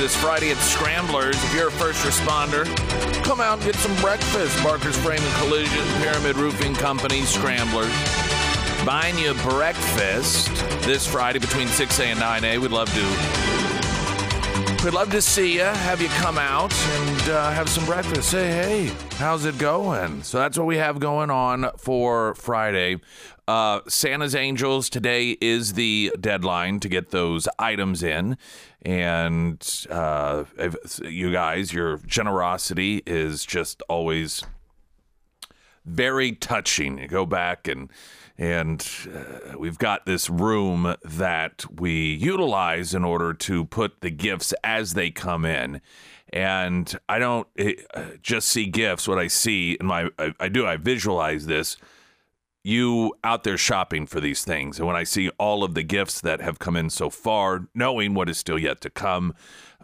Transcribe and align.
This 0.00 0.16
Friday 0.16 0.50
at 0.50 0.56
Scramblers. 0.56 1.36
If 1.44 1.54
you're 1.54 1.68
a 1.68 1.72
first 1.72 2.02
responder, 2.06 2.64
come 3.22 3.38
out 3.38 3.58
and 3.58 3.66
get 3.66 3.74
some 3.74 3.94
breakfast. 3.96 4.56
Barker's 4.64 4.96
Frame 4.96 5.20
and 5.20 5.34
Collision, 5.34 5.84
Pyramid 6.00 6.36
Roofing 6.36 6.74
Company, 6.74 7.20
Scramblers. 7.26 7.92
Buying 8.86 9.18
you 9.18 9.34
breakfast 9.34 10.48
this 10.86 11.06
Friday 11.06 11.38
between 11.38 11.68
6A 11.68 12.06
and 12.06 12.18
9A. 12.18 12.58
We'd 12.58 12.70
love 12.70 12.88
to. 12.94 13.39
We'd 14.82 14.94
love 14.94 15.10
to 15.10 15.20
see 15.20 15.56
you, 15.56 15.64
have 15.64 16.00
you 16.00 16.08
come 16.08 16.38
out 16.38 16.72
and 16.72 17.28
uh, 17.28 17.50
have 17.50 17.68
some 17.68 17.84
breakfast. 17.84 18.30
Say, 18.30 18.48
hey, 18.50 18.86
how's 19.16 19.44
it 19.44 19.58
going? 19.58 20.22
So 20.22 20.38
that's 20.38 20.56
what 20.56 20.66
we 20.66 20.78
have 20.78 20.98
going 20.98 21.30
on 21.30 21.70
for 21.76 22.34
Friday. 22.36 22.98
Uh, 23.46 23.80
Santa's 23.88 24.34
Angels 24.34 24.88
today 24.88 25.36
is 25.38 25.74
the 25.74 26.14
deadline 26.18 26.80
to 26.80 26.88
get 26.88 27.10
those 27.10 27.46
items 27.58 28.02
in, 28.02 28.38
and 28.80 29.86
uh, 29.90 30.44
you 31.04 31.30
guys, 31.30 31.74
your 31.74 31.98
generosity 31.98 33.02
is 33.04 33.44
just 33.44 33.82
always 33.86 34.44
very 35.84 36.32
touching. 36.32 36.96
You 36.96 37.06
go 37.06 37.26
back 37.26 37.68
and 37.68 37.90
and 38.40 38.88
uh, 39.14 39.58
we've 39.58 39.76
got 39.76 40.06
this 40.06 40.30
room 40.30 40.96
that 41.04 41.62
we 41.78 42.14
utilize 42.14 42.94
in 42.94 43.04
order 43.04 43.34
to 43.34 43.66
put 43.66 44.00
the 44.00 44.08
gifts 44.08 44.54
as 44.64 44.94
they 44.94 45.10
come 45.10 45.44
in. 45.44 45.82
And 46.32 46.98
I 47.06 47.18
don't 47.18 47.46
eh, 47.58 47.74
uh, 47.92 48.04
just 48.22 48.48
see 48.48 48.64
gifts. 48.64 49.06
What 49.06 49.18
I 49.18 49.26
see 49.26 49.76
in 49.78 49.84
my, 49.84 50.08
I, 50.18 50.32
I 50.40 50.48
do, 50.48 50.66
I 50.66 50.78
visualize 50.78 51.44
this 51.46 51.76
you 52.62 53.14
out 53.24 53.44
there 53.44 53.58
shopping 53.58 54.06
for 54.06 54.20
these 54.20 54.42
things. 54.42 54.78
And 54.78 54.86
when 54.86 54.96
I 54.96 55.04
see 55.04 55.28
all 55.38 55.62
of 55.62 55.74
the 55.74 55.82
gifts 55.82 56.20
that 56.22 56.40
have 56.40 56.58
come 56.58 56.76
in 56.76 56.88
so 56.88 57.10
far, 57.10 57.68
knowing 57.74 58.14
what 58.14 58.28
is 58.30 58.38
still 58.38 58.58
yet 58.58 58.80
to 58.82 58.90
come, 58.90 59.34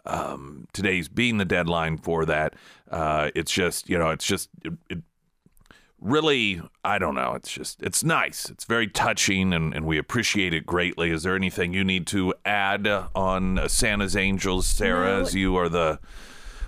um, 0.05 0.67
today's 0.73 1.07
being 1.09 1.37
the 1.37 1.45
deadline 1.45 1.97
for 1.97 2.25
that, 2.25 2.55
uh, 2.89 3.29
it's 3.35 3.51
just, 3.51 3.89
you 3.89 3.97
know, 3.97 4.09
it's 4.09 4.25
just, 4.25 4.49
it, 4.63 4.73
it 4.89 4.99
really, 5.99 6.61
I 6.83 6.97
don't 6.97 7.15
know. 7.15 7.33
It's 7.33 7.51
just, 7.51 7.81
it's 7.81 8.03
nice. 8.03 8.49
It's 8.49 8.65
very 8.65 8.87
touching 8.87 9.53
and, 9.53 9.73
and 9.73 9.85
we 9.85 9.97
appreciate 9.97 10.53
it 10.53 10.65
greatly. 10.65 11.11
Is 11.11 11.23
there 11.23 11.35
anything 11.35 11.73
you 11.73 11.83
need 11.83 12.07
to 12.07 12.33
add 12.45 12.87
uh, 12.87 13.07
on 13.15 13.59
Santa's 13.67 14.15
Angels, 14.15 14.65
Sarah, 14.67 15.17
No. 15.17 15.21
as 15.21 15.33
you 15.35 15.55
are 15.55 15.69
the 15.69 15.99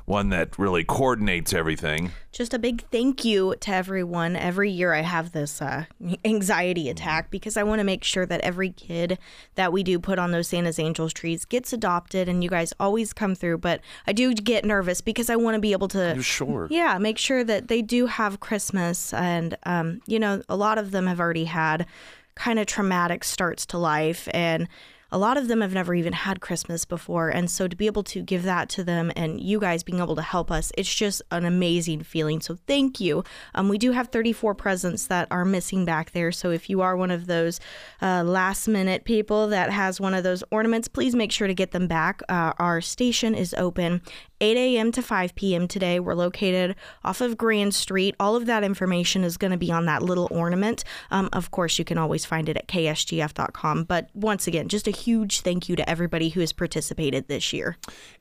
one 0.09 0.29
that 0.29 0.57
really 0.57 0.83
coordinates 0.83 1.53
everything? 1.53 2.11
Just 2.31 2.53
a 2.53 2.59
big 2.59 2.83
thank 2.91 3.23
you 3.23 3.55
to 3.59 3.71
everyone. 3.71 4.35
Every 4.35 4.71
year 4.71 4.93
I 4.93 5.01
have 5.01 5.31
this 5.31 5.61
uh, 5.61 5.85
anxiety 6.25 6.89
attack 6.89 7.29
because 7.29 7.55
I 7.55 7.63
want 7.63 7.79
to 7.79 7.83
make 7.83 8.03
sure 8.03 8.25
that 8.25 8.41
every 8.41 8.71
kid 8.71 9.19
that 9.55 9.71
we 9.71 9.83
do 9.83 9.99
put 9.99 10.17
on 10.17 10.31
those 10.31 10.47
Santa's 10.47 10.79
Angels 10.79 11.13
trees 11.13 11.45
gets 11.45 11.73
adopted, 11.73 12.27
and 12.27 12.43
you 12.43 12.49
guys 12.49 12.73
always 12.79 13.13
come 13.13 13.35
through. 13.35 13.59
But 13.59 13.81
I 14.07 14.13
do 14.13 14.33
get 14.33 14.65
nervous 14.65 14.99
because 14.99 15.29
I 15.29 15.35
want 15.35 15.55
to 15.55 15.61
be 15.61 15.71
able 15.73 15.87
to. 15.89 16.13
You 16.15 16.21
sure? 16.21 16.67
Yeah, 16.71 16.97
make 16.97 17.19
sure 17.19 17.43
that 17.43 17.67
they 17.67 17.81
do 17.83 18.07
have 18.07 18.39
Christmas. 18.39 19.13
And, 19.13 19.57
um, 19.63 20.01
you 20.07 20.19
know, 20.19 20.41
a 20.49 20.55
lot 20.55 20.79
of 20.79 20.91
them 20.91 21.05
have 21.05 21.19
already 21.19 21.45
had 21.45 21.85
kind 22.33 22.57
of 22.57 22.65
traumatic 22.65 23.23
starts 23.23 23.65
to 23.67 23.77
life. 23.77 24.27
And 24.33 24.67
a 25.11 25.17
lot 25.17 25.37
of 25.37 25.47
them 25.47 25.61
have 25.61 25.73
never 25.73 25.93
even 25.95 26.13
had 26.13 26.41
Christmas 26.41 26.85
before. 26.85 27.29
And 27.29 27.49
so 27.49 27.67
to 27.67 27.75
be 27.75 27.85
able 27.87 28.03
to 28.03 28.21
give 28.21 28.43
that 28.43 28.69
to 28.69 28.83
them 28.83 29.11
and 29.15 29.41
you 29.41 29.59
guys 29.59 29.83
being 29.83 29.99
able 29.99 30.15
to 30.15 30.21
help 30.21 30.51
us, 30.51 30.71
it's 30.77 30.93
just 30.93 31.21
an 31.31 31.45
amazing 31.45 32.03
feeling. 32.03 32.41
So 32.41 32.57
thank 32.67 32.99
you. 32.99 33.23
Um, 33.55 33.69
we 33.69 33.77
do 33.77 33.91
have 33.91 34.09
34 34.09 34.55
presents 34.55 35.07
that 35.07 35.27
are 35.31 35.45
missing 35.45 35.85
back 35.85 36.11
there. 36.11 36.31
So 36.31 36.51
if 36.51 36.69
you 36.69 36.81
are 36.81 36.95
one 36.95 37.11
of 37.11 37.27
those 37.27 37.59
uh, 38.01 38.23
last 38.23 38.67
minute 38.67 39.03
people 39.03 39.47
that 39.47 39.71
has 39.71 39.99
one 39.99 40.13
of 40.13 40.23
those 40.23 40.43
ornaments, 40.51 40.87
please 40.87 41.15
make 41.15 41.31
sure 41.31 41.47
to 41.47 41.53
get 41.53 41.71
them 41.71 41.87
back. 41.87 42.21
Uh, 42.29 42.53
our 42.59 42.81
station 42.81 43.35
is 43.35 43.53
open 43.55 44.01
8 44.41 44.57
a.m. 44.57 44.91
to 44.93 45.01
5 45.01 45.35
p.m. 45.35 45.67
today. 45.67 45.99
We're 45.99 46.13
located 46.13 46.75
off 47.03 47.21
of 47.21 47.37
Grand 47.37 47.75
Street. 47.75 48.15
All 48.19 48.35
of 48.35 48.45
that 48.45 48.63
information 48.63 49.23
is 49.23 49.37
going 49.37 49.51
to 49.51 49.57
be 49.57 49.71
on 49.71 49.85
that 49.85 50.01
little 50.01 50.27
ornament. 50.31 50.83
Um, 51.11 51.29
of 51.33 51.51
course, 51.51 51.77
you 51.77 51.85
can 51.85 51.97
always 51.97 52.25
find 52.25 52.47
it 52.47 52.55
at 52.55 52.67
ksgf.com. 52.67 53.83
But 53.83 54.09
once 54.13 54.47
again, 54.47 54.69
just 54.69 54.87
a 54.87 54.91
huge 54.99 55.41
thank 55.41 55.69
you 55.69 55.75
to 55.75 55.89
everybody 55.89 56.29
who 56.29 56.39
has 56.39 56.53
participated 56.53 57.27
this 57.27 57.53
year. 57.53 57.77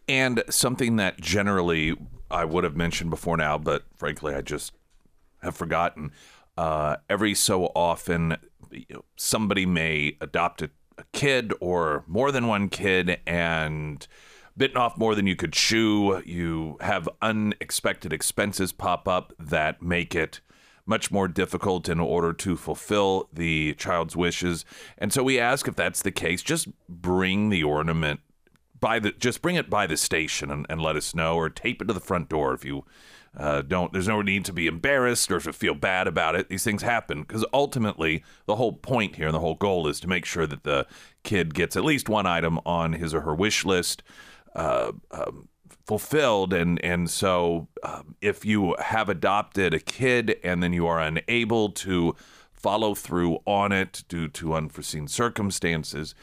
And 0.09 0.43
something 0.49 0.97
that 0.97 1.21
generally 1.21 1.97
I 2.31 2.45
would 2.45 2.65
have 2.65 2.77
mentioned 2.77 3.11
before 3.11 3.37
now, 3.37 3.59
but 3.59 3.85
frankly, 3.97 4.35
I 4.35 4.43
just 4.43 4.73
have 5.43 5.57
forgotten. 5.57 6.13
Uh, 6.57 6.97
every 7.09 7.35
so 7.35 7.67
often, 7.75 8.37
somebody 9.17 9.65
may 9.65 10.17
adopt 10.21 10.63
a, 10.63 10.71
a 10.99 11.05
kid 11.13 11.53
or 11.61 12.05
more 12.07 12.33
than 12.33 12.47
one 12.49 12.69
kid 12.69 13.21
and 13.27 14.07
bitten 14.57 14.77
off 14.77 14.99
more 14.99 15.15
than 15.15 15.27
you 15.27 15.37
could 15.37 15.53
chew. 15.53 16.21
You 16.27 16.77
have 16.81 17.09
unexpected 17.23 18.13
expenses 18.13 18.73
pop 18.73 19.07
up 19.07 19.33
that 19.39 19.81
make 19.81 20.15
it 20.15 20.41
much 20.89 21.11
more 21.11 21.29
difficult 21.29 21.89
in 21.89 22.01
order 22.01 22.33
to 22.33 22.57
fulfill 22.57 23.29
the 23.33 23.75
child's 23.75 24.17
wishes. 24.17 24.65
And 24.97 25.13
so 25.13 25.23
we 25.23 25.39
ask 25.39 25.69
if 25.69 25.77
that's 25.77 26.03
the 26.03 26.11
case, 26.11 26.43
just 26.43 26.69
bring 26.89 27.51
the 27.51 27.63
ornament 27.63 28.21
by 28.81 28.99
the 28.99 29.13
just 29.13 29.43
bring 29.43 29.57
it 29.57 29.69
by 29.69 29.87
the 29.87 29.97
station 29.97 30.51
and, 30.51 30.65
and 30.69 30.81
let 30.81 30.97
us 30.97 31.15
know 31.15 31.37
or 31.37 31.51
tape 31.51 31.83
it 31.83 31.87
to 31.87 31.93
the 31.95 32.01
front 32.01 32.29
door 32.29 32.55
if 32.55 32.65
you 32.65 32.85
uh, 33.37 33.61
don't 33.61 33.93
there's 33.93 34.07
no 34.07 34.23
need 34.23 34.45
to 34.45 34.53
be 34.53 34.69
embarrassed 34.69 35.31
or 35.33 35.41
to 35.41 35.53
feel 35.53 35.75
bad 35.75 36.07
about 36.07 36.37
it 36.37 36.49
these 36.49 36.63
things 36.63 36.83
happen 36.83 37.23
because 37.23 37.45
ultimately 37.53 38.23
the 38.47 38.55
whole 38.55 38.73
point 38.73 39.17
here 39.17 39.27
and 39.27 39.35
the 39.35 39.41
whole 39.41 39.57
goal 39.57 39.89
is 39.89 39.99
to 39.99 40.07
make 40.07 40.25
sure 40.25 40.47
that 40.47 40.63
the 40.63 40.87
kid 41.25 41.55
gets 41.55 41.77
at 41.77 41.85
least 41.85 42.09
one 42.09 42.27
item 42.27 42.59
on 42.65 42.93
his 42.93 43.13
or 43.13 43.23
her 43.23 43.35
wish 43.35 43.65
list 43.65 44.03
uh, 44.55 44.93
um, 45.11 45.49
fulfilled. 45.89 46.53
And 46.53 46.85
and 46.85 47.11
so 47.11 47.67
um, 47.83 48.15
if 48.21 48.45
you 48.45 48.77
have 48.79 49.09
adopted 49.09 49.73
a 49.73 49.81
kid 49.81 50.39
and 50.45 50.63
then 50.63 50.73
you 50.75 50.87
are 50.87 51.01
unable 51.01 51.71
to 51.71 52.15
follow 52.53 52.95
through 52.95 53.39
on 53.47 53.73
it 53.73 54.05
due 54.09 54.29
to 54.29 54.53
unforeseen 54.53 55.09
circumstances 55.09 56.15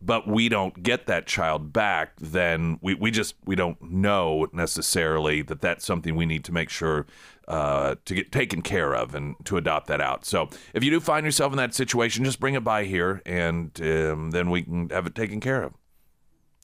but 0.00 0.28
we 0.28 0.48
don't 0.48 0.82
get 0.82 1.06
that 1.06 1.26
child 1.26 1.72
back 1.72 2.14
then 2.20 2.78
we, 2.82 2.94
we 2.94 3.10
just 3.10 3.34
we 3.46 3.56
don't 3.56 3.80
know 3.82 4.46
necessarily 4.52 5.42
that 5.42 5.60
that's 5.60 5.84
something 5.84 6.14
we 6.14 6.26
need 6.26 6.44
to 6.44 6.52
make 6.52 6.68
sure 6.68 7.06
uh, 7.48 7.94
to 8.04 8.14
get 8.14 8.30
taken 8.30 8.60
care 8.60 8.94
of 8.94 9.14
and 9.14 9.34
to 9.42 9.56
adopt 9.56 9.86
that 9.86 10.02
out. 10.02 10.26
So 10.26 10.50
if 10.74 10.84
you 10.84 10.90
do 10.90 11.00
find 11.00 11.24
yourself 11.24 11.52
in 11.52 11.56
that 11.56 11.74
situation 11.74 12.22
just 12.22 12.38
bring 12.38 12.54
it 12.54 12.62
by 12.62 12.84
here 12.84 13.22
and 13.24 13.72
um, 13.80 14.30
then 14.30 14.50
we 14.50 14.62
can 14.62 14.90
have 14.90 15.06
it 15.06 15.14
taken 15.14 15.40
care 15.40 15.62
of. 15.62 15.72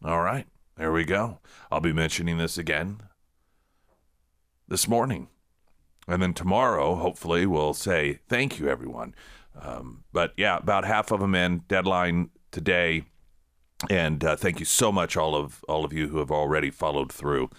All 0.05 0.21
right 0.21 0.47
there 0.77 0.93
we 0.93 1.05
go 1.05 1.39
i'll 1.71 1.81
be 1.81 1.93
mentioning 1.93 2.39
this 2.39 2.59
again 2.59 3.01
this 4.69 4.89
morning 4.89 5.29
and 6.07 6.23
then 6.23 6.35
tomorrow, 6.35 6.97
hopefully, 6.97 7.47
we'll 7.47 7.75
say 7.75 8.19
thank 8.29 8.59
you, 8.59 8.69
everyone. 8.69 9.15
Um, 9.61 10.05
but 10.13 10.33
yeah, 10.37 10.59
about 10.59 10.85
half 10.85 11.11
of 11.11 11.21
them 11.21 11.35
in 11.35 11.61
deadline 11.69 12.31
today. 12.51 13.05
And 13.89 14.23
uh, 14.23 14.37
thank 14.37 14.61
you 14.61 14.67
so 14.67 14.93
much, 14.93 15.17
all 15.17 15.35
of 15.35 15.65
all 15.69 15.85
of 15.85 15.93
you 15.93 16.09
who 16.09 16.19
have 16.19 16.31
already 16.31 16.71
followed 16.71 17.13
through. 17.13 17.51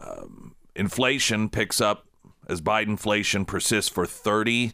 Um, 0.00 0.54
inflation 0.76 1.48
picks 1.48 1.80
up 1.80 2.06
as 2.46 2.60
Biden 2.60 2.88
inflation 2.88 3.44
persists 3.44 3.90
for 3.90 4.06
30 4.06 4.72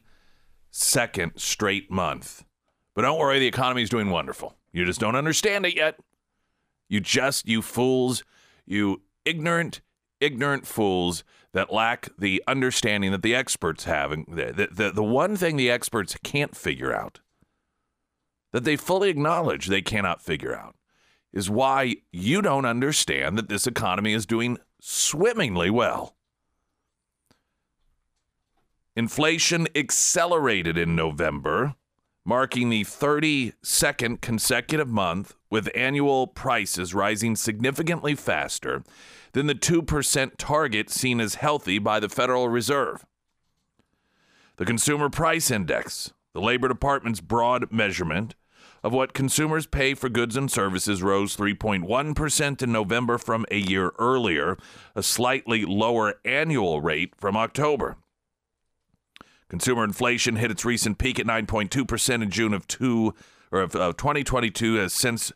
second 0.70 1.32
straight 1.36 1.90
month. 1.90 2.44
But 2.94 3.02
don't 3.02 3.18
worry, 3.18 3.38
the 3.38 3.46
economy 3.46 3.82
is 3.82 3.90
doing 3.90 4.10
wonderful. 4.10 4.56
You 4.72 4.84
just 4.84 5.00
don't 5.00 5.16
understand 5.16 5.66
it 5.66 5.76
yet. 5.76 5.96
You 6.94 7.00
just, 7.00 7.48
you 7.48 7.60
fools, 7.60 8.22
you 8.64 9.02
ignorant, 9.24 9.80
ignorant 10.20 10.64
fools 10.64 11.24
that 11.52 11.72
lack 11.72 12.08
the 12.16 12.40
understanding 12.46 13.10
that 13.10 13.22
the 13.22 13.34
experts 13.34 13.82
have. 13.82 14.12
And 14.12 14.24
the, 14.28 14.52
the, 14.52 14.68
the, 14.70 14.90
the 14.92 15.02
one 15.02 15.34
thing 15.34 15.56
the 15.56 15.72
experts 15.72 16.16
can't 16.22 16.56
figure 16.56 16.94
out, 16.94 17.18
that 18.52 18.62
they 18.62 18.76
fully 18.76 19.10
acknowledge 19.10 19.66
they 19.66 19.82
cannot 19.82 20.22
figure 20.22 20.56
out, 20.56 20.76
is 21.32 21.50
why 21.50 21.96
you 22.12 22.40
don't 22.40 22.64
understand 22.64 23.36
that 23.38 23.48
this 23.48 23.66
economy 23.66 24.12
is 24.12 24.24
doing 24.24 24.58
swimmingly 24.80 25.70
well. 25.70 26.14
Inflation 28.94 29.66
accelerated 29.74 30.78
in 30.78 30.94
November 30.94 31.74
marking 32.24 32.70
the 32.70 32.84
32nd 32.84 34.20
consecutive 34.20 34.88
month 34.88 35.34
with 35.50 35.68
annual 35.74 36.26
prices 36.26 36.94
rising 36.94 37.36
significantly 37.36 38.14
faster 38.14 38.82
than 39.32 39.46
the 39.46 39.54
2% 39.54 40.32
target 40.38 40.88
seen 40.88 41.20
as 41.20 41.34
healthy 41.36 41.78
by 41.78 42.00
the 42.00 42.08
Federal 42.08 42.48
Reserve. 42.48 43.04
The 44.56 44.64
Consumer 44.64 45.10
Price 45.10 45.50
Index, 45.50 46.12
the 46.32 46.40
Labor 46.40 46.68
Department's 46.68 47.20
broad 47.20 47.70
measurement 47.70 48.34
of 48.82 48.92
what 48.92 49.14
consumers 49.14 49.66
pay 49.66 49.94
for 49.94 50.08
goods 50.08 50.36
and 50.36 50.50
services, 50.50 51.02
rose 51.02 51.36
3.1% 51.36 52.62
in 52.62 52.72
November 52.72 53.18
from 53.18 53.46
a 53.50 53.56
year 53.56 53.92
earlier, 53.98 54.58
a 54.94 55.02
slightly 55.02 55.64
lower 55.64 56.14
annual 56.24 56.82
rate 56.82 57.14
from 57.16 57.36
October. 57.36 57.96
Consumer 59.48 59.84
inflation 59.84 60.36
hit 60.36 60.50
its 60.50 60.64
recent 60.64 60.98
peak 60.98 61.18
at 61.18 61.26
9.2% 61.26 62.22
in 62.22 62.30
June 62.30 62.54
of 62.54 62.66
two 62.66 63.14
or 63.52 63.60
of 63.60 63.76
uh, 63.76 63.92
2022 63.92 64.74
has 64.74 64.92
since 64.92 65.32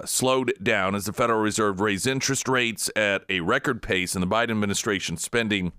uh, 0.00 0.06
slowed 0.06 0.52
down 0.62 0.94
as 0.94 1.06
the 1.06 1.12
Federal 1.12 1.40
Reserve 1.40 1.80
raised 1.80 2.06
interest 2.06 2.48
rates 2.48 2.90
at 2.96 3.24
a 3.28 3.40
record 3.40 3.82
pace 3.82 4.14
and 4.14 4.22
the 4.22 4.26
Biden 4.26 4.50
administration 4.50 5.16
spending 5.16 5.72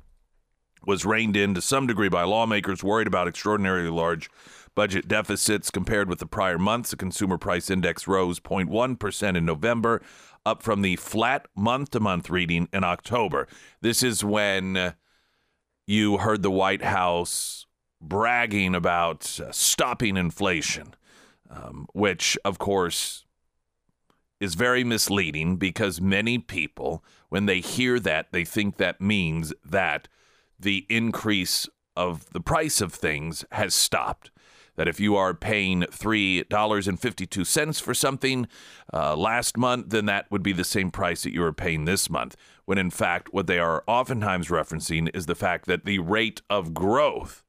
was 0.86 1.06
reined 1.06 1.36
in 1.36 1.54
to 1.54 1.62
some 1.62 1.88
degree 1.88 2.10
by 2.10 2.24
lawmakers 2.24 2.84
worried 2.84 3.08
about 3.08 3.28
extraordinarily 3.28 3.90
large 3.90 4.30
budget 4.76 5.08
deficits 5.08 5.72
compared 5.72 6.10
with 6.10 6.20
the 6.20 6.26
prior 6.26 6.60
months. 6.60 6.92
The 6.92 6.98
consumer 6.98 7.38
price 7.38 7.70
index 7.70 8.08
rose 8.08 8.40
0.1% 8.40 9.38
in 9.38 9.46
November, 9.46 10.02
up 10.46 10.62
from 10.62 10.82
the 10.82 10.98
flat 10.98 11.48
month 11.56 11.92
to 11.92 12.00
month 12.00 12.30
reading 12.30 12.68
in 12.72 12.84
October. 12.84 13.48
This 13.82 14.04
is 14.04 14.24
when 14.24 14.94
you 15.88 16.18
heard 16.18 16.42
the 16.42 16.52
White 16.52 16.84
House 16.84 17.66
bragging 18.02 18.76
about 18.76 19.40
uh, 19.40 19.52
stopping 19.52 20.18
inflation, 20.18 20.94
um, 21.50 21.88
which, 21.94 22.38
of 22.44 22.58
course, 22.58 23.26
is 24.40 24.56
very 24.56 24.84
misleading 24.84 25.58
because 25.58 26.02
many 26.02 26.38
people, 26.38 27.04
when 27.30 27.46
they 27.46 27.60
hear 27.60 28.00
that, 28.00 28.32
they 28.32 28.44
think 28.44 28.78
that 28.78 29.00
means 29.00 29.54
that 29.64 30.08
the 30.60 30.86
increase 30.90 31.68
of 31.96 32.32
the 32.34 32.42
price 32.42 32.82
of 32.82 32.94
things 32.94 33.46
has 33.52 33.74
stopped. 33.74 34.32
That 34.76 34.90
if 34.90 35.00
you 35.00 35.16
are 35.16 35.34
paying 35.34 35.84
$3.52 35.84 37.82
for 37.82 37.94
something 37.94 38.48
uh, 38.94 39.16
last 39.16 39.58
month, 39.58 39.90
then 39.90 40.06
that 40.08 40.30
would 40.30 40.44
be 40.44 40.52
the 40.52 40.66
same 40.66 40.92
price 40.92 41.24
that 41.24 41.32
you 41.32 41.42
are 41.44 41.54
paying 41.54 41.86
this 41.86 42.10
month. 42.10 42.36
When 42.66 42.78
in 42.78 42.90
fact, 42.90 43.34
what 43.34 43.48
they 43.48 43.60
are 43.60 43.84
oftentimes 43.88 44.48
referencing 44.48 45.10
is 45.16 45.28
the 45.28 45.36
fact 45.36 45.66
that 45.66 45.86
the 45.86 46.00
rate 46.00 46.42
of 46.50 46.74
growth 46.74 47.44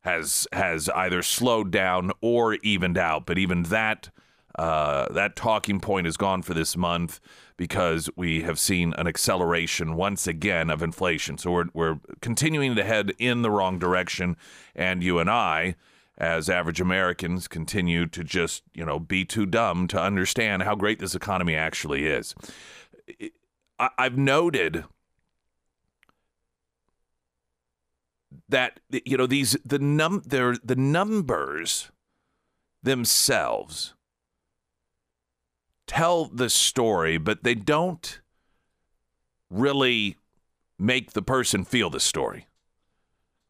has 0.00 0.46
has 0.52 0.88
either 0.90 1.22
slowed 1.22 1.70
down 1.70 2.12
or 2.20 2.54
evened 2.54 2.98
out. 2.98 3.26
But 3.26 3.38
even 3.38 3.64
that 3.64 4.10
uh, 4.56 5.12
that 5.12 5.34
talking 5.34 5.80
point 5.80 6.06
is 6.06 6.16
gone 6.16 6.42
for 6.42 6.54
this 6.54 6.76
month 6.76 7.20
because 7.56 8.08
we 8.16 8.42
have 8.42 8.58
seen 8.58 8.94
an 8.94 9.06
acceleration 9.06 9.96
once 9.96 10.26
again 10.26 10.70
of 10.70 10.82
inflation. 10.82 11.38
So 11.38 11.50
we're 11.50 11.66
we're 11.72 11.98
continuing 12.20 12.74
to 12.76 12.84
head 12.84 13.12
in 13.18 13.42
the 13.42 13.50
wrong 13.50 13.78
direction, 13.78 14.36
and 14.74 15.02
you 15.02 15.18
and 15.18 15.30
I. 15.30 15.76
As 16.16 16.48
average 16.48 16.80
Americans 16.80 17.48
continue 17.48 18.06
to 18.06 18.22
just, 18.22 18.62
you 18.72 18.86
know, 18.86 19.00
be 19.00 19.24
too 19.24 19.46
dumb 19.46 19.88
to 19.88 20.00
understand 20.00 20.62
how 20.62 20.76
great 20.76 21.00
this 21.00 21.16
economy 21.16 21.56
actually 21.56 22.06
is. 22.06 22.36
I've 23.78 24.16
noted 24.16 24.84
that 28.48 28.80
you 28.90 29.16
know 29.16 29.26
these 29.26 29.56
the 29.64 29.78
num 29.78 30.22
they're, 30.24 30.56
the 30.62 30.76
numbers 30.76 31.90
themselves 32.82 33.94
tell 35.86 36.26
the 36.26 36.50
story, 36.50 37.18
but 37.18 37.42
they 37.42 37.54
don't 37.54 38.20
really 39.50 40.16
make 40.78 41.12
the 41.12 41.22
person 41.22 41.64
feel 41.64 41.90
the 41.90 42.00
story. 42.00 42.46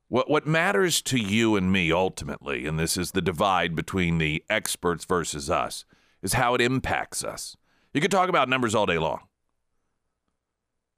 What 0.09 0.31
what 0.31 0.47
matters 0.47 1.03
to 1.03 1.19
you 1.19 1.57
and 1.57 1.73
me 1.73 1.93
ultimately, 1.93 2.67
and 2.67 2.79
this 2.79 2.97
is 2.97 3.13
the 3.13 3.23
divide 3.23 3.75
between 3.75 4.19
the 4.19 4.45
experts 4.49 5.05
versus 5.05 5.51
us, 5.51 5.85
is 6.23 6.35
how 6.35 6.55
it 6.55 6.61
impacts 6.61 7.25
us. 7.25 7.57
You 7.93 8.01
could 8.01 8.11
talk 8.11 8.29
about 8.29 8.49
numbers 8.49 8.75
all 8.75 8.87
day 8.87 8.99
long. 8.99 9.21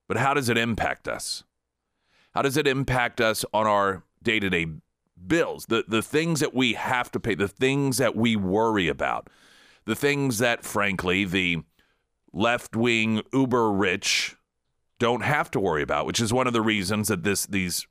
But 0.09 0.19
how 0.19 0.35
does 0.35 0.49
it 0.49 0.59
impact 0.59 1.09
us? 1.09 1.45
How 2.35 2.43
does 2.43 2.57
it 2.57 2.67
impact 2.67 3.21
us 3.21 3.45
on 3.53 3.67
our 3.67 4.05
day 4.23 4.41
to 4.41 4.51
day 4.51 4.67
bills? 5.27 5.67
The, 5.67 5.85
the 5.89 6.03
things 6.03 6.41
that 6.41 6.55
we 6.55 6.75
have 6.75 7.11
to 7.13 7.21
pay, 7.21 7.35
the 7.35 7.49
things 7.49 7.99
that 7.99 8.15
we 8.15 8.37
worry 8.37 8.89
about, 8.89 9.31
the 9.85 9.97
things 9.97 10.39
that, 10.39 10.65
frankly, 10.65 11.25
the 11.25 11.63
left 12.33 12.77
wing 12.77 13.23
uber 13.33 13.73
rich 13.73 14.37
don't 14.99 15.23
have 15.23 15.51
to 15.53 15.61
worry 15.61 15.83
about, 15.83 16.07
which 16.07 16.21
is 16.21 16.33
one 16.33 16.47
of 16.47 16.53
the 16.53 16.63
reasons 16.63 17.09
that 17.09 17.23
this 17.23 17.47
these 17.47 17.87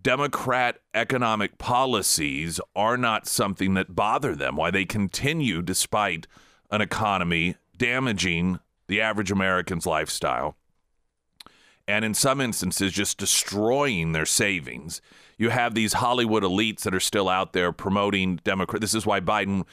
Democrat 0.00 0.78
economic 0.94 1.58
policies 1.58 2.60
are 2.74 2.96
not 2.96 3.26
something 3.26 3.74
that 3.74 3.94
bother 3.94 4.34
them, 4.34 4.56
why 4.56 4.70
they 4.70 4.84
continue 4.84 5.62
despite 5.62 6.26
an 6.70 6.80
economy 6.80 7.54
damaging 7.76 8.58
the 8.88 9.00
average 9.00 9.30
American's 9.30 9.86
lifestyle 9.86 10.56
and 11.88 12.04
in 12.04 12.14
some 12.14 12.40
instances 12.40 12.92
just 12.92 13.18
destroying 13.18 14.12
their 14.12 14.26
savings. 14.26 15.00
You 15.36 15.50
have 15.50 15.74
these 15.74 15.94
Hollywood 15.94 16.44
elites 16.44 16.80
that 16.82 16.94
are 16.94 17.00
still 17.00 17.28
out 17.28 17.52
there 17.52 17.72
promoting 17.72 18.36
Democrat. 18.44 18.80
This 18.80 18.94
is 18.94 19.04
why 19.04 19.20
Biden 19.20 19.64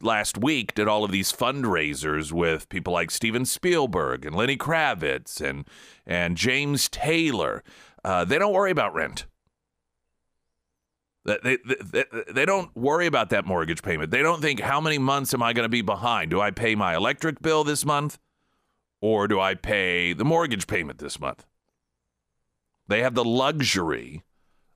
last 0.00 0.38
week 0.38 0.74
did 0.74 0.88
all 0.88 1.04
of 1.04 1.10
these 1.10 1.32
fundraisers 1.32 2.32
with 2.32 2.68
people 2.68 2.92
like 2.92 3.10
Steven 3.10 3.44
Spielberg 3.44 4.24
and 4.24 4.34
Lenny 4.34 4.56
Kravitz 4.56 5.40
and 5.40 5.66
and 6.06 6.36
James 6.36 6.88
Taylor. 6.88 7.62
Uh, 8.04 8.24
they 8.24 8.38
don't 8.38 8.52
worry 8.52 8.70
about 8.70 8.94
rent. 8.94 9.26
They, 11.24 11.58
they, 11.64 12.04
they 12.32 12.44
don't 12.44 12.74
worry 12.76 13.06
about 13.06 13.30
that 13.30 13.46
mortgage 13.46 13.82
payment. 13.82 14.10
They 14.10 14.22
don't 14.22 14.42
think, 14.42 14.58
how 14.58 14.80
many 14.80 14.98
months 14.98 15.32
am 15.32 15.40
I 15.40 15.52
going 15.52 15.64
to 15.64 15.68
be 15.68 15.82
behind? 15.82 16.32
Do 16.32 16.40
I 16.40 16.50
pay 16.50 16.74
my 16.74 16.96
electric 16.96 17.40
bill 17.40 17.62
this 17.62 17.84
month? 17.84 18.18
Or 19.02 19.26
do 19.26 19.40
I 19.40 19.54
pay 19.54 20.12
the 20.12 20.24
mortgage 20.24 20.66
payment 20.66 20.98
this 21.00 21.20
month? 21.20 21.44
They 22.86 23.02
have 23.02 23.14
the 23.14 23.24
luxury 23.24 24.22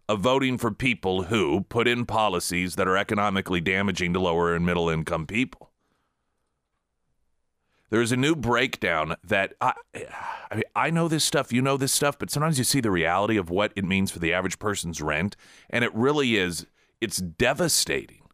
of 0.08 0.20
voting 0.20 0.58
for 0.58 0.70
people 0.72 1.24
who 1.24 1.62
put 1.62 1.86
in 1.86 2.06
policies 2.06 2.74
that 2.74 2.88
are 2.88 2.96
economically 2.96 3.60
damaging 3.60 4.12
to 4.12 4.20
lower 4.20 4.54
and 4.54 4.66
middle 4.66 4.88
income 4.88 5.26
people. 5.26 5.70
There's 7.88 8.10
a 8.10 8.16
new 8.16 8.34
breakdown 8.34 9.14
that 9.22 9.54
I, 9.60 9.74
I, 10.50 10.54
mean, 10.56 10.64
I 10.74 10.90
know 10.90 11.06
this 11.06 11.24
stuff, 11.24 11.52
you 11.52 11.62
know 11.62 11.76
this 11.76 11.92
stuff, 11.92 12.18
but 12.18 12.30
sometimes 12.30 12.58
you 12.58 12.64
see 12.64 12.80
the 12.80 12.90
reality 12.90 13.36
of 13.36 13.48
what 13.48 13.72
it 13.76 13.84
means 13.84 14.10
for 14.10 14.18
the 14.18 14.32
average 14.32 14.58
person's 14.58 15.00
rent, 15.00 15.36
and 15.70 15.84
it 15.84 15.94
really 15.94 16.36
is, 16.36 16.66
it's 17.00 17.18
devastating. 17.18 18.25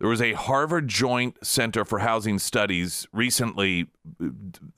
There 0.00 0.08
was 0.08 0.22
a 0.22 0.32
Harvard 0.32 0.88
Joint 0.88 1.36
Center 1.46 1.84
for 1.84 1.98
Housing 1.98 2.38
Studies 2.38 3.06
recently 3.12 3.88
uh, 4.20 4.28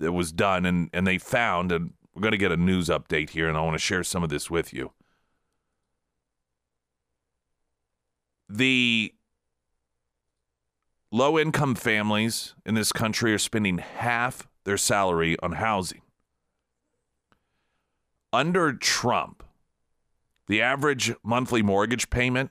that 0.01 0.13
was 0.13 0.33
done, 0.33 0.67
and, 0.67 0.91
and 0.93 1.07
they 1.07 1.17
found, 1.17 1.71
and 1.71 1.93
we're 2.13 2.23
going 2.23 2.33
to 2.33 2.39
get 2.39 2.51
a 2.51 2.57
news 2.57 2.89
update 2.89 3.31
here, 3.31 3.49
and 3.49 3.57
I 3.57 3.61
want 3.61 3.75
to 3.75 3.79
share 3.79 4.03
some 4.03 4.25
of 4.25 4.31
this 4.31 4.51
with 4.51 4.75
you. 4.75 4.91
The 8.49 9.15
low 11.13 11.39
income 11.39 11.77
families 11.77 12.57
in 12.67 12.75
this 12.75 12.91
country 12.91 13.33
are 13.33 13.39
spending 13.39 13.79
half 13.79 14.49
their 14.65 14.77
salary 14.77 15.37
on 15.41 15.53
housing. 15.53 16.03
Under 18.33 18.73
Trump, 18.73 19.45
the 20.49 20.61
average 20.61 21.13
monthly 21.23 21.63
mortgage 21.63 22.11
payment 22.11 22.51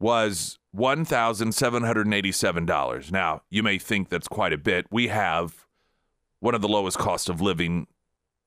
was 0.00 0.58
$1,787. 0.74 3.12
Now, 3.12 3.42
you 3.50 3.62
may 3.62 3.78
think 3.78 4.08
that's 4.08 4.28
quite 4.28 4.52
a 4.52 4.58
bit. 4.58 4.86
We 4.90 5.08
have 5.08 5.66
one 6.40 6.54
of 6.54 6.62
the 6.62 6.68
lowest 6.68 6.98
cost 6.98 7.28
of 7.28 7.40
living 7.40 7.86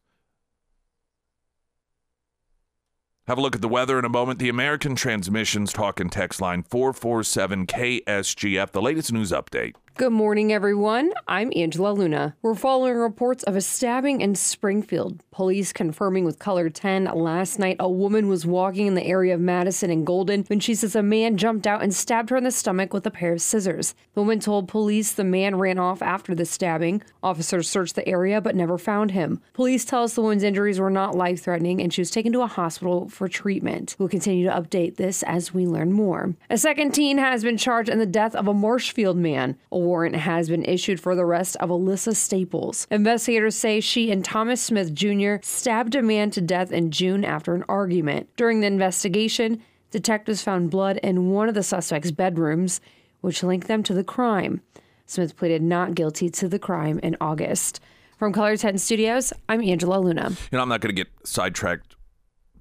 Have 3.28 3.38
a 3.38 3.40
look 3.40 3.56
at 3.56 3.60
the 3.60 3.66
weather 3.66 3.98
in 3.98 4.04
a 4.04 4.08
moment. 4.08 4.38
The 4.38 4.48
American 4.48 4.94
Transmissions 4.94 5.72
talk 5.72 5.98
and 5.98 6.12
text 6.12 6.40
line 6.40 6.62
447 6.62 7.66
KSGF, 7.66 8.70
the 8.70 8.80
latest 8.80 9.12
news 9.12 9.32
update. 9.32 9.74
Good 9.98 10.12
morning, 10.12 10.52
everyone. 10.52 11.14
I'm 11.26 11.50
Angela 11.56 11.90
Luna. 11.90 12.36
We're 12.42 12.54
following 12.54 12.96
reports 12.96 13.44
of 13.44 13.56
a 13.56 13.62
stabbing 13.62 14.20
in 14.20 14.34
Springfield. 14.34 15.22
Police 15.30 15.72
confirming 15.72 16.26
with 16.26 16.38
KOLR 16.38 16.70
10 16.70 17.04
last 17.04 17.58
night 17.58 17.78
a 17.80 17.88
woman 17.88 18.28
was 18.28 18.44
walking 18.44 18.88
in 18.88 18.94
the 18.94 19.06
area 19.06 19.32
of 19.32 19.40
Madison 19.40 19.90
and 19.90 20.06
Golden 20.06 20.44
when 20.48 20.60
she 20.60 20.74
says 20.74 20.94
a 20.94 21.02
man 21.02 21.38
jumped 21.38 21.66
out 21.66 21.82
and 21.82 21.94
stabbed 21.94 22.28
her 22.28 22.36
in 22.36 22.44
the 22.44 22.50
stomach 22.50 22.92
with 22.92 23.06
a 23.06 23.10
pair 23.10 23.32
of 23.32 23.40
scissors. 23.40 23.94
The 24.12 24.20
woman 24.20 24.38
told 24.38 24.68
police 24.68 25.12
the 25.12 25.24
man 25.24 25.56
ran 25.56 25.78
off 25.78 26.02
after 26.02 26.34
the 26.34 26.44
stabbing. 26.44 27.02
Officers 27.22 27.66
searched 27.66 27.94
the 27.94 28.06
area 28.06 28.42
but 28.42 28.54
never 28.54 28.76
found 28.76 29.12
him. 29.12 29.40
Police 29.54 29.86
tell 29.86 30.02
us 30.02 30.12
the 30.12 30.20
woman's 30.20 30.42
injuries 30.42 30.78
were 30.78 30.90
not 30.90 31.16
life 31.16 31.42
threatening 31.42 31.80
and 31.80 31.90
she 31.90 32.02
was 32.02 32.10
taken 32.10 32.34
to 32.34 32.42
a 32.42 32.46
hospital 32.46 33.08
for 33.08 33.28
treatment. 33.28 33.96
We'll 33.98 34.10
continue 34.10 34.44
to 34.44 34.54
update 34.54 34.96
this 34.96 35.22
as 35.22 35.54
we 35.54 35.66
learn 35.66 35.94
more. 35.94 36.34
A 36.50 36.58
second 36.58 36.92
teen 36.92 37.16
has 37.16 37.42
been 37.42 37.56
charged 37.56 37.88
in 37.88 37.98
the 37.98 38.04
death 38.04 38.34
of 38.34 38.46
a 38.46 38.52
Marshfield 38.52 39.16
man. 39.16 39.56
A 39.72 39.85
warrant 39.86 40.16
has 40.16 40.48
been 40.48 40.64
issued 40.64 41.00
for 41.00 41.14
the 41.14 41.24
arrest 41.24 41.56
of 41.56 41.70
Alyssa 41.70 42.14
Staples. 42.14 42.86
Investigators 42.90 43.54
say 43.54 43.80
she 43.80 44.10
and 44.10 44.24
Thomas 44.24 44.60
Smith 44.60 44.92
Jr. 44.92 45.36
stabbed 45.42 45.94
a 45.94 46.02
man 46.02 46.30
to 46.32 46.40
death 46.40 46.72
in 46.72 46.90
June 46.90 47.24
after 47.24 47.54
an 47.54 47.64
argument. 47.68 48.28
During 48.36 48.60
the 48.60 48.66
investigation, 48.66 49.62
detectives 49.90 50.42
found 50.42 50.70
blood 50.70 50.98
in 50.98 51.30
one 51.30 51.48
of 51.48 51.54
the 51.54 51.62
suspect's 51.62 52.10
bedrooms, 52.10 52.80
which 53.20 53.42
linked 53.42 53.68
them 53.68 53.82
to 53.84 53.94
the 53.94 54.04
crime. 54.04 54.60
Smith 55.06 55.36
pleaded 55.36 55.62
not 55.62 55.94
guilty 55.94 56.28
to 56.28 56.48
the 56.48 56.58
crime 56.58 56.98
in 57.02 57.16
August. 57.20 57.80
From 58.18 58.32
KOLR 58.32 58.58
10 58.58 58.78
Studios, 58.78 59.32
I'm 59.48 59.62
Angela 59.62 60.00
Luna. 60.00 60.30
You 60.50 60.58
know, 60.58 60.62
I'm 60.62 60.68
not 60.68 60.80
going 60.80 60.94
to 60.94 61.04
get 61.04 61.12
sidetracked, 61.24 61.94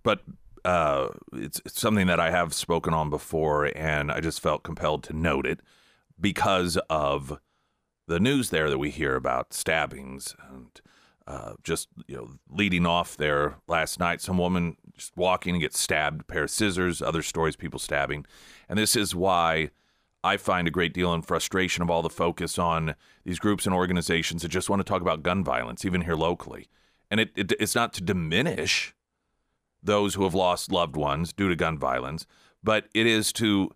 but 0.04 0.22
uh, 0.64 1.10
it's, 1.34 1.62
it's 1.66 1.80
something 1.80 2.08
that 2.08 2.20
I 2.20 2.30
have 2.30 2.54
spoken 2.54 2.94
on 2.94 3.10
before, 3.10 3.72
and 3.76 4.12
I 4.12 4.20
just 4.20 4.42
felt 4.42 4.64
compelled 4.64 5.04
to 5.06 5.14
note 5.14 5.46
it 5.46 5.62
because 6.20 6.78
of 6.90 7.40
the 8.08 8.20
news 8.20 8.50
there 8.50 8.70
that 8.70 8.78
we 8.78 8.92
hear 8.92 9.16
about 9.16 9.54
stabbings 9.54 10.36
and 10.50 10.82
uh, 11.28 11.54
just 11.64 11.88
you 12.08 12.16
know 12.16 12.30
leading 12.50 12.86
off 12.86 13.18
there 13.18 13.56
last 13.68 14.00
night 14.00 14.22
some 14.22 14.38
woman 14.38 14.78
just 14.96 15.16
walking 15.18 15.56
and 15.56 15.62
gets 15.62 15.80
stabbed 15.80 16.28
pair 16.28 16.44
of 16.44 16.52
scissors 16.52 17.02
other 17.02 17.24
stories 17.24 17.56
people 17.56 17.80
stabbing. 17.80 18.26
And 18.70 18.78
this 18.78 18.96
is 18.96 19.16
why 19.16 19.72
i 20.24 20.38
find 20.38 20.68
a 20.68 20.72
great 20.72 20.94
deal 20.94 21.14
in 21.14 21.22
frustration 21.22 21.84
of 21.84 21.90
all 21.90 22.02
the 22.02 22.10
focus 22.10 22.58
on 22.60 22.96
these 23.24 23.40
groups 23.40 23.66
and 23.66 23.74
organizations 23.74 24.42
that 24.42 24.50
just 24.50 24.70
want 24.70 24.80
to 24.80 24.84
talk 24.84 25.02
about 25.02 25.24
gun 25.24 25.44
violence 25.44 25.84
even 25.84 26.02
here 26.02 26.16
locally. 26.16 26.68
And 27.10 27.20
it, 27.20 27.32
it 27.36 27.54
it's 27.60 27.76
not 27.76 27.94
to 27.94 28.04
diminish 28.04 28.94
those 29.82 30.16
who 30.16 30.24
have 30.24 30.34
lost 30.36 30.72
loved 30.72 30.96
ones 30.96 31.34
due 31.34 31.50
to 31.50 31.56
gun 31.56 31.78
violence 31.78 32.28
but 32.64 32.88
it 32.94 33.06
is 33.06 33.32
to 33.34 33.72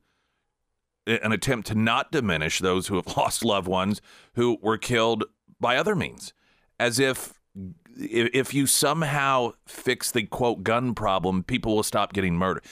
an 1.10 1.32
attempt 1.32 1.68
to 1.68 1.76
not 1.76 2.12
diminish 2.12 2.60
those 2.60 2.88
who 2.88 2.96
have 2.96 3.08
lost 3.18 3.44
loved 3.44 3.68
ones 3.68 4.02
who 4.36 4.58
were 4.62 4.78
killed 4.78 5.26
by 5.60 5.78
other 5.78 5.96
means, 5.96 6.34
as 6.80 7.00
if 7.00 7.40
if 7.96 8.54
you 8.54 8.66
somehow 8.66 9.54
fix 9.66 10.12
the 10.12 10.24
quote 10.24 10.64
gun 10.64 10.94
problem, 10.94 11.44
people 11.44 11.76
will 11.76 11.84
stop 11.84 12.14
getting 12.14 12.36
murdered. 12.36 12.64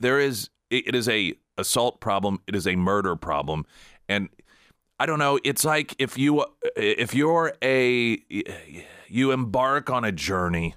There 0.00 0.18
is 0.18 0.50
it 0.70 0.94
is 0.94 1.08
a 1.08 1.34
assault 1.58 2.00
problem, 2.00 2.40
it 2.46 2.56
is 2.56 2.66
a 2.66 2.76
murder 2.76 3.14
problem, 3.14 3.66
and 4.08 4.28
I 4.98 5.06
don't 5.06 5.18
know. 5.18 5.38
It's 5.44 5.64
like 5.64 5.94
if 5.98 6.16
you 6.18 6.44
if 6.76 7.14
you're 7.14 7.52
a 7.62 8.22
you 9.08 9.30
embark 9.30 9.90
on 9.90 10.04
a 10.04 10.12
journey 10.12 10.74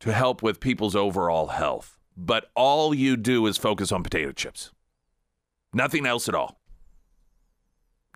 to 0.00 0.12
help 0.12 0.42
with 0.42 0.60
people's 0.60 0.94
overall 0.94 1.48
health, 1.48 1.98
but 2.16 2.50
all 2.54 2.94
you 2.94 3.16
do 3.16 3.46
is 3.46 3.56
focus 3.56 3.90
on 3.90 4.02
potato 4.02 4.32
chips. 4.32 4.70
Nothing 5.74 6.06
else 6.06 6.28
at 6.28 6.34
all. 6.34 6.60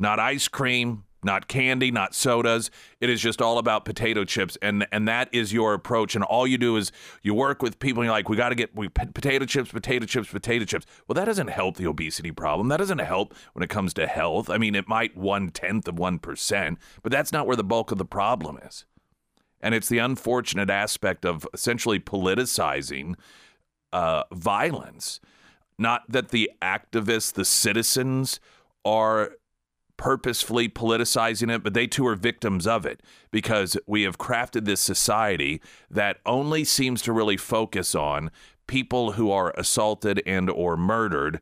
Not 0.00 0.20
ice 0.20 0.46
cream, 0.46 1.04
not 1.24 1.48
candy, 1.48 1.90
not 1.90 2.14
sodas. 2.14 2.70
It 3.00 3.10
is 3.10 3.20
just 3.20 3.42
all 3.42 3.58
about 3.58 3.84
potato 3.84 4.24
chips, 4.24 4.56
and 4.62 4.86
and 4.92 5.08
that 5.08 5.28
is 5.32 5.52
your 5.52 5.74
approach. 5.74 6.14
And 6.14 6.22
all 6.22 6.46
you 6.46 6.56
do 6.56 6.76
is 6.76 6.92
you 7.22 7.34
work 7.34 7.60
with 7.62 7.80
people. 7.80 8.02
and 8.02 8.06
You're 8.06 8.14
like, 8.14 8.28
we 8.28 8.36
got 8.36 8.50
to 8.50 8.54
get 8.54 8.74
we 8.76 8.88
potato 8.88 9.44
chips, 9.44 9.72
potato 9.72 10.06
chips, 10.06 10.28
potato 10.28 10.64
chips. 10.64 10.86
Well, 11.06 11.14
that 11.14 11.24
doesn't 11.24 11.48
help 11.48 11.76
the 11.76 11.86
obesity 11.86 12.30
problem. 12.30 12.68
That 12.68 12.76
doesn't 12.76 13.00
help 13.00 13.34
when 13.54 13.64
it 13.64 13.70
comes 13.70 13.92
to 13.94 14.06
health. 14.06 14.48
I 14.48 14.58
mean, 14.58 14.76
it 14.76 14.88
might 14.88 15.16
one 15.16 15.50
tenth 15.50 15.88
of 15.88 15.98
one 15.98 16.20
percent, 16.20 16.78
but 17.02 17.10
that's 17.10 17.32
not 17.32 17.46
where 17.46 17.56
the 17.56 17.64
bulk 17.64 17.90
of 17.90 17.98
the 17.98 18.04
problem 18.04 18.58
is. 18.64 18.84
And 19.60 19.74
it's 19.74 19.88
the 19.88 19.98
unfortunate 19.98 20.70
aspect 20.70 21.24
of 21.24 21.44
essentially 21.52 21.98
politicizing 21.98 23.16
uh, 23.92 24.22
violence 24.32 25.18
not 25.78 26.02
that 26.08 26.30
the 26.30 26.50
activists, 26.61 27.32
the 27.32 27.44
citizens, 27.44 28.40
are 28.85 29.32
purposefully 29.97 30.68
politicizing 30.68 31.52
it, 31.54 31.62
but 31.62 31.75
they 31.75 31.87
too 31.87 32.06
are 32.06 32.14
victims 32.14 32.66
of 32.66 32.87
it 32.87 33.02
because 33.30 33.76
we 33.87 34.02
have 34.02 34.16
crafted 34.16 34.64
this 34.64 34.80
society 34.80 35.61
that 35.90 36.18
only 36.25 36.64
seems 36.64 37.02
to 37.02 37.12
really 37.12 37.37
focus 37.37 37.94
on 37.94 38.30
people 38.66 39.12
who 39.12 39.30
are 39.30 39.52
assaulted 39.56 40.23
and 40.25 40.49
or 40.49 40.76
murdered 40.76 41.40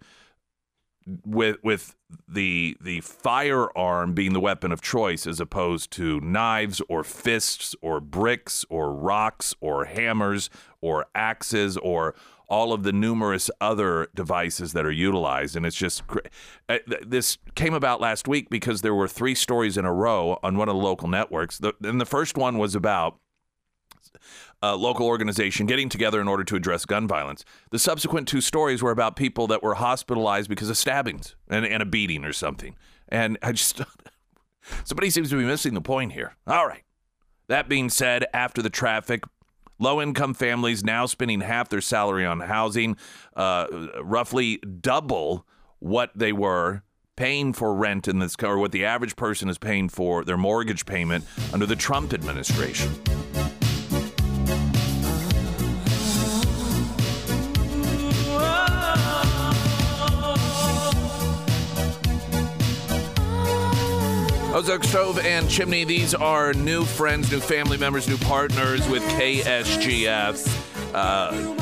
with 1.24 1.62
with 1.62 1.94
the 2.28 2.76
the 2.80 3.00
firearm 3.00 4.12
being 4.12 4.32
the 4.32 4.40
weapon 4.40 4.72
of 4.72 4.80
choice 4.80 5.26
as 5.26 5.38
opposed 5.38 5.90
to 5.92 6.20
knives 6.20 6.82
or 6.88 7.04
fists 7.04 7.76
or 7.80 8.00
bricks 8.00 8.64
or 8.68 8.92
rocks 8.92 9.54
or 9.60 9.84
hammers 9.84 10.50
or 10.80 11.06
axes 11.14 11.76
or 11.76 12.14
all 12.48 12.72
of 12.72 12.82
the 12.82 12.92
numerous 12.92 13.50
other 13.60 14.08
devices 14.14 14.72
that 14.72 14.86
are 14.86 14.92
utilized. 14.92 15.56
And 15.56 15.66
it's 15.66 15.76
just 15.76 16.02
uh, 16.68 16.78
this 17.04 17.38
came 17.54 17.74
about 17.74 18.00
last 18.00 18.28
week 18.28 18.48
because 18.50 18.82
there 18.82 18.94
were 18.94 19.08
three 19.08 19.34
stories 19.34 19.76
in 19.76 19.84
a 19.84 19.92
row 19.92 20.38
on 20.42 20.56
one 20.56 20.68
of 20.68 20.76
the 20.76 20.80
local 20.80 21.08
networks. 21.08 21.58
The, 21.58 21.74
and 21.82 22.00
the 22.00 22.06
first 22.06 22.36
one 22.36 22.58
was 22.58 22.74
about 22.74 23.18
a 24.62 24.76
local 24.76 25.06
organization 25.06 25.66
getting 25.66 25.88
together 25.88 26.20
in 26.20 26.28
order 26.28 26.44
to 26.44 26.56
address 26.56 26.84
gun 26.84 27.06
violence. 27.06 27.44
The 27.70 27.78
subsequent 27.78 28.28
two 28.28 28.40
stories 28.40 28.82
were 28.82 28.90
about 28.90 29.16
people 29.16 29.46
that 29.48 29.62
were 29.62 29.74
hospitalized 29.74 30.48
because 30.48 30.70
of 30.70 30.76
stabbings 30.76 31.36
and, 31.48 31.66
and 31.66 31.82
a 31.82 31.86
beating 31.86 32.24
or 32.24 32.32
something. 32.32 32.76
And 33.08 33.38
I 33.42 33.52
just, 33.52 33.82
somebody 34.84 35.10
seems 35.10 35.30
to 35.30 35.36
be 35.36 35.44
missing 35.44 35.74
the 35.74 35.80
point 35.80 36.12
here. 36.12 36.36
All 36.46 36.66
right. 36.66 36.82
That 37.48 37.68
being 37.68 37.90
said, 37.90 38.24
after 38.32 38.60
the 38.62 38.70
traffic, 38.70 39.22
Low 39.78 40.00
income 40.00 40.34
families 40.34 40.82
now 40.82 41.06
spending 41.06 41.40
half 41.40 41.68
their 41.68 41.80
salary 41.80 42.24
on 42.24 42.40
housing, 42.40 42.96
uh, 43.34 43.66
roughly 44.02 44.58
double 44.58 45.46
what 45.78 46.10
they 46.14 46.32
were 46.32 46.82
paying 47.16 47.52
for 47.52 47.74
rent 47.74 48.08
in 48.08 48.18
this, 48.18 48.36
or 48.42 48.58
what 48.58 48.72
the 48.72 48.84
average 48.84 49.16
person 49.16 49.48
is 49.48 49.58
paying 49.58 49.88
for 49.88 50.24
their 50.24 50.36
mortgage 50.36 50.86
payment 50.86 51.24
under 51.52 51.66
the 51.66 51.76
Trump 51.76 52.12
administration. 52.12 52.92
Ozark 64.56 64.84
Stove 64.84 65.18
and 65.18 65.50
Chimney, 65.50 65.84
these 65.84 66.14
are 66.14 66.54
new 66.54 66.86
friends, 66.86 67.30
new 67.30 67.40
family 67.40 67.76
members, 67.76 68.08
new 68.08 68.16
partners 68.16 68.88
with 68.88 69.02
KSGF. 69.02 70.94
Uh, 70.94 71.54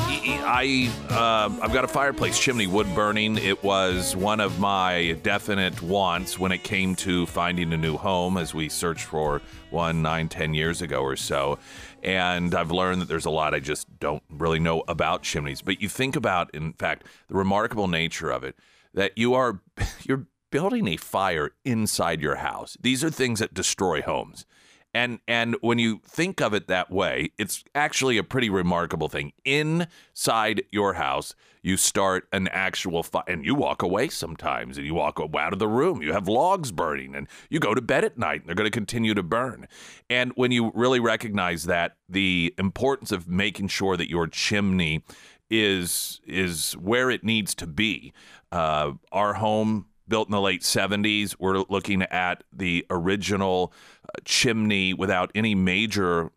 I 0.45 0.89
uh, 1.09 1.59
I've 1.61 1.73
got 1.73 1.83
a 1.83 1.89
fireplace 1.89 2.39
chimney, 2.39 2.67
wood 2.67 2.87
burning. 2.95 3.37
It 3.37 3.61
was 3.65 4.15
one 4.15 4.39
of 4.39 4.61
my 4.61 5.19
definite 5.23 5.81
wants 5.81 6.39
when 6.39 6.53
it 6.53 6.63
came 6.63 6.95
to 6.95 7.25
finding 7.25 7.73
a 7.73 7.77
new 7.77 7.97
home, 7.97 8.37
as 8.37 8.53
we 8.53 8.69
searched 8.69 9.03
for 9.03 9.41
one 9.71 10.01
nine 10.01 10.29
ten 10.29 10.53
years 10.53 10.81
ago 10.81 11.01
or 11.01 11.17
so. 11.17 11.59
And 12.01 12.55
I've 12.55 12.71
learned 12.71 13.01
that 13.01 13.09
there's 13.09 13.25
a 13.25 13.29
lot 13.29 13.53
I 13.53 13.59
just 13.59 13.99
don't 13.99 14.23
really 14.29 14.59
know 14.59 14.85
about 14.87 15.21
chimneys. 15.21 15.61
But 15.61 15.81
you 15.81 15.89
think 15.89 16.15
about, 16.15 16.55
in 16.55 16.71
fact, 16.71 17.03
the 17.27 17.35
remarkable 17.35 17.89
nature 17.89 18.31
of 18.31 18.45
it 18.45 18.55
that 18.93 19.17
you 19.17 19.33
are 19.33 19.59
you're 20.05 20.27
building 20.55 20.87
a 20.87 20.95
fire 20.95 21.51
inside 21.65 22.21
your 22.21 22.37
house. 22.37 22.77
These 22.79 23.03
are 23.03 23.09
things 23.09 23.39
that 23.39 23.53
destroy 23.53 24.01
homes. 24.01 24.45
And 24.93 25.19
and 25.27 25.57
when 25.59 25.79
you 25.79 25.99
think 26.07 26.39
of 26.39 26.53
it 26.53 26.69
that 26.69 26.89
way, 26.89 27.31
it's 27.37 27.65
actually 27.75 28.17
a 28.17 28.23
pretty 28.23 28.49
remarkable 28.49 29.09
thing. 29.09 29.33
Inside 29.43 30.63
your 30.71 30.93
house, 30.93 31.35
you 31.61 31.75
start 31.75 32.29
an 32.31 32.47
actual 32.47 33.03
fire, 33.03 33.25
and 33.27 33.45
you 33.45 33.53
walk 33.53 33.81
away 33.81 34.07
sometimes, 34.07 34.77
and 34.77 34.87
you 34.87 34.93
walk 34.93 35.19
out 35.19 35.51
of 35.51 35.59
the 35.59 35.67
room. 35.67 36.01
You 36.01 36.13
have 36.13 36.29
logs 36.29 36.71
burning, 36.71 37.15
and 37.15 37.27
you 37.49 37.59
go 37.59 37.73
to 37.73 37.81
bed 37.81 38.05
at 38.05 38.17
night, 38.17 38.39
and 38.39 38.47
they're 38.47 38.55
going 38.55 38.71
to 38.71 38.79
continue 38.79 39.13
to 39.13 39.23
burn. 39.23 39.67
And 40.09 40.31
when 40.35 40.53
you 40.53 40.71
really 40.73 41.01
recognize 41.01 41.65
that, 41.65 41.97
the 42.07 42.53
importance 42.57 43.11
of 43.11 43.27
making 43.27 43.67
sure 43.67 43.97
that 43.97 44.09
your 44.09 44.27
chimney 44.27 45.03
is 45.49 46.21
is 46.25 46.71
where 46.77 47.11
it 47.11 47.25
needs 47.25 47.53
to 47.55 47.67
be. 47.67 48.13
Uh, 48.53 48.93
our 49.11 49.33
home 49.33 49.87
built 50.07 50.27
in 50.27 50.31
the 50.31 50.41
late 50.41 50.61
70s. 50.61 51.35
We're 51.39 51.63
looking 51.69 52.03
at 52.03 52.43
the 52.53 52.85
original 52.89 53.73
uh, 54.03 54.19
chimney 54.23 54.93
without 54.93 55.31
any 55.35 55.55
major 55.55 56.31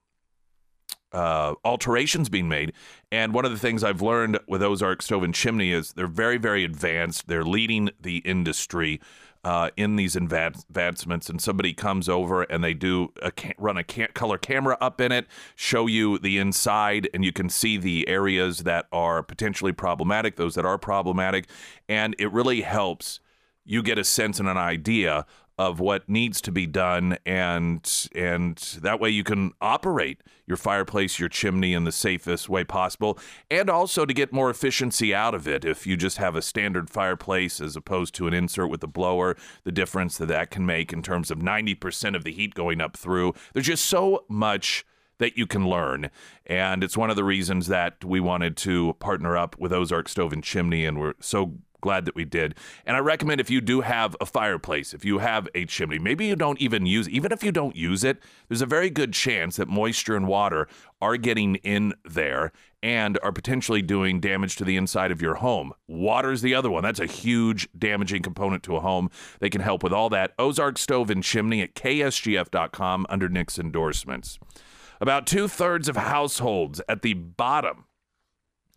uh, 1.12 1.54
alterations 1.64 2.28
being 2.28 2.48
made. 2.48 2.72
And 3.10 3.32
one 3.32 3.44
of 3.44 3.50
the 3.50 3.58
things 3.58 3.82
I've 3.82 4.02
learned 4.02 4.38
with 4.46 4.62
Ozark 4.62 5.02
Stove 5.02 5.22
and 5.22 5.34
Chimney 5.34 5.72
is 5.72 5.92
they're 5.92 6.06
very, 6.06 6.36
very 6.38 6.64
advanced. 6.64 7.28
They're 7.28 7.44
leading 7.44 7.90
the 8.00 8.18
industry 8.18 9.00
uh, 9.44 9.70
in 9.76 9.96
these 9.96 10.16
advancements. 10.16 11.30
And 11.30 11.40
somebody 11.40 11.72
comes 11.72 12.08
over 12.08 12.42
and 12.42 12.62
they 12.62 12.74
do 12.74 13.12
a, 13.22 13.32
run 13.56 13.78
a 13.78 13.84
color 13.84 14.36
camera 14.36 14.76
up 14.80 15.00
in 15.00 15.12
it, 15.12 15.26
show 15.56 15.86
you 15.86 16.18
the 16.18 16.38
inside, 16.38 17.08
and 17.14 17.24
you 17.24 17.32
can 17.32 17.48
see 17.48 17.76
the 17.76 18.06
areas 18.08 18.60
that 18.64 18.86
are 18.92 19.22
potentially 19.22 19.72
problematic, 19.72 20.36
those 20.36 20.54
that 20.56 20.66
are 20.66 20.78
problematic. 20.78 21.48
And 21.88 22.14
it 22.18 22.30
really 22.32 22.62
helps 22.62 23.20
you 23.68 23.82
get 23.82 23.98
a 23.98 24.04
sense 24.04 24.40
and 24.40 24.48
an 24.48 24.56
idea 24.56 25.26
of 25.58 25.80
what 25.80 26.08
needs 26.08 26.40
to 26.40 26.52
be 26.52 26.66
done 26.66 27.18
and 27.26 28.08
and 28.14 28.56
that 28.80 29.00
way 29.00 29.10
you 29.10 29.24
can 29.24 29.52
operate 29.60 30.22
your 30.46 30.56
fireplace 30.56 31.18
your 31.18 31.28
chimney 31.28 31.74
in 31.74 31.82
the 31.84 31.92
safest 31.92 32.48
way 32.48 32.62
possible 32.62 33.18
and 33.50 33.68
also 33.68 34.06
to 34.06 34.14
get 34.14 34.32
more 34.32 34.50
efficiency 34.50 35.12
out 35.12 35.34
of 35.34 35.48
it 35.48 35.64
if 35.64 35.86
you 35.86 35.96
just 35.96 36.16
have 36.18 36.36
a 36.36 36.42
standard 36.42 36.88
fireplace 36.88 37.60
as 37.60 37.74
opposed 37.74 38.14
to 38.14 38.28
an 38.28 38.34
insert 38.34 38.70
with 38.70 38.82
a 38.84 38.86
blower 38.86 39.36
the 39.64 39.72
difference 39.72 40.16
that 40.16 40.26
that 40.26 40.50
can 40.50 40.64
make 40.64 40.92
in 40.92 41.02
terms 41.02 41.30
of 41.30 41.38
90% 41.38 42.14
of 42.14 42.22
the 42.22 42.32
heat 42.32 42.54
going 42.54 42.80
up 42.80 42.96
through 42.96 43.34
there's 43.52 43.66
just 43.66 43.84
so 43.84 44.24
much 44.28 44.84
that 45.18 45.36
you 45.36 45.48
can 45.48 45.68
learn. 45.68 46.10
And 46.46 46.82
it's 46.82 46.96
one 46.96 47.10
of 47.10 47.16
the 47.16 47.24
reasons 47.24 47.66
that 47.66 48.04
we 48.04 48.20
wanted 48.20 48.56
to 48.58 48.94
partner 49.00 49.36
up 49.36 49.58
with 49.58 49.72
Ozark 49.72 50.08
Stove 50.08 50.32
and 50.32 50.44
Chimney, 50.44 50.84
and 50.84 51.00
we're 51.00 51.14
so 51.20 51.54
glad 51.80 52.04
that 52.04 52.14
we 52.14 52.24
did. 52.24 52.54
And 52.84 52.96
I 52.96 53.00
recommend 53.00 53.40
if 53.40 53.50
you 53.50 53.60
do 53.60 53.80
have 53.82 54.16
a 54.20 54.26
fireplace, 54.26 54.94
if 54.94 55.04
you 55.04 55.18
have 55.18 55.48
a 55.54 55.64
chimney, 55.64 55.98
maybe 55.98 56.26
you 56.26 56.36
don't 56.36 56.60
even 56.60 56.86
use 56.86 57.08
even 57.08 57.32
if 57.32 57.42
you 57.42 57.52
don't 57.52 57.76
use 57.76 58.04
it, 58.04 58.18
there's 58.48 58.62
a 58.62 58.66
very 58.66 58.90
good 58.90 59.12
chance 59.12 59.56
that 59.56 59.68
moisture 59.68 60.16
and 60.16 60.26
water 60.26 60.68
are 61.00 61.16
getting 61.16 61.56
in 61.56 61.94
there 62.04 62.52
and 62.82 63.18
are 63.22 63.32
potentially 63.32 63.82
doing 63.82 64.20
damage 64.20 64.56
to 64.56 64.64
the 64.64 64.76
inside 64.76 65.10
of 65.10 65.20
your 65.20 65.36
home. 65.36 65.72
Water 65.86 66.30
is 66.30 66.42
the 66.42 66.54
other 66.54 66.70
one. 66.70 66.82
That's 66.82 67.00
a 67.00 67.06
huge 67.06 67.68
damaging 67.76 68.22
component 68.22 68.62
to 68.64 68.76
a 68.76 68.80
home. 68.80 69.10
They 69.40 69.50
can 69.50 69.60
help 69.60 69.82
with 69.82 69.92
all 69.92 70.08
that. 70.10 70.32
Ozark 70.38 70.78
Stove 70.78 71.10
and 71.10 71.22
Chimney 71.22 71.60
at 71.62 71.74
ksgf.com 71.74 73.06
under 73.08 73.28
Nick's 73.28 73.58
endorsements. 73.58 74.38
About 75.00 75.26
two 75.26 75.46
thirds 75.46 75.88
of 75.88 75.96
households 75.96 76.80
at 76.88 77.02
the 77.02 77.14
bottom 77.14 77.84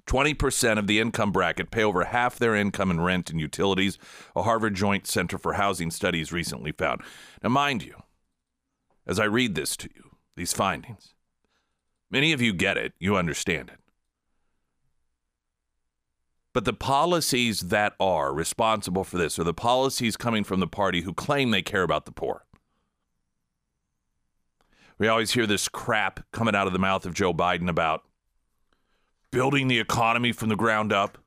20% 0.08 0.78
of 0.78 0.88
the 0.88 1.00
income 1.00 1.32
bracket 1.32 1.72
pay 1.72 1.84
over 1.84 2.04
half 2.06 2.38
their 2.38 2.56
income 2.56 2.92
in 2.92 3.02
rent 3.02 3.30
and 3.30 3.40
utilities, 3.40 3.98
a 4.36 4.44
Harvard 4.44 4.76
Joint 4.76 5.08
Center 5.08 5.38
for 5.38 5.54
Housing 5.54 5.92
Studies 5.92 6.32
recently 6.32 6.72
found. 6.72 7.02
Now, 7.44 7.50
mind 7.50 7.84
you, 7.84 7.96
as 9.06 9.20
I 9.20 9.26
read 9.26 9.56
this 9.56 9.76
to 9.78 9.90
you, 9.96 10.18
these 10.36 10.54
findings, 10.54 11.14
many 12.10 12.32
of 12.34 12.42
you 12.42 12.54
get 12.54 12.78
it, 12.78 12.94
you 13.00 13.16
understand 13.16 13.70
it. 13.70 13.80
But 16.54 16.66
the 16.66 16.74
policies 16.74 17.62
that 17.62 17.94
are 18.00 18.34
responsible 18.34 19.04
for 19.04 19.18
this 19.18 19.40
are 19.40 19.44
the 19.46 19.54
policies 19.54 20.18
coming 20.18 20.44
from 20.44 20.60
the 20.60 20.68
party 20.68 21.02
who 21.02 21.14
claim 21.14 21.52
they 21.52 21.62
care 21.62 21.84
about 21.84 22.06
the 22.06 22.12
poor. 22.12 22.46
We 24.98 25.08
always 25.08 25.32
hear 25.32 25.48
this 25.48 25.68
crap 25.68 26.20
coming 26.32 26.54
out 26.54 26.68
of 26.68 26.74
the 26.74 26.80
mouth 26.80 27.06
of 27.06 27.14
Joe 27.14 27.34
Biden 27.34 27.70
about 27.70 28.04
building 29.32 29.68
the 29.68 29.80
economy 29.80 30.32
from 30.32 30.50
the 30.50 30.56
ground 30.56 30.94
up. 30.94 31.18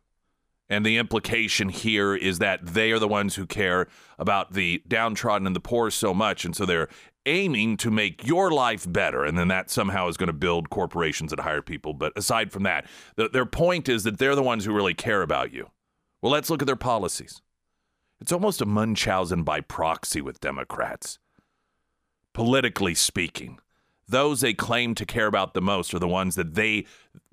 And 0.69 0.85
the 0.85 0.97
implication 0.97 1.69
here 1.69 2.15
is 2.15 2.39
that 2.39 2.65
they 2.65 2.91
are 2.93 2.99
the 2.99 3.09
ones 3.09 3.35
who 3.35 3.47
care 3.47 3.87
about 4.19 4.55
the 4.55 4.83
downtrodden 4.89 5.47
and 5.47 5.55
the 5.55 5.61
poor 5.61 5.91
so 5.91 6.15
much. 6.15 6.45
And 6.45 6.57
so 6.57 6.65
they're 6.65 6.89
aiming 7.27 7.77
to 7.79 7.91
make 7.91 8.27
your 8.27 8.51
life 8.51 8.91
better. 8.91 9.25
And 9.25 9.39
then 9.39 9.49
that 9.49 9.71
somehow 9.71 10.09
is 10.09 10.17
going 10.17 10.29
to 10.29 10.33
build 10.33 10.71
corporations 10.71 11.31
that 11.31 11.41
hire 11.41 11.63
people. 11.63 11.93
But 11.93 12.13
aside 12.17 12.51
from 12.51 12.63
that, 12.63 12.87
the, 13.17 13.29
their 13.29 13.47
point 13.47 13.89
is 13.89 14.05
that 14.05 14.19
they're 14.19 14.35
the 14.35 14.43
ones 14.43 14.65
who 14.65 14.73
really 14.73 14.95
care 14.95 15.23
about 15.23 15.53
you. 15.53 15.71
Well, 16.23 16.33
let's 16.33 16.49
look 16.49 16.63
at 16.63 16.67
their 16.67 16.77
policies. 16.77 17.43
It's 18.21 18.33
almost 18.33 18.63
a 18.63 18.67
Munchausen 18.67 19.43
by 19.43 19.61
proxy 19.61 20.23
with 20.23 20.41
Democrats, 20.41 21.19
politically 22.33 22.95
speaking 22.95 23.59
those 24.09 24.41
they 24.41 24.55
claim 24.55 24.95
to 24.95 25.07
care 25.07 25.27
about 25.27 25.55
the 25.55 25.63
most 25.63 25.95
are 25.95 25.99
the 25.99 26.09
ones 26.09 26.35
that 26.35 26.55
they, 26.55 26.87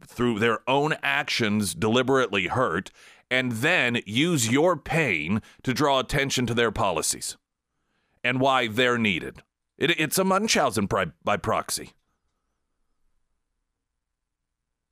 through 0.05 0.39
their 0.39 0.59
own 0.69 0.95
actions, 1.03 1.73
deliberately 1.73 2.47
hurt, 2.47 2.91
and 3.29 3.53
then 3.53 4.01
use 4.05 4.51
your 4.51 4.75
pain 4.75 5.41
to 5.63 5.73
draw 5.73 5.99
attention 5.99 6.45
to 6.45 6.53
their 6.53 6.71
policies 6.71 7.37
and 8.23 8.39
why 8.39 8.67
they're 8.67 8.97
needed. 8.97 9.41
It, 9.77 9.99
it's 9.99 10.17
a 10.17 10.23
Munchausen 10.23 10.87
by, 10.87 11.37
proxy. 11.37 11.91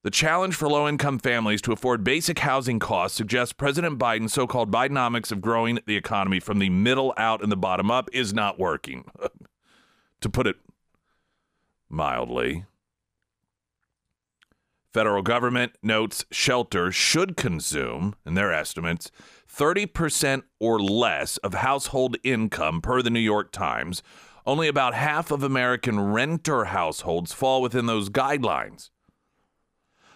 The 0.02 0.10
challenge 0.10 0.56
for 0.56 0.70
low 0.70 0.88
income 0.88 1.20
families 1.20 1.62
to 1.64 1.74
afford 1.74 2.06
basic 2.06 2.40
housing 2.40 2.80
costs 2.80 3.18
suggests 3.18 3.52
President 3.52 4.00
Biden's 4.00 4.32
so 4.32 4.48
called 4.48 4.72
Bidenomics 4.72 5.32
of 5.32 5.42
growing 5.42 5.80
the 5.86 5.98
economy 5.98 6.40
from 6.40 6.60
the 6.60 6.70
middle 6.70 7.14
out 7.18 7.44
and 7.44 7.52
the 7.52 7.58
bottom 7.58 7.92
up 7.92 8.10
is 8.14 8.34
not 8.34 8.58
working. 8.58 9.12
to 10.22 10.30
put 10.30 10.48
it 10.48 10.56
mildly. 11.90 12.66
Federal 14.94 15.22
government 15.22 15.74
notes 15.84 16.26
shelter 16.32 16.92
should 16.92 17.38
consume, 17.38 18.16
in 18.26 18.34
their 18.34 18.52
estimates, 18.52 19.12
30% 19.48 20.44
or 20.60 20.80
less 20.80 21.38
of 21.38 21.54
household 21.54 22.18
income 22.24 22.82
per 22.82 23.02
the 23.02 23.12
New 23.12 23.20
York 23.20 23.52
Times. 23.52 24.02
Only 24.48 24.68
about 24.68 24.96
half 24.96 25.30
of 25.30 25.44
American 25.44 26.00
renter 26.00 26.66
households 26.66 27.34
fall 27.34 27.62
within 27.62 27.86
those 27.86 28.10
guidelines. 28.10 28.90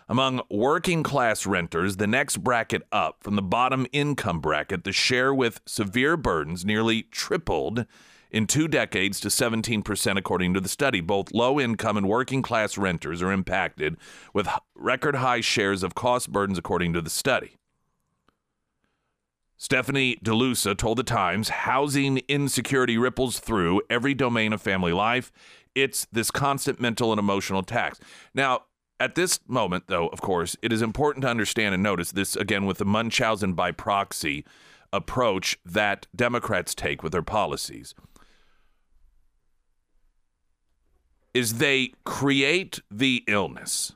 Among 0.09 0.41
working 0.49 1.03
class 1.03 1.45
renters, 1.45 1.97
the 1.97 2.07
next 2.07 2.38
bracket 2.38 2.81
up 2.91 3.23
from 3.23 3.36
the 3.36 3.41
bottom 3.41 3.86
income 3.91 4.39
bracket, 4.39 4.83
the 4.83 4.91
share 4.91 5.33
with 5.33 5.62
severe 5.65 6.17
burdens 6.17 6.65
nearly 6.65 7.03
tripled 7.03 7.86
in 8.34 8.48
two 8.48 8.67
decades 8.67 9.19
to 9.22 9.28
17%, 9.30 10.17
according 10.17 10.54
to 10.56 10.60
the 10.60 10.67
study. 10.67 11.00
Both 11.00 11.32
low 11.32 11.60
income 11.60 11.96
and 11.96 12.10
working 12.10 12.41
class 12.41 12.78
renters 12.78 13.22
are 13.22 13.32
impacted 13.32 13.96
with 14.34 14.50
record 14.76 15.15
high 15.15 15.41
shares 15.41 15.84
of 15.84 15.96
cost 15.96 16.32
burdens, 16.32 16.58
according 16.58 16.93
to 16.93 17.02
the 17.02 17.12
study. 17.12 17.56
Stefanie 19.58 20.22
DeLuca 20.22 20.76
told 20.78 20.98
The 20.98 21.04
Times 21.04 21.48
housing 21.50 22.17
insecurity 22.28 22.98
ripples 22.98 23.39
through 23.39 23.82
every 23.89 24.13
domain 24.13 24.52
of 24.52 24.62
family 24.62 24.91
life. 24.91 25.32
It's 25.74 26.06
this 26.12 26.32
constant 26.32 26.82
mental 26.82 27.13
and 27.13 27.19
emotional 27.19 27.63
tax. 27.63 28.00
Now, 28.34 28.63
at 29.00 29.15
this 29.15 29.39
moment, 29.48 29.86
though, 29.88 30.08
of 30.08 30.22
course, 30.22 30.58
it 30.62 30.74
is 30.74 30.82
important 30.82 31.24
to 31.24 31.30
understand 31.30 31.74
and 31.74 31.84
notice 31.84 32.12
this 32.12 32.36
again 32.36 32.65
with 32.65 32.78
the 32.78 32.86
Munchausen 32.86 33.54
by 33.54 33.72
proxy 33.72 34.43
approach 34.91 35.58
that 35.65 36.08
Democrats 36.15 36.76
take 36.76 37.02
with 37.02 37.12
their 37.12 37.24
policies. 37.24 37.96
Is 41.34 41.56
they 41.56 41.93
create 42.04 42.80
the 42.91 43.24
illness. 43.28 43.93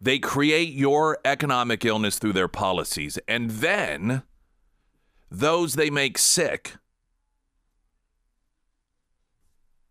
They 0.00 0.18
create 0.18 0.72
your 0.74 1.18
economic 1.24 1.84
illness 1.84 2.18
through 2.18 2.34
their 2.34 2.48
policies. 2.48 3.18
And 3.26 3.50
then 3.50 4.22
those 5.30 5.74
they 5.74 5.90
make 5.90 6.18
sick, 6.18 6.74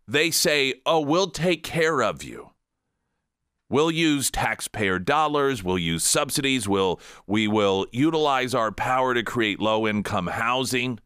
they 0.06 0.30
say, 0.30 0.74
oh, 0.86 1.00
we'll 1.00 1.30
take 1.30 1.64
care 1.64 2.02
of 2.02 2.22
you. 2.22 2.50
We'll 3.68 3.90
use 3.90 4.30
taxpayer 4.30 5.00
dollars, 5.00 5.64
we'll 5.64 5.78
use 5.78 6.04
subsidies, 6.04 6.68
we'll, 6.68 7.00
we 7.26 7.48
will 7.48 7.86
utilize 7.90 8.54
our 8.54 8.70
power 8.70 9.12
to 9.12 9.24
create 9.24 9.58
low 9.58 9.88
income 9.88 10.28
housing. 10.28 11.00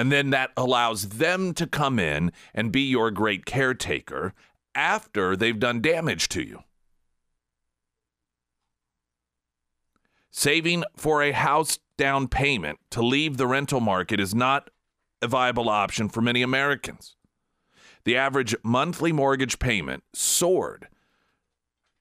And 0.00 0.10
then 0.10 0.30
that 0.30 0.52
allows 0.56 1.10
them 1.10 1.52
to 1.52 1.66
come 1.66 1.98
in 1.98 2.32
and 2.54 2.72
be 2.72 2.80
your 2.80 3.10
great 3.10 3.44
caretaker 3.44 4.32
after 4.74 5.36
they've 5.36 5.58
done 5.58 5.82
damage 5.82 6.30
to 6.30 6.42
you. 6.42 6.60
Saving 10.30 10.84
for 10.96 11.22
a 11.22 11.32
house 11.32 11.80
down 11.98 12.28
payment 12.28 12.78
to 12.92 13.02
leave 13.02 13.36
the 13.36 13.46
rental 13.46 13.80
market 13.80 14.20
is 14.20 14.34
not 14.34 14.70
a 15.20 15.28
viable 15.28 15.68
option 15.68 16.08
for 16.08 16.22
many 16.22 16.40
Americans. 16.40 17.14
The 18.04 18.16
average 18.16 18.56
monthly 18.64 19.12
mortgage 19.12 19.58
payment 19.58 20.02
soared 20.14 20.88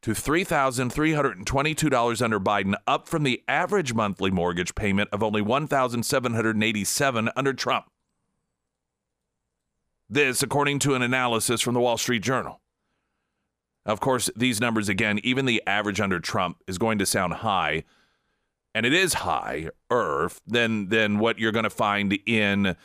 to 0.01 0.11
$3,322 0.11 2.21
under 2.21 2.39
Biden, 2.39 2.75
up 2.87 3.07
from 3.07 3.23
the 3.23 3.43
average 3.47 3.93
monthly 3.93 4.31
mortgage 4.31 4.73
payment 4.75 5.09
of 5.11 5.21
only 5.21 5.41
1,787 5.41 7.29
under 7.35 7.53
Trump. 7.53 7.85
This, 10.09 10.41
according 10.41 10.79
to 10.79 10.95
an 10.95 11.01
analysis 11.01 11.59
from 11.61 11.73
the 11.73 11.81
Wall 11.81 11.97
Street 11.97 12.23
Journal. 12.23 12.61
Of 13.85 13.99
course, 13.99 14.29
these 14.35 14.61
numbers, 14.61 14.89
again, 14.89 15.19
even 15.23 15.45
the 15.45 15.61
average 15.67 15.99
under 15.99 16.19
Trump 16.19 16.57
is 16.67 16.77
going 16.77 16.99
to 16.99 17.05
sound 17.05 17.33
high, 17.33 17.83
and 18.73 18.85
it 18.85 18.93
is 18.93 19.15
higher 19.15 19.71
than, 20.47 20.87
than 20.89 21.19
what 21.19 21.39
you're 21.39 21.51
going 21.51 21.63
to 21.63 21.69
find 21.69 22.17
in 22.25 22.77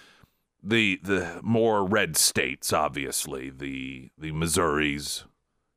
the 0.65 0.99
the 1.03 1.41
more 1.43 1.85
red 1.85 2.17
states, 2.17 2.73
obviously, 2.73 3.51
the 3.51 4.11
the 4.17 4.33
Missouris, 4.33 5.25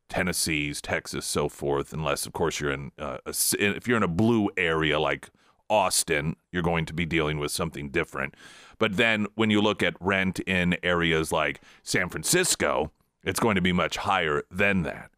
Tennessee's, 0.09 0.81
Texas, 0.81 1.25
so 1.25 1.49
forth. 1.49 1.93
Unless, 1.93 2.25
of 2.25 2.33
course, 2.33 2.59
you're 2.59 2.71
in 2.71 2.91
uh, 2.97 3.17
a, 3.25 3.33
if 3.59 3.87
you're 3.87 3.97
in 3.97 4.03
a 4.03 4.07
blue 4.07 4.49
area 4.57 4.99
like 4.99 5.29
Austin, 5.69 6.35
you're 6.51 6.63
going 6.63 6.85
to 6.85 6.93
be 6.93 7.05
dealing 7.05 7.39
with 7.39 7.51
something 7.51 7.89
different. 7.89 8.35
But 8.79 8.97
then 8.97 9.27
when 9.35 9.49
you 9.49 9.61
look 9.61 9.83
at 9.83 9.95
rent 9.99 10.39
in 10.41 10.77
areas 10.83 11.31
like 11.31 11.61
San 11.83 12.09
Francisco, 12.09 12.91
it's 13.23 13.39
going 13.39 13.55
to 13.55 13.61
be 13.61 13.73
much 13.73 13.97
higher 13.97 14.43
than 14.49 14.83
that. 14.83 15.11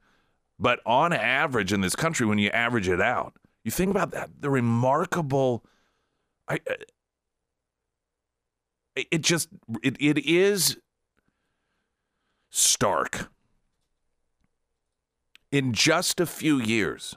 But 0.58 0.80
on 0.86 1.13
average 1.13 1.71
in 1.71 1.82
this 1.82 1.95
country, 1.95 2.25
when 2.25 2.39
you 2.39 2.49
average 2.49 2.89
it 2.89 2.99
out, 2.99 3.34
you 3.63 3.71
think 3.71 3.91
about 3.91 4.12
that 4.12 4.30
the 4.39 4.49
remarkable. 4.49 5.63
I, 6.47 6.60
it 8.95 9.21
just 9.21 9.49
it, 9.84 9.95
it 9.99 10.17
is 10.17 10.78
stark 12.49 13.30
in 15.52 15.74
just 15.74 16.20
a 16.20 16.26
few 16.26 16.60
years 16.60 17.16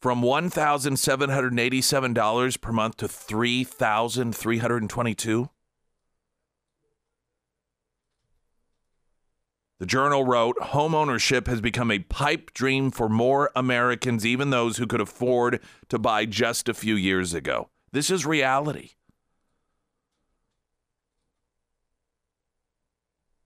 from 0.00 0.22
$1,787 0.22 2.60
per 2.60 2.72
month 2.72 2.96
to 2.98 3.08
3,322. 3.08 5.48
The 9.80 9.86
journal 9.86 10.24
wrote 10.24 10.56
Homeownership 10.58 11.46
has 11.46 11.60
become 11.60 11.90
a 11.90 11.98
pipe 11.98 12.52
dream 12.52 12.90
for 12.90 13.08
more 13.08 13.50
Americans, 13.56 14.26
even 14.26 14.50
those 14.50 14.76
who 14.76 14.86
could 14.86 15.00
afford 15.00 15.60
to 15.88 15.98
buy 15.98 16.26
just 16.26 16.68
a 16.68 16.74
few 16.74 16.96
years 16.96 17.32
ago. 17.34 17.70
This 17.92 18.10
is 18.10 18.26
reality. 18.26 18.90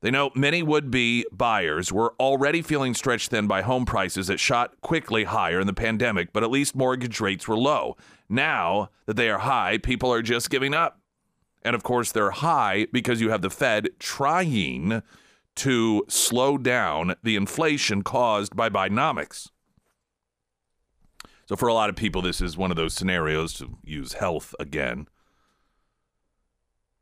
They 0.01 0.11
know 0.13 0.31
many 0.35 0.63
would 0.63 0.91
be 0.91 1.27
buyers 1.33 1.93
were 1.93 2.15
already 2.21 2.63
feeling 2.63 2.95
stretched 2.95 3.31
thin 3.31 3.49
by 3.49 3.63
home 3.63 3.85
prices 3.85 4.29
that 4.29 4.39
shot 4.39 4.81
quickly 4.81 5.25
higher 5.25 5.61
in 5.61 5.67
the 5.67 5.73
pandemic, 5.73 6.33
but 6.33 6.45
at 6.45 6.51
least 6.51 6.77
mortgage 6.77 7.21
rates 7.21 7.49
were 7.49 7.57
low. 7.57 7.97
Now 8.29 8.91
that 9.07 9.17
they 9.17 9.29
are 9.29 9.41
high, 9.41 9.79
people 9.79 10.13
are 10.13 10.23
just 10.23 10.51
giving 10.51 10.73
up. 10.73 11.01
And 11.63 11.75
of 11.75 11.83
course, 11.83 12.13
they're 12.13 12.31
high 12.31 12.87
because 12.93 13.21
you 13.21 13.31
have 13.31 13.43
the 13.43 13.51
Fed 13.51 13.89
trying 13.99 15.03
to 15.57 16.05
slow 16.09 16.57
down 16.57 17.17
the 17.25 17.35
inflation 17.35 18.03
caused 18.03 18.55
by 18.55 18.69
Bidenomics. 18.69 19.49
So, 21.47 21.57
for 21.57 21.67
a 21.67 21.75
lot 21.75 21.91
of 21.91 21.97
people, 21.97 22.23
this 22.23 22.41
is 22.41 22.57
one 22.57 22.71
of 22.71 22.77
those 22.77 22.95
scenarios 22.95 23.55
to 23.55 23.79
use 23.83 24.13
health 24.13 24.55
again 24.61 25.09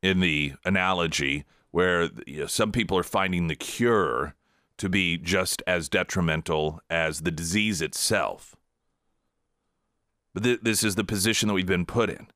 in 0.02 0.20
the 0.20 0.54
analogy 0.64 1.44
where 1.77 2.09
you 2.27 2.41
know, 2.41 2.47
some 2.47 2.73
people 2.73 2.97
are 2.97 3.03
finding 3.03 3.49
the 3.49 3.55
cure 3.55 4.35
to 4.79 4.89
be 4.89 5.19
just 5.19 5.62
as 5.67 5.91
detrimental 5.91 6.81
as 6.89 7.21
the 7.21 7.31
disease 7.31 7.83
itself. 7.83 8.57
But 10.33 10.43
th- 10.43 10.61
this 10.62 10.83
is 10.83 10.95
the 10.95 11.05
position 11.05 11.49
that 11.49 11.53
we've 11.53 11.67
been 11.67 11.85
put 11.85 12.09
in. 12.09 12.29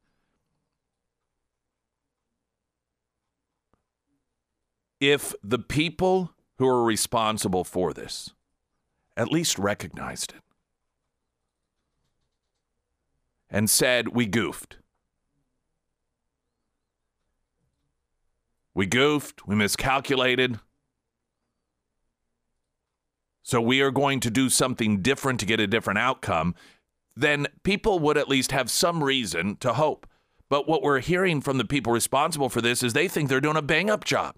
If 5.01 5.33
the 5.43 5.59
people 5.59 6.35
who 6.59 6.67
are 6.69 6.85
responsible 6.85 7.65
for 7.65 7.95
this 7.95 8.35
at 9.17 9.33
least 9.33 9.59
recognized 9.59 10.35
it 10.37 10.43
and 13.49 13.71
said, 13.71 14.09
We 14.09 14.27
goofed, 14.27 14.77
We 18.75 18.87
goofed, 18.87 19.47
we 19.47 19.55
miscalculated. 19.55 20.61
So 23.43 23.61
we 23.61 23.81
are 23.81 23.91
going 23.91 24.21
to 24.21 24.31
do 24.31 24.49
something 24.49 25.03
different 25.03 25.41
to 25.41 25.47
get 25.47 25.61
a 25.61 25.67
different 25.67 25.99
outcome. 25.99 26.55
Then 27.17 27.49
people 27.63 27.99
would 27.99 28.17
at 28.17 28.29
least 28.29 28.53
have 28.53 28.71
some 28.71 29.03
reason 29.03 29.57
to 29.57 29.73
hope. 29.73 30.07
But 30.49 30.69
what 30.69 30.83
we're 30.83 31.01
hearing 31.01 31.41
from 31.41 31.59
the 31.59 31.65
people 31.65 31.93
responsible 31.93 32.49
for 32.49 32.61
this 32.61 32.83
is 32.83 32.93
they 32.93 33.09
think 33.09 33.29
they're 33.29 33.41
doing 33.41 33.57
a 33.57 33.63
bang 33.63 33.91
up 33.91 34.05
job. 34.05 34.37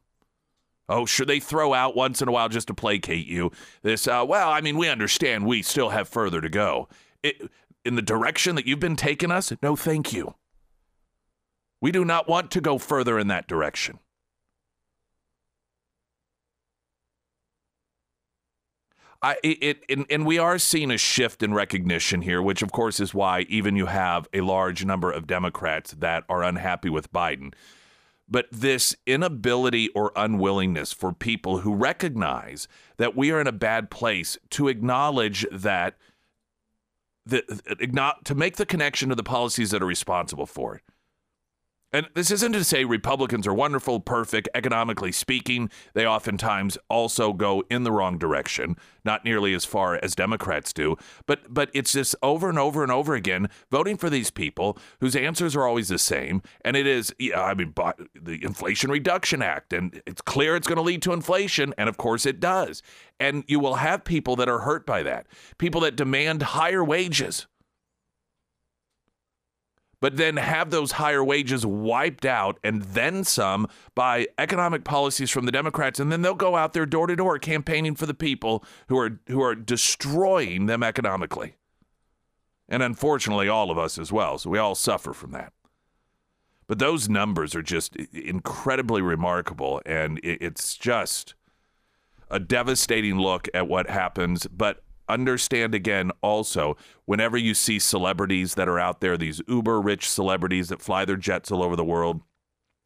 Oh, 0.89 1.07
should 1.07 1.29
they 1.29 1.41
throw 1.41 1.73
out 1.75 1.97
once 1.97 2.21
in 2.21 2.29
a 2.29 2.33
while 2.33 2.49
just 2.49 2.67
to 2.69 2.75
placate 2.75 3.27
you? 3.27 3.51
This, 3.83 4.07
uh, 4.07 4.25
well, 4.27 4.51
I 4.51 4.61
mean, 4.61 4.77
we 4.77 4.89
understand 4.89 5.47
we 5.47 5.63
still 5.63 5.91
have 5.91 6.09
further 6.09 6.41
to 6.41 6.49
go. 6.49 6.89
It, 7.23 7.51
in 7.85 7.97
the 7.97 8.03
direction 8.03 8.57
that 8.57 8.67
you've 8.67 8.81
been 8.81 8.97
taking 8.97 9.31
us, 9.31 9.53
no, 9.63 9.77
thank 9.77 10.13
you. 10.13 10.35
We 11.81 11.93
do 11.93 12.05
not 12.05 12.29
want 12.29 12.51
to 12.53 12.61
go 12.61 12.79
further 12.79 13.19
in 13.19 13.29
that 13.29 13.49
direction. 13.49 13.99
I, 19.23 19.37
it, 19.45 19.85
it 19.89 20.07
and 20.11 20.27
we 20.27 20.39
are 20.39 20.59
seeing 20.59 20.91
a 20.91 20.99
shift 20.99 21.43
in 21.43 21.55
recognition 21.55 22.23
here, 22.23 22.43
which 22.43 22.61
of 22.61 22.73
course 22.73 22.99
is 22.99 23.15
why 23.15 23.43
even 23.43 23.77
you 23.77 23.87
have 23.87 24.29
a 24.33 24.41
large 24.41 24.85
number 24.85 25.13
of 25.13 25.29
Democrats 25.29 25.93
that 25.93 26.25
are 26.29 26.43
unhappy 26.43 26.89
with 26.89 27.13
Biden. 27.13 27.55
But 28.29 28.47
this 28.51 28.97
inability 29.07 29.91
or 29.91 30.11
unwillingness 30.17 30.93
for 30.93 31.13
people 31.13 31.59
who 31.59 31.75
recognize 31.75 32.67
that 32.97 33.15
we 33.15 33.31
are 33.31 33.41
in 33.41 33.47
a 33.47 33.53
bad 33.53 33.91
place 33.91 34.39
to 34.51 34.69
acknowledge 34.69 35.47
that, 35.53 35.97
the, 37.27 37.43
to 38.25 38.35
make 38.35 38.57
the 38.57 38.67
connection 38.67 39.11
to 39.11 39.15
the 39.15 39.23
policies 39.23 39.71
that 39.71 39.83
are 39.83 39.87
responsible 39.87 40.47
for 40.47 40.77
it. 40.77 40.83
And 41.93 42.09
this 42.15 42.31
isn't 42.31 42.53
to 42.53 42.65
say 42.65 42.85
Republicans 42.85 43.47
are 43.47 43.53
wonderful, 43.53 44.01
perfect, 44.01 44.49
economically 44.55 45.13
speaking. 45.13 45.71
They 45.93 46.07
oftentimes 46.07 46.79
also 46.89 47.35
go 47.35 47.65
in 47.71 47.85
the 47.85 47.93
wrong 47.93 48.17
direction, 48.17 48.77
not 49.05 49.27
nearly 49.27 49.53
as 49.53 49.67
far 49.67 49.97
as 50.03 50.15
Democrats 50.15 50.73
do. 50.73 50.97
But 51.27 51.53
but 51.53 51.71
it's 51.75 51.93
just 51.93 52.15
over 52.23 52.49
and 52.49 52.59
over 52.59 52.83
and 52.83 52.91
over 52.91 53.15
again 53.15 53.49
voting 53.71 53.99
for 53.99 54.09
these 54.09 54.31
people 54.31 54.79
whose 55.01 55.15
answers 55.15 55.55
are 55.55 55.67
always 55.67 55.89
the 55.89 55.99
same. 55.99 56.43
And 56.65 56.77
it 56.77 56.87
is, 56.87 57.15
I 57.37 57.53
mean, 57.53 57.75
the 58.15 58.43
Inflation 58.43 58.91
Reduction 58.91 59.43
Act, 59.43 59.75
and 59.75 60.01
it's 60.07 60.23
clear 60.23 60.57
it's 60.57 60.67
going 60.67 60.77
to 60.77 60.83
lead 60.83 61.03
to 61.03 61.13
inflation, 61.13 61.75
and 61.77 61.91
of 61.91 61.99
course 61.99 62.25
it 62.25 62.41
does. 62.41 62.83
And 63.21 63.45
you 63.47 63.61
will 63.61 63.77
have 63.77 64.03
people 64.05 64.35
that 64.37 64.49
are 64.49 64.61
hurt 64.61 64.87
by 64.87 65.03
that, 65.03 65.27
people 65.59 65.83
that 65.83 65.95
demand 65.95 66.43
higher 66.43 66.83
wages 66.83 67.47
but 70.03 70.17
then 70.17 70.37
have 70.37 70.71
those 70.71 70.93
higher 70.93 71.23
wages 71.23 71.65
wiped 71.65 72.27
out 72.27 72.59
and 72.65 72.83
then 72.83 73.23
some 73.23 73.69
by 73.95 74.27
economic 74.37 74.83
policies 74.83 75.31
from 75.31 75.47
the 75.47 75.53
Democrats 75.53 76.01
and 76.01 76.11
then 76.11 76.23
they'll 76.23 76.35
go 76.35 76.57
out 76.57 76.73
there 76.73 76.85
door 76.85 77.07
to 77.07 77.15
door 77.15 77.39
campaigning 77.39 77.95
for 77.95 78.05
the 78.05 78.13
people 78.13 78.65
who 78.89 78.99
are 78.99 79.21
who 79.29 79.41
are 79.41 79.55
destroying 79.55 80.67
them 80.67 80.83
economically. 80.83 81.55
And 82.69 82.83
unfortunately 82.83 83.49
all 83.49 83.71
of 83.71 83.79
us 83.79 83.97
as 83.97 84.11
well, 84.11 84.39
so 84.39 84.51
we 84.51 84.59
all 84.59 84.75
suffer 84.75 85.13
from 85.13 85.31
that. 85.31 85.53
But 86.67 86.81
those 86.81 87.09
numbers 87.09 87.55
are 87.55 87.63
just 87.63 87.95
incredibly 87.95 89.03
remarkable 89.03 89.81
and 89.87 90.19
it's 90.25 90.77
just 90.77 91.35
a 92.29 92.41
devastating 92.41 93.19
look 93.19 93.49
at 93.55 93.69
what 93.69 93.89
happens, 93.89 94.49
but 94.49 94.83
understand 95.13 95.75
again 95.75 96.11
also 96.21 96.77
whenever 97.05 97.37
you 97.37 97.55
see 97.55 97.79
celebrities 97.79 98.55
that 98.55 98.69
are 98.69 98.79
out 98.79 99.01
there, 99.01 99.17
these 99.17 99.41
uber 99.49 99.81
rich 99.81 100.09
celebrities 100.09 100.69
that 100.69 100.83
fly 100.83 101.05
their 101.05 101.17
jets 101.17 101.51
all 101.51 101.63
over 101.63 101.77
the 101.77 101.85
world, 101.85 102.21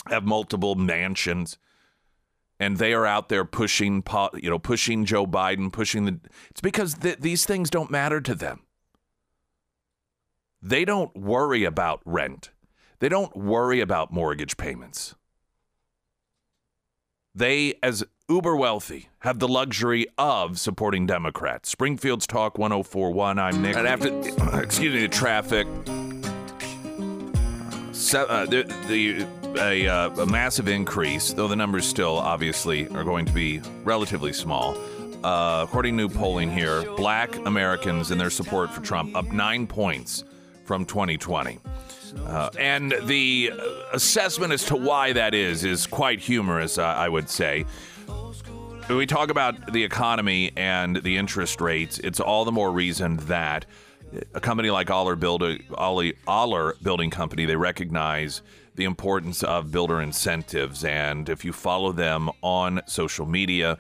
have 0.09 0.25
multiple 0.25 0.75
mansions, 0.75 1.59
and 2.59 2.79
they 2.79 2.93
are 2.93 3.07
out 3.07 3.29
there 3.29 3.45
pushing, 3.45 4.03
you 4.35 4.51
know, 4.51 4.59
pushing 4.59 5.05
Joe 5.05 5.27
Biden, 5.27 5.73
pushing 5.73 6.05
the. 6.05 6.21
It's 6.51 6.61
because 6.61 6.95
th- 6.95 7.19
these 7.19 7.45
things 7.45 7.71
don't 7.71 7.91
matter 7.91 8.21
to 8.21 8.35
them. 8.35 8.62
They 10.62 10.85
don't 10.85 11.15
worry 11.17 11.65
about 11.65 12.01
rent. 12.05 12.51
They 12.99 13.09
don't 13.09 13.37
worry 13.37 13.81
about 13.81 14.12
mortgage 14.12 14.57
payments. 14.57 15.15
They, 17.35 17.75
as 17.83 18.03
uber 18.29 18.57
wealthy, 18.57 19.09
have 19.21 19.39
the 19.39 19.47
luxury 19.47 20.07
of 20.19 20.59
supporting 20.59 21.07
Democrats. 21.07 21.69
Springfield's 21.69 22.27
Talk 22.27 22.59
1041. 22.59 23.39
I'm 23.39 23.62
Nick. 23.62 23.77
And 23.77 23.87
after, 23.87 24.09
excuse 24.61 24.95
me, 24.95 25.03
the 25.03 25.09
traffic. 25.09 25.67
So, 27.93 28.25
uh, 28.25 28.47
the, 28.47 28.65
the 28.89 29.27
a, 29.61 29.89
uh, 29.89 30.23
a 30.23 30.27
massive 30.27 30.67
increase, 30.67 31.33
though 31.33 31.49
the 31.49 31.57
numbers 31.57 31.87
still 31.87 32.19
obviously 32.19 32.89
are 32.89 33.05
going 33.05 33.27
to 33.27 33.33
be 33.33 33.61
relatively 33.85 34.33
small. 34.33 34.77
Uh, 35.25 35.65
according 35.65 35.97
to 35.97 36.03
new 36.03 36.09
polling 36.09 36.51
here, 36.51 36.83
black 36.97 37.35
Americans 37.47 38.11
and 38.11 38.21
their 38.21 38.31
support 38.31 38.71
for 38.71 38.81
Trump 38.81 39.17
up 39.17 39.27
nine 39.33 39.67
points 39.67 40.25
from 40.65 40.85
2020. 40.85 41.59
Uh, 42.27 42.51
and 42.59 42.95
the 43.05 43.53
assessment 43.93 44.53
as 44.53 44.65
to 44.65 44.77
why 44.77 45.12
that 45.12 45.33
is 45.35 45.65
is 45.65 45.87
quite 45.87 46.19
humorous, 46.19 46.77
I 46.77 47.09
would 47.09 47.29
say. 47.29 47.65
When 48.87 48.99
we 48.99 49.07
talk 49.07 49.31
about 49.31 49.72
the 49.72 49.83
economy 49.83 50.53
and 50.57 51.03
the 51.03 51.16
interest 51.16 51.61
rates, 51.61 51.99
it's 51.99 52.20
all 52.20 52.44
the 52.44 52.53
more 52.53 52.70
reason 52.70 53.16
that 53.27 53.66
a 54.33 54.40
company 54.40 54.70
like 54.70 54.92
Oller, 54.92 55.18
Oller 56.29 56.75
Building 56.81 57.11
Company, 57.11 57.46
they 57.46 57.57
recognize 57.57 58.42
the 58.77 58.85
importance 58.85 59.42
of 59.42 59.72
builder 59.72 60.01
incentives. 60.01 60.85
And 60.85 61.29
if 61.29 61.44
you 61.44 61.53
follow 61.53 61.90
them 61.90 62.31
on 62.42 62.81
social 62.87 63.27
media, 63.27 63.77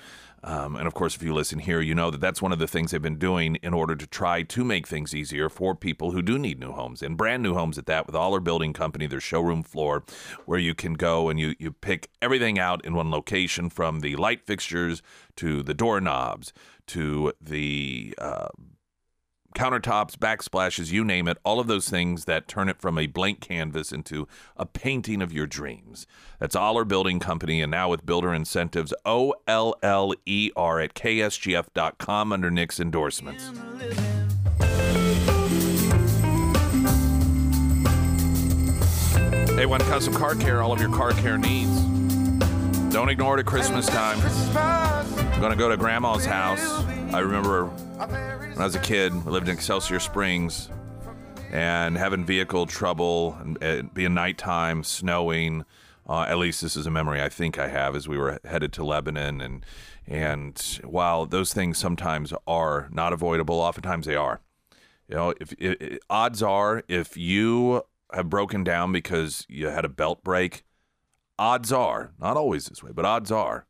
um, 0.46 0.76
and 0.76 0.86
of 0.86 0.94
course, 0.94 1.16
if 1.16 1.24
you 1.24 1.34
listen 1.34 1.58
here, 1.58 1.80
you 1.80 1.92
know 1.92 2.08
that 2.12 2.20
that's 2.20 2.40
one 2.40 2.52
of 2.52 2.60
the 2.60 2.68
things 2.68 2.92
they've 2.92 3.02
been 3.02 3.18
doing 3.18 3.56
in 3.56 3.74
order 3.74 3.96
to 3.96 4.06
try 4.06 4.42
to 4.44 4.64
make 4.64 4.86
things 4.86 5.12
easier 5.12 5.48
for 5.48 5.74
people 5.74 6.12
who 6.12 6.22
do 6.22 6.38
need 6.38 6.60
new 6.60 6.70
homes 6.70 7.02
and 7.02 7.16
brand 7.16 7.42
new 7.42 7.54
homes 7.54 7.78
at 7.78 7.86
that. 7.86 8.06
With 8.06 8.14
Oller 8.14 8.38
Building 8.38 8.72
Company, 8.72 9.08
their 9.08 9.20
showroom 9.20 9.64
floor 9.64 10.04
where 10.44 10.60
you 10.60 10.72
can 10.72 10.94
go 10.94 11.28
and 11.28 11.40
you 11.40 11.56
you 11.58 11.72
pick 11.72 12.10
everything 12.22 12.60
out 12.60 12.84
in 12.84 12.94
one 12.94 13.10
location, 13.10 13.68
from 13.70 14.00
the 14.00 14.14
light 14.14 14.46
fixtures 14.46 15.02
to 15.34 15.64
the 15.64 15.74
doorknobs 15.74 16.52
to 16.86 17.32
the 17.40 18.14
uh, 18.18 18.48
countertops, 19.56 20.16
backsplashes, 20.16 20.92
you 20.92 21.02
name 21.02 21.26
it, 21.26 21.38
all 21.42 21.58
of 21.58 21.66
those 21.66 21.88
things 21.88 22.26
that 22.26 22.46
turn 22.46 22.68
it 22.68 22.78
from 22.78 22.98
a 22.98 23.06
blank 23.06 23.40
canvas 23.40 23.90
into 23.90 24.28
a 24.56 24.66
painting 24.66 25.22
of 25.22 25.32
your 25.32 25.46
dreams. 25.46 26.06
That's 26.38 26.54
Oller 26.54 26.84
Building 26.84 27.18
Company, 27.18 27.62
and 27.62 27.70
now 27.70 27.88
with 27.88 28.04
builder 28.04 28.34
incentives, 28.34 28.92
O 29.06 29.34
L 29.48 29.74
L 29.82 30.12
E 30.26 30.50
R 30.54 30.78
at 30.80 30.94
ksgf.com 30.94 32.32
under 32.32 32.50
Nick's 32.50 32.78
endorsements. 32.78 33.50
A1 39.56 39.80
Custom 39.88 40.12
Car 40.12 40.34
Care, 40.34 40.62
all 40.62 40.72
of 40.72 40.80
your 40.80 40.92
car 40.92 41.12
care 41.12 41.38
needs. 41.38 41.80
Don't 42.92 43.08
ignore 43.08 43.38
it 43.38 43.40
at 43.40 43.46
Christmas 43.46 43.86
time. 43.86 44.18
I'm 44.54 45.40
going 45.40 45.52
to 45.52 45.58
go 45.58 45.70
to 45.70 45.78
grandma's 45.78 46.26
house. 46.26 46.84
I 47.14 47.20
remember 47.20 47.70
when 48.56 48.62
I 48.62 48.66
was 48.68 48.74
a 48.74 48.80
kid, 48.80 49.12
I 49.12 49.28
lived 49.28 49.50
in 49.50 49.54
Excelsior 49.54 50.00
Springs 50.00 50.70
and 51.52 51.94
having 51.94 52.24
vehicle 52.24 52.64
trouble 52.64 53.36
and 53.38 53.62
it 53.62 53.92
being 53.92 54.14
nighttime, 54.14 54.82
snowing. 54.82 55.66
Uh, 56.08 56.22
at 56.22 56.38
least 56.38 56.62
this 56.62 56.74
is 56.74 56.86
a 56.86 56.90
memory 56.90 57.20
I 57.20 57.28
think 57.28 57.58
I 57.58 57.68
have 57.68 57.94
as 57.94 58.08
we 58.08 58.16
were 58.16 58.38
headed 58.46 58.72
to 58.72 58.84
Lebanon. 58.84 59.42
And, 59.42 59.66
and 60.06 60.80
while 60.84 61.26
those 61.26 61.52
things 61.52 61.76
sometimes 61.76 62.32
are 62.46 62.88
not 62.90 63.12
avoidable, 63.12 63.56
oftentimes 63.56 64.06
they 64.06 64.16
are. 64.16 64.40
You 65.06 65.16
know, 65.16 65.34
if, 65.38 65.52
if 65.58 65.98
odds 66.08 66.42
are, 66.42 66.82
if 66.88 67.14
you 67.14 67.82
have 68.14 68.30
broken 68.30 68.64
down 68.64 68.90
because 68.90 69.44
you 69.50 69.66
had 69.66 69.84
a 69.84 69.90
belt 69.90 70.24
break, 70.24 70.64
odds 71.38 71.72
are, 71.72 72.14
not 72.18 72.38
always 72.38 72.64
this 72.64 72.82
way, 72.82 72.92
but 72.94 73.04
odds 73.04 73.30
are, 73.30 73.66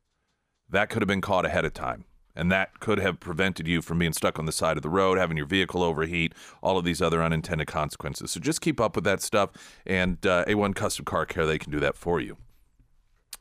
that 0.70 0.90
could 0.90 1.02
have 1.02 1.08
been 1.08 1.20
caught 1.20 1.44
ahead 1.44 1.64
of 1.64 1.74
time 1.74 2.04
and 2.36 2.52
that 2.52 2.80
could 2.80 2.98
have 2.98 3.18
prevented 3.18 3.66
you 3.66 3.82
from 3.82 3.98
being 3.98 4.12
stuck 4.12 4.38
on 4.38 4.46
the 4.46 4.52
side 4.52 4.76
of 4.76 4.82
the 4.82 4.88
road, 4.88 5.18
having 5.18 5.36
your 5.36 5.46
vehicle 5.46 5.82
overheat, 5.82 6.34
all 6.62 6.78
of 6.78 6.84
these 6.84 7.02
other 7.02 7.22
unintended 7.22 7.66
consequences. 7.66 8.30
So 8.30 8.40
just 8.40 8.60
keep 8.60 8.80
up 8.80 8.94
with 8.94 9.04
that 9.04 9.22
stuff, 9.22 9.50
and 9.86 10.24
uh, 10.26 10.44
A1 10.46 10.74
Custom 10.74 11.04
Car 11.04 11.26
Care, 11.26 11.46
they 11.46 11.58
can 11.58 11.72
do 11.72 11.80
that 11.80 11.96
for 11.96 12.20
you. 12.20 12.36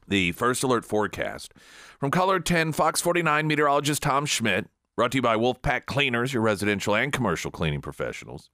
The 0.07 0.31
first 0.33 0.63
alert 0.63 0.85
forecast 0.85 1.53
from 1.99 2.11
KOLR 2.11 2.43
10, 2.43 2.71
Fox 2.71 3.01
49 3.01 3.47
meteorologist 3.47 4.03
Tom 4.03 4.25
Schmidt, 4.25 4.67
brought 4.95 5.11
to 5.11 5.17
you 5.17 5.21
by 5.21 5.35
Wolfpack 5.35 5.85
Cleaners, 5.87 6.33
your 6.33 6.43
residential 6.43 6.95
and 6.95 7.11
commercial 7.11 7.51
cleaning 7.51 7.81
professionals. 7.81 8.49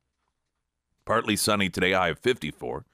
Partly 1.05 1.35
sunny 1.35 1.69
today, 1.69 1.91
high 1.91 2.09
of 2.09 2.19
54. 2.19 2.85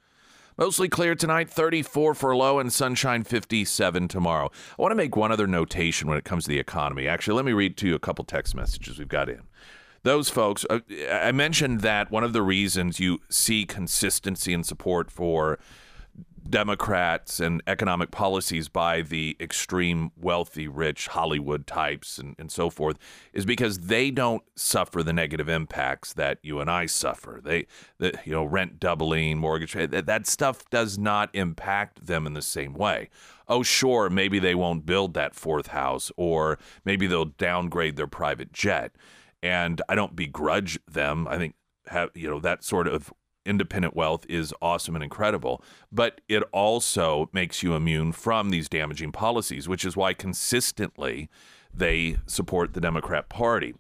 Mostly 0.60 0.89
clear 0.89 1.13
tonight, 1.13 1.52
34 1.52 2.15
for 2.15 2.36
low, 2.36 2.58
and 2.58 2.74
sunshine 2.74 3.24
57 3.24 4.08
tomorrow. 4.08 4.50
I 4.78 4.82
want 4.82 4.91
to 4.91 4.96
make 4.96 5.15
one 5.15 5.32
other 5.32 5.46
notation 5.46 6.08
when 6.08 6.17
it 6.17 6.24
comes 6.24 6.46
to 6.46 6.50
the 6.50 6.58
economy. 6.58 7.08
Actually, 7.08 7.36
let 7.36 7.46
me 7.46 7.54
read 7.54 7.78
to 7.78 7.88
you 7.88 7.93
a 7.93 8.00
couple 8.00 8.26
text 8.26 8.56
messages 8.56 8.98
we've 8.98 9.08
got 9.08 9.30
in. 9.30 9.43
Those 10.02 10.30
folks, 10.30 10.65
uh, 10.67 10.80
I 11.12 11.32
mentioned 11.32 11.82
that 11.82 12.10
one 12.10 12.24
of 12.24 12.34
the 12.34 12.41
reasons 12.41 13.00
you 13.00 13.20
see 13.30 13.65
consistency 13.65 14.52
and 14.52 14.65
support 14.65 15.12
for 15.12 15.60
Democrats 16.49 17.39
and 17.39 17.62
economic 17.67 18.12
policies 18.12 18.69
by 18.69 19.01
the 19.01 19.36
extreme 19.39 20.12
wealthy, 20.15 20.67
rich 20.67 21.07
Hollywood 21.07 21.67
types 21.67 22.17
and, 22.17 22.36
and 22.39 22.51
so 22.51 22.69
forth 22.69 22.97
is 23.33 23.45
because 23.45 23.79
they 23.79 24.12
don't 24.12 24.43
suffer 24.55 25.03
the 25.03 25.13
negative 25.13 25.49
impacts 25.49 26.13
that 26.13 26.39
you 26.41 26.60
and 26.60 26.69
I 26.69 26.86
suffer. 26.86 27.41
They, 27.43 27.67
the, 27.97 28.17
you 28.25 28.31
know, 28.31 28.43
rent 28.43 28.79
doubling, 28.79 29.38
mortgage, 29.38 29.75
eh, 29.75 29.88
that, 29.88 30.05
that 30.05 30.27
stuff 30.27 30.69
does 30.69 30.97
not 30.97 31.29
impact 31.33 32.05
them 32.05 32.25
in 32.25 32.33
the 32.33 32.41
same 32.41 32.73
way. 32.73 33.10
Oh, 33.47 33.63
sure, 33.63 34.10
maybe 34.10 34.39
they 34.39 34.55
won't 34.55 34.86
build 34.86 35.13
that 35.13 35.36
fourth 35.36 35.67
house 35.67 36.12
or 36.17 36.60
maybe 36.86 37.07
they'll 37.07 37.25
downgrade 37.25 37.95
their 37.95 38.07
private 38.07 38.51
jet. 38.53 38.93
And 39.43 39.81
I 39.88 39.95
don't 39.95 40.15
begrudge 40.15 40.79
them. 40.88 41.27
I 41.27 41.38
think 41.38 41.55
have 41.88 42.10
you 42.13 42.29
know 42.29 42.39
that 42.39 42.63
sort 42.63 42.88
of 42.88 43.13
independent 43.47 43.95
wealth 43.95 44.25
is 44.29 44.53
awesome 44.62 44.95
and 44.95 45.03
incredible, 45.03 45.63
but 45.91 46.21
it 46.27 46.43
also 46.51 47.29
makes 47.33 47.63
you 47.63 47.73
immune 47.73 48.12
from 48.12 48.49
these 48.49 48.69
damaging 48.69 49.12
policies, 49.12 49.67
which 49.67 49.86
is 49.86 49.95
why 49.95 50.13
consistently 50.13 51.29
they 51.73 52.17
support 52.25 52.73
the 52.73 52.81
Democrat 52.81 53.29
Party. 53.29 53.75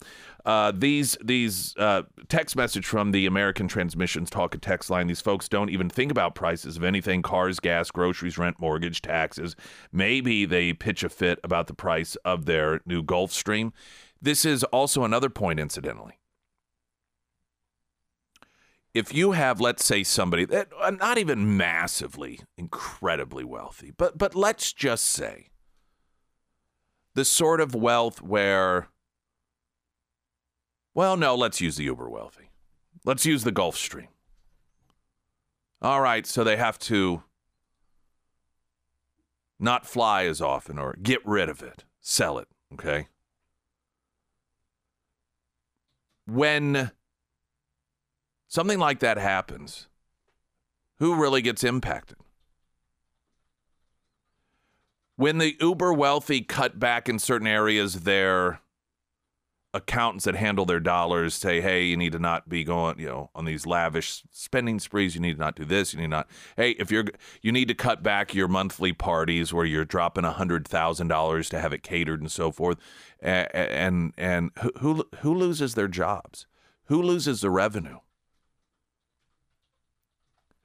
Uh, 0.45 0.71
these 0.73 1.17
these 1.21 1.75
uh, 1.77 2.03
text 2.29 2.55
message 2.55 2.85
from 2.85 3.11
the 3.11 3.25
American 3.25 3.67
Transmissions 3.67 4.29
Talk 4.29 4.55
a 4.55 4.57
Text 4.57 4.89
line. 4.89 5.07
These 5.07 5.19
folks 5.19 5.49
don't 5.49 5.69
even 5.69 5.89
think 5.89 6.09
about 6.09 6.35
prices 6.35 6.77
of 6.77 6.85
anything: 6.85 7.21
cars, 7.21 7.59
gas, 7.59 7.91
groceries, 7.91 8.37
rent, 8.37 8.57
mortgage, 8.59 9.01
taxes. 9.01 9.57
Maybe 9.91 10.45
they 10.45 10.71
pitch 10.71 11.03
a 11.03 11.09
fit 11.09 11.39
about 11.43 11.67
the 11.67 11.73
price 11.73 12.15
of 12.23 12.45
their 12.45 12.79
new 12.85 13.03
Gulfstream. 13.03 13.73
This 14.21 14.45
is 14.45 14.63
also 14.65 15.03
another 15.03 15.29
point, 15.29 15.59
incidentally 15.59 16.17
if 18.97 19.13
you 19.13 19.33
have, 19.33 19.61
let's 19.61 19.85
say, 19.85 20.03
somebody 20.03 20.43
that 20.45 20.69
uh, 20.79 20.89
not 20.89 21.19
even 21.19 21.55
massively, 21.55 22.39
incredibly 22.57 23.43
wealthy, 23.43 23.91
but 23.95 24.17
but 24.17 24.33
let's 24.33 24.73
just 24.73 25.05
say 25.05 25.49
the 27.13 27.23
sort 27.23 27.61
of 27.61 27.75
wealth 27.75 28.21
where, 28.21 28.89
well, 30.95 31.15
no, 31.15 31.35
let's 31.35 31.61
use 31.61 31.77
the 31.77 31.83
uber 31.83 32.09
wealthy. 32.09 32.49
Let's 33.05 33.25
use 33.25 33.43
the 33.43 33.51
Gulfstream. 33.51 34.07
All 35.81 36.01
right, 36.01 36.25
so 36.25 36.43
they 36.43 36.57
have 36.57 36.79
to 36.79 37.23
not 39.59 39.85
fly 39.85 40.25
as 40.25 40.41
often 40.41 40.79
or 40.79 40.95
get 41.01 41.25
rid 41.25 41.49
of 41.49 41.61
it, 41.61 41.83
sell 41.99 42.39
it, 42.39 42.47
okay? 42.73 43.07
When 46.25 46.91
something 48.47 48.79
like 48.79 48.99
that 48.99 49.17
happens, 49.17 49.87
who 50.99 51.15
really 51.15 51.41
gets 51.41 51.63
impacted? 51.63 52.17
When 55.15 55.39
the 55.39 55.55
uber 55.59 55.93
wealthy 55.93 56.41
cut 56.41 56.79
back 56.79 57.09
in 57.09 57.17
certain 57.17 57.47
areas, 57.47 58.01
their 58.01 58.59
accountants 59.73 60.25
that 60.25 60.35
handle 60.35 60.65
their 60.65 60.79
dollars 60.79 61.33
say, 61.33 61.61
hey, 61.61 61.83
you 61.83 61.97
need 61.97 62.11
to 62.11 62.19
not 62.19 62.47
be 62.47 62.63
going, 62.63 62.99
you 62.99 63.07
know, 63.07 63.29
on 63.35 63.45
these 63.45 63.65
lavish 63.65 64.23
spending 64.31 64.79
sprees. 64.79 65.13
You 65.13 65.21
need 65.21 65.33
to 65.33 65.39
not 65.39 65.55
do 65.55 65.65
this. 65.65 65.93
You 65.93 65.99
need 65.99 66.09
not, 66.09 66.27
hey, 66.55 66.71
if 66.71 66.91
you're, 66.91 67.05
you 67.41 67.51
need 67.51 67.67
to 67.67 67.73
cut 67.73 68.01
back 68.01 68.33
your 68.33 68.47
monthly 68.47 68.93
parties 68.93 69.53
where 69.53 69.65
you're 69.65 69.85
dropping 69.85 70.23
a 70.23 70.31
hundred 70.31 70.67
thousand 70.67 71.09
dollars 71.09 71.49
to 71.49 71.59
have 71.59 71.73
it 71.73 71.83
catered 71.83 72.21
and 72.21 72.31
so 72.31 72.51
forth. 72.51 72.77
And, 73.19 73.53
and, 73.53 74.13
and 74.17 74.51
who, 74.79 75.05
who 75.19 75.33
loses 75.33 75.75
their 75.75 75.87
jobs? 75.87 76.47
Who 76.85 77.01
loses 77.01 77.41
the 77.41 77.49
revenue? 77.51 77.99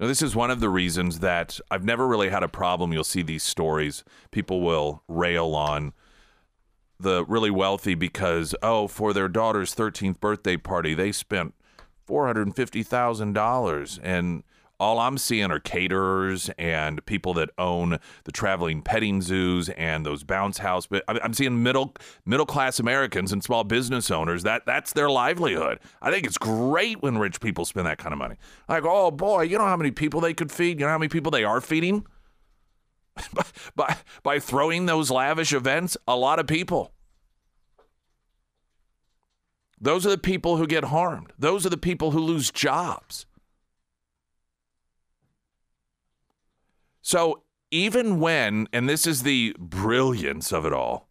Now, 0.02 0.08
this 0.08 0.20
is 0.20 0.34
one 0.34 0.50
of 0.50 0.58
the 0.58 0.68
reasons 0.68 1.20
that 1.20 1.60
I've 1.70 1.84
never 1.84 2.08
really 2.08 2.28
had 2.28 2.42
a 2.42 2.48
problem. 2.48 2.92
You'll 2.92 3.04
see 3.04 3.22
these 3.22 3.44
stories. 3.44 4.02
People 4.32 4.60
will 4.60 5.04
rail 5.06 5.54
on 5.54 5.92
the 6.98 7.24
really 7.26 7.52
wealthy 7.52 7.94
because, 7.94 8.52
oh, 8.64 8.88
for 8.88 9.12
their 9.12 9.28
daughter's 9.28 9.76
13th 9.76 10.18
birthday 10.18 10.56
party, 10.56 10.94
they 10.94 11.12
spent 11.12 11.54
$450,000. 12.08 14.00
And 14.02 14.42
all 14.82 14.98
I'm 14.98 15.16
seeing 15.16 15.52
are 15.52 15.60
caterers 15.60 16.50
and 16.58 17.06
people 17.06 17.34
that 17.34 17.50
own 17.56 18.00
the 18.24 18.32
traveling 18.32 18.82
petting 18.82 19.22
zoos 19.22 19.68
and 19.68 20.04
those 20.04 20.24
bounce 20.24 20.58
house. 20.58 20.88
But 20.88 21.04
I'm 21.06 21.32
seeing 21.34 21.62
middle 21.62 21.94
middle 22.26 22.46
class 22.46 22.80
Americans 22.80 23.32
and 23.32 23.44
small 23.44 23.62
business 23.62 24.10
owners 24.10 24.42
that 24.42 24.66
that's 24.66 24.92
their 24.92 25.08
livelihood. 25.08 25.78
I 26.02 26.10
think 26.10 26.26
it's 26.26 26.36
great 26.36 27.00
when 27.00 27.16
rich 27.16 27.40
people 27.40 27.64
spend 27.64 27.86
that 27.86 27.98
kind 27.98 28.12
of 28.12 28.18
money. 28.18 28.34
Like, 28.68 28.82
oh 28.84 29.12
boy, 29.12 29.42
you 29.42 29.56
know 29.56 29.66
how 29.66 29.76
many 29.76 29.92
people 29.92 30.20
they 30.20 30.34
could 30.34 30.50
feed? 30.50 30.80
You 30.80 30.86
know 30.86 30.92
how 30.92 30.98
many 30.98 31.08
people 31.08 31.30
they 31.30 31.44
are 31.44 31.60
feeding? 31.60 32.04
by, 33.76 33.96
by 34.24 34.40
throwing 34.40 34.86
those 34.86 35.12
lavish 35.12 35.52
events? 35.52 35.96
A 36.08 36.16
lot 36.16 36.40
of 36.40 36.48
people. 36.48 36.92
Those 39.80 40.04
are 40.04 40.10
the 40.10 40.18
people 40.18 40.56
who 40.56 40.66
get 40.66 40.84
harmed. 40.84 41.32
Those 41.38 41.64
are 41.64 41.70
the 41.70 41.76
people 41.76 42.10
who 42.10 42.18
lose 42.18 42.50
jobs. 42.50 43.26
So 47.02 47.42
even 47.70 48.20
when, 48.20 48.68
and 48.72 48.88
this 48.88 49.06
is 49.06 49.22
the 49.24 49.54
brilliance 49.58 50.52
of 50.52 50.64
it 50.64 50.72
all, 50.72 51.08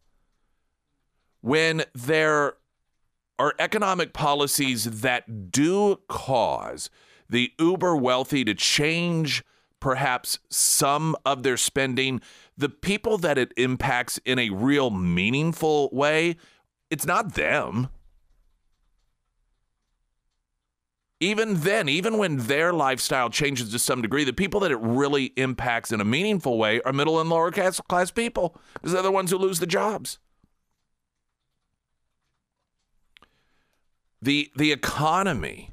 when 1.41 1.83
there 1.93 2.53
are 3.37 3.53
economic 3.59 4.13
policies 4.13 5.01
that 5.01 5.51
do 5.51 5.97
cause 6.07 6.89
the 7.29 7.51
uber 7.59 7.95
wealthy 7.95 8.43
to 8.45 8.53
change 8.53 9.43
perhaps 9.79 10.37
some 10.49 11.15
of 11.25 11.43
their 11.43 11.57
spending, 11.57 12.21
the 12.55 12.69
people 12.69 13.17
that 13.17 13.37
it 13.37 13.51
impacts 13.57 14.19
in 14.25 14.37
a 14.37 14.51
real 14.51 14.91
meaningful 14.91 15.89
way, 15.91 16.37
it's 16.89 17.05
not 17.05 17.33
them. 17.33 17.89
Even 21.21 21.61
then, 21.61 21.87
even 21.87 22.17
when 22.17 22.37
their 22.37 22.73
lifestyle 22.73 23.29
changes 23.29 23.71
to 23.71 23.79
some 23.79 24.01
degree, 24.01 24.23
the 24.23 24.33
people 24.33 24.59
that 24.61 24.71
it 24.71 24.79
really 24.81 25.25
impacts 25.37 25.91
in 25.91 26.01
a 26.01 26.05
meaningful 26.05 26.57
way 26.57 26.81
are 26.81 26.91
middle 26.91 27.21
and 27.21 27.29
lower 27.29 27.51
class, 27.51 27.79
class 27.81 28.09
people 28.09 28.57
because 28.73 28.91
they're 28.91 29.03
the 29.03 29.11
ones 29.11 29.29
who 29.29 29.37
lose 29.37 29.59
the 29.59 29.67
jobs. 29.67 30.17
The, 34.19 34.51
the 34.55 34.71
economy, 34.71 35.69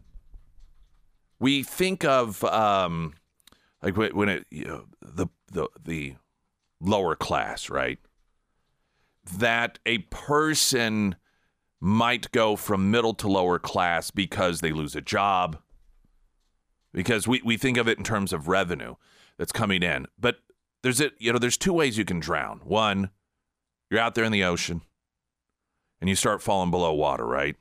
we 1.39 1.63
think 1.63 2.05
of 2.05 2.45
um, 2.45 3.15
like 3.83 3.97
when 3.97 4.29
it, 4.29 4.47
you 4.51 4.67
know, 4.67 4.85
the, 5.01 5.29
the, 5.51 5.69
the 5.83 6.17
lower 6.79 7.17
class, 7.17 7.71
right? 7.71 7.99
That 9.39 9.79
a 9.87 9.99
person 9.99 11.17
might 11.81 12.31
go 12.33 12.57
from 12.57 12.91
middle 12.91 13.14
to 13.14 13.29
lower 13.29 13.59
class 13.59 14.11
because 14.11 14.61
they 14.61 14.73
lose 14.73 14.97
a 14.97 15.01
job. 15.01 15.59
Because 16.93 17.29
we, 17.29 17.41
we 17.45 17.57
think 17.57 17.77
of 17.77 17.87
it 17.87 17.99
in 17.99 18.05
terms 18.05 18.33
of 18.33 18.49
revenue 18.49 18.97
that's 19.37 19.53
coming 19.53 19.83
in. 19.83 20.07
But 20.19 20.38
there's 20.83 21.01
it, 21.01 21.14
you 21.19 21.33
know, 21.33 21.38
there's 21.38 21.57
two 21.57 21.73
ways 21.73 21.99
you 21.99 22.05
can 22.05 22.21
drown. 22.21 22.61
One, 22.64 23.11
you're 23.91 24.01
out 24.01 24.14
there 24.14 24.25
in 24.25 24.33
the 24.33 24.45
ocean 24.45 24.83
and 26.01 26.09
you 26.09 26.17
start 26.17 26.43
falling 26.43 26.71
below 26.71 26.93
water, 26.93 27.27
right? 27.27 27.57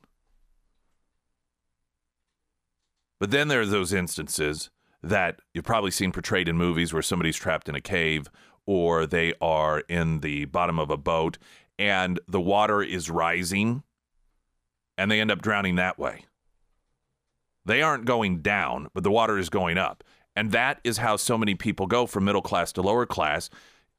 But 3.20 3.30
then 3.30 3.48
there 3.48 3.60
are 3.60 3.66
those 3.66 3.92
instances 3.92 4.70
that 5.02 5.40
you've 5.52 5.64
probably 5.64 5.90
seen 5.90 6.12
portrayed 6.12 6.48
in 6.48 6.56
movies 6.56 6.92
where 6.92 7.02
somebody's 7.02 7.36
trapped 7.36 7.68
in 7.68 7.74
a 7.74 7.80
cave 7.80 8.28
or 8.66 9.06
they 9.06 9.34
are 9.40 9.80
in 9.88 10.20
the 10.20 10.44
bottom 10.46 10.78
of 10.78 10.90
a 10.90 10.96
boat 10.96 11.38
and 11.78 12.18
the 12.26 12.40
water 12.40 12.82
is 12.82 13.08
rising 13.08 13.82
and 14.98 15.10
they 15.10 15.20
end 15.20 15.30
up 15.30 15.40
drowning 15.40 15.76
that 15.76 15.98
way. 15.98 16.24
They 17.64 17.80
aren't 17.80 18.04
going 18.04 18.42
down, 18.42 18.88
but 18.92 19.04
the 19.04 19.10
water 19.10 19.38
is 19.38 19.48
going 19.48 19.78
up. 19.78 20.02
And 20.34 20.52
that 20.52 20.80
is 20.84 20.98
how 20.98 21.16
so 21.16 21.38
many 21.38 21.54
people 21.54 21.86
go 21.86 22.06
from 22.06 22.24
middle 22.24 22.42
class 22.42 22.72
to 22.72 22.82
lower 22.82 23.06
class 23.06 23.48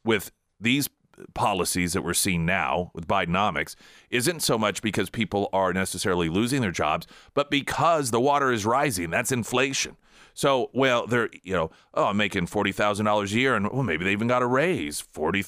with 0.04 0.32
these 0.60 0.90
policies 1.34 1.94
that 1.94 2.04
we're 2.04 2.14
seeing 2.14 2.46
now 2.46 2.92
with 2.94 3.08
Bidenomics 3.08 3.76
isn't 4.10 4.42
so 4.42 4.58
much 4.58 4.82
because 4.82 5.10
people 5.10 5.50
are 5.52 5.74
necessarily 5.74 6.30
losing 6.30 6.62
their 6.62 6.72
jobs, 6.72 7.08
but 7.34 7.52
because 7.52 8.12
the 8.12 8.22
water 8.22 8.52
is 8.52 8.66
rising. 8.66 9.10
That's 9.10 9.32
inflation. 9.32 9.98
So, 10.34 10.70
well, 10.74 11.08
they're, 11.08 11.30
you 11.44 11.54
know, 11.54 11.72
oh, 11.94 12.06
I'm 12.06 12.18
making 12.18 12.48
$40,000 12.48 13.32
a 13.32 13.38
year 13.38 13.56
and 13.56 13.70
well, 13.72 13.84
maybe 13.84 14.06
they 14.06 14.14
even 14.14 14.28
got 14.28 14.42
a 14.42 14.48
raise, 14.48 15.02
40 15.02 15.44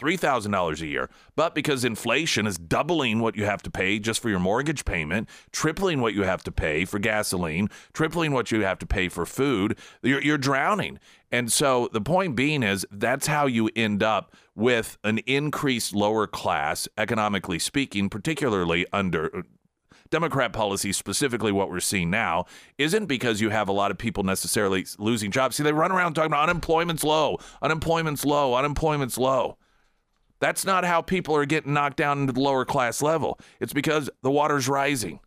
$3,000 0.00 0.80
a 0.80 0.86
year. 0.86 1.10
But 1.36 1.54
because 1.54 1.84
inflation 1.84 2.46
is 2.46 2.58
doubling 2.58 3.20
what 3.20 3.36
you 3.36 3.44
have 3.44 3.62
to 3.62 3.70
pay 3.70 3.98
just 3.98 4.20
for 4.20 4.28
your 4.28 4.38
mortgage 4.38 4.84
payment, 4.84 5.28
tripling 5.52 6.00
what 6.00 6.14
you 6.14 6.22
have 6.22 6.42
to 6.44 6.52
pay 6.52 6.84
for 6.84 6.98
gasoline, 6.98 7.68
tripling 7.92 8.32
what 8.32 8.50
you 8.50 8.62
have 8.62 8.78
to 8.78 8.86
pay 8.86 9.08
for 9.08 9.26
food, 9.26 9.78
you're, 10.02 10.22
you're 10.22 10.38
drowning. 10.38 10.98
And 11.32 11.52
so 11.52 11.88
the 11.92 12.00
point 12.00 12.34
being 12.34 12.62
is 12.62 12.86
that's 12.90 13.26
how 13.26 13.46
you 13.46 13.70
end 13.76 14.02
up 14.02 14.34
with 14.54 14.98
an 15.04 15.18
increased 15.18 15.94
lower 15.94 16.26
class, 16.26 16.88
economically 16.98 17.58
speaking, 17.58 18.08
particularly 18.08 18.86
under 18.92 19.34
uh, 19.36 19.42
Democrat 20.10 20.52
policy, 20.52 20.92
specifically 20.92 21.52
what 21.52 21.70
we're 21.70 21.78
seeing 21.80 22.10
now, 22.10 22.46
isn't 22.78 23.06
because 23.06 23.40
you 23.40 23.50
have 23.50 23.68
a 23.68 23.72
lot 23.72 23.92
of 23.92 23.98
people 23.98 24.24
necessarily 24.24 24.84
losing 24.98 25.30
jobs. 25.30 25.56
See, 25.56 25.62
they 25.62 25.72
run 25.72 25.92
around 25.92 26.14
talking 26.14 26.32
about 26.32 26.48
unemployment's 26.48 27.04
low, 27.04 27.38
unemployment's 27.62 28.24
low, 28.24 28.54
unemployment's 28.54 29.16
low. 29.16 29.56
That's 30.40 30.64
not 30.64 30.84
how 30.84 31.02
people 31.02 31.36
are 31.36 31.44
getting 31.44 31.74
knocked 31.74 31.98
down 31.98 32.20
into 32.20 32.32
the 32.32 32.40
lower 32.40 32.64
class 32.64 33.02
level. 33.02 33.38
It's 33.60 33.74
because 33.74 34.08
the 34.22 34.30
water's 34.30 34.68
rising. 34.68 35.20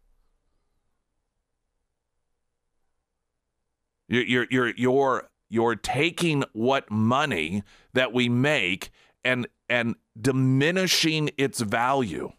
You're, 4.07 4.47
you're, 4.47 4.73
you're, 4.75 5.29
you're, 5.49 5.75
taking 5.75 6.43
what 6.53 6.91
money 6.91 7.63
that 7.93 8.11
we 8.11 8.27
make 8.27 8.91
and, 9.23 9.47
and 9.69 9.95
diminishing 10.19 11.29
its 11.37 11.61
value. 11.61 12.31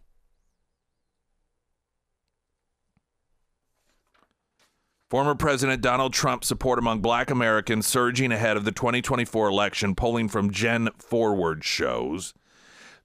Former 5.11 5.35
President 5.37 5.81
Donald 5.81 6.13
Trump's 6.13 6.49
support 6.49 6.79
among 6.79 7.01
black 7.01 7.31
Americans 7.31 7.87
surging 7.87 8.33
ahead 8.33 8.57
of 8.57 8.65
the 8.65 8.73
2024 8.73 9.49
election, 9.49 9.95
polling 9.95 10.29
from 10.29 10.51
Gen 10.51 10.89
Forward 10.99 11.63
shows. 11.63 12.35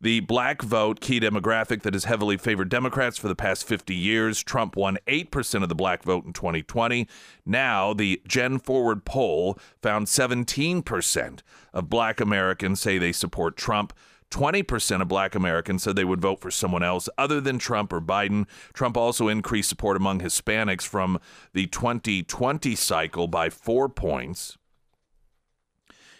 The 0.01 0.21
black 0.21 0.61
vote, 0.61 1.01
key 1.01 1.19
demographic 1.19 1.81
that 1.81 1.93
has 1.93 2.05
heavily 2.05 2.37
favored 2.37 2.69
Democrats 2.69 3.17
for 3.17 3.27
the 3.27 3.35
past 3.35 3.67
50 3.67 3.93
years. 3.93 4.41
Trump 4.41 4.77
won 4.77 4.97
8% 5.07 5.61
of 5.61 5.67
the 5.67 5.75
black 5.75 6.03
vote 6.03 6.23
in 6.23 6.31
2020. 6.31 7.05
Now, 7.45 7.93
the 7.93 8.21
Gen 8.25 8.59
Forward 8.59 9.03
poll 9.03 9.59
found 9.81 10.07
17% 10.07 11.39
of 11.73 11.89
black 11.89 12.21
Americans 12.21 12.79
say 12.79 12.97
they 12.97 13.11
support 13.11 13.57
Trump. 13.57 13.91
20% 14.31 15.01
of 15.01 15.09
black 15.09 15.35
Americans 15.35 15.83
said 15.83 15.97
they 15.97 16.05
would 16.05 16.21
vote 16.21 16.39
for 16.39 16.51
someone 16.51 16.83
else 16.83 17.09
other 17.17 17.41
than 17.41 17.59
Trump 17.59 17.91
or 17.91 17.99
Biden. 17.99 18.47
Trump 18.71 18.95
also 18.95 19.27
increased 19.27 19.67
support 19.67 19.97
among 19.97 20.21
Hispanics 20.21 20.83
from 20.83 21.19
the 21.51 21.67
2020 21.67 22.73
cycle 22.73 23.27
by 23.27 23.49
four 23.49 23.89
points. 23.89 24.58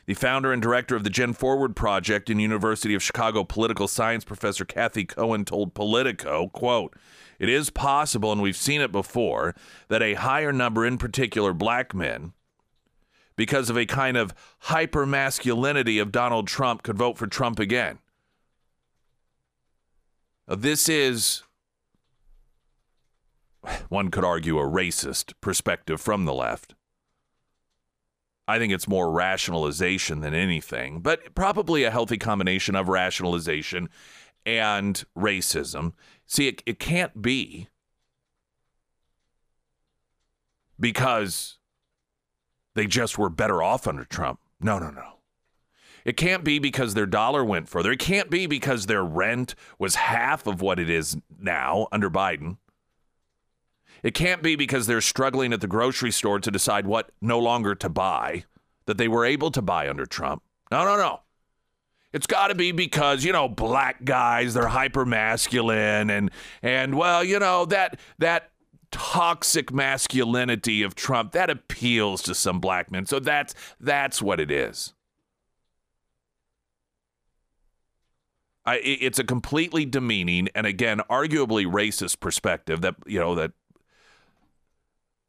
The 0.10 0.16
founder 0.16 0.52
and 0.52 0.60
director 0.60 0.96
of 0.96 1.04
the 1.04 1.12
Gen 1.12 1.34
Forward 1.34 1.76
Project 1.76 2.32
and 2.32 2.42
University 2.42 2.96
of 2.96 3.04
Chicago 3.04 3.44
political 3.44 3.88
science 3.88 4.26
professor 4.26 4.66
Cathy 4.66 5.06
Cohen 5.06 5.46
told 5.46 5.76
Politico, 5.76 6.48
quote, 6.48 6.96
it 7.38 7.48
is 7.48 7.70
possible, 7.70 8.32
and 8.32 8.42
we've 8.42 8.58
seen 8.58 8.82
it 8.82 8.92
before, 8.92 9.54
that 9.88 10.02
a 10.02 10.16
higher 10.16 10.52
number, 10.52 10.84
in 10.84 10.98
particular 10.98 11.54
black 11.54 11.94
men, 11.94 12.34
because 13.36 13.70
of 13.70 13.78
a 13.78 13.86
kind 13.86 14.18
of 14.18 14.34
hyper 14.62 15.06
masculinity 15.06 16.00
of 16.00 16.12
Donald 16.12 16.48
Trump, 16.48 16.82
could 16.82 16.98
vote 16.98 17.16
for 17.16 17.28
Trump 17.28 17.60
again. 17.60 18.00
This 20.48 20.90
is, 20.90 21.44
one 23.90 24.10
could 24.10 24.26
argue, 24.26 24.58
a 24.58 24.64
racist 24.64 25.34
perspective 25.40 26.02
from 26.02 26.26
the 26.26 26.34
left. 26.34 26.74
I 28.50 28.58
think 28.58 28.74
it's 28.74 28.88
more 28.88 29.12
rationalization 29.12 30.22
than 30.22 30.34
anything, 30.34 31.02
but 31.02 31.36
probably 31.36 31.84
a 31.84 31.92
healthy 31.92 32.18
combination 32.18 32.76
of 32.76 32.90
rationalization 32.90 33.90
and 34.44 35.04
racism. 35.16 35.94
See, 36.26 36.48
it, 36.48 36.64
it 36.66 36.80
can't 36.80 37.22
be 37.22 37.68
because 40.80 41.60
they 42.74 42.88
just 42.88 43.20
were 43.20 43.30
better 43.30 43.62
off 43.62 43.88
under 43.88 44.04
Trump. 44.04 44.40
No, 44.60 44.80
no, 44.80 44.90
no. 44.90 45.20
It 46.04 46.18
can't 46.18 46.44
be 46.44 46.58
because 46.58 46.96
their 46.96 47.06
dollar 47.06 47.46
went 47.46 47.70
further. 47.70 47.92
It 47.92 48.00
can't 48.00 48.32
be 48.32 48.48
because 48.48 48.88
their 48.88 49.04
rent 49.04 49.54
was 49.78 49.94
half 49.94 50.48
of 50.48 50.60
what 50.60 50.80
it 50.80 50.90
is 50.90 51.16
now 51.40 51.88
under 51.92 52.10
Biden. 52.10 52.58
It 54.04 54.14
can't 54.14 54.42
be 54.42 54.56
because 54.56 54.88
they're 54.88 55.02
struggling 55.02 55.54
at 55.54 55.62
the 55.62 55.68
grocery 55.68 56.12
store 56.12 56.40
to 56.40 56.52
decide 56.52 56.86
what 56.86 57.12
no 57.22 57.40
longer 57.40 57.76
to 57.76 57.90
buy 57.90 58.46
that 58.86 58.98
they 58.98 59.08
were 59.08 59.26
able 59.26 59.52
to 59.52 59.62
buy 59.62 59.90
under 59.90 60.06
Trump. 60.06 60.42
No, 60.72 60.84
no, 60.84 60.98
no. 60.98 61.22
It's 62.12 62.28
got 62.28 62.48
to 62.48 62.56
be 62.56 62.72
because 62.72 63.24
you 63.24 63.32
know 63.32 63.48
black 63.48 64.04
guys 64.04 64.56
they're 64.56 64.68
hyper 64.68 65.06
masculine 65.06 66.10
and 66.10 66.32
and 66.64 66.96
well 66.98 67.24
you 67.24 67.38
know 67.38 67.66
that 67.66 68.00
that 68.18 68.50
toxic 68.92 69.72
masculinity 69.72 70.82
of 70.82 70.96
Trump 70.96 71.34
that 71.34 71.50
appeals 71.50 72.24
to 72.24 72.34
some 72.34 72.60
black 72.60 72.92
men. 72.92 73.06
So 73.06 73.20
that's 73.20 73.54
that's 73.80 74.22
what 74.22 74.40
it 74.40 74.50
is. 74.50 74.94
I, 78.66 78.78
it's 78.84 79.18
a 79.18 79.24
completely 79.24 79.86
demeaning 79.86 80.50
and 80.54 80.68
again 80.68 81.02
arguably 81.10 81.66
racist 81.66 82.20
perspective 82.20 82.82
that 82.82 82.96
you 83.06 83.20
know 83.20 83.36
that 83.36 83.52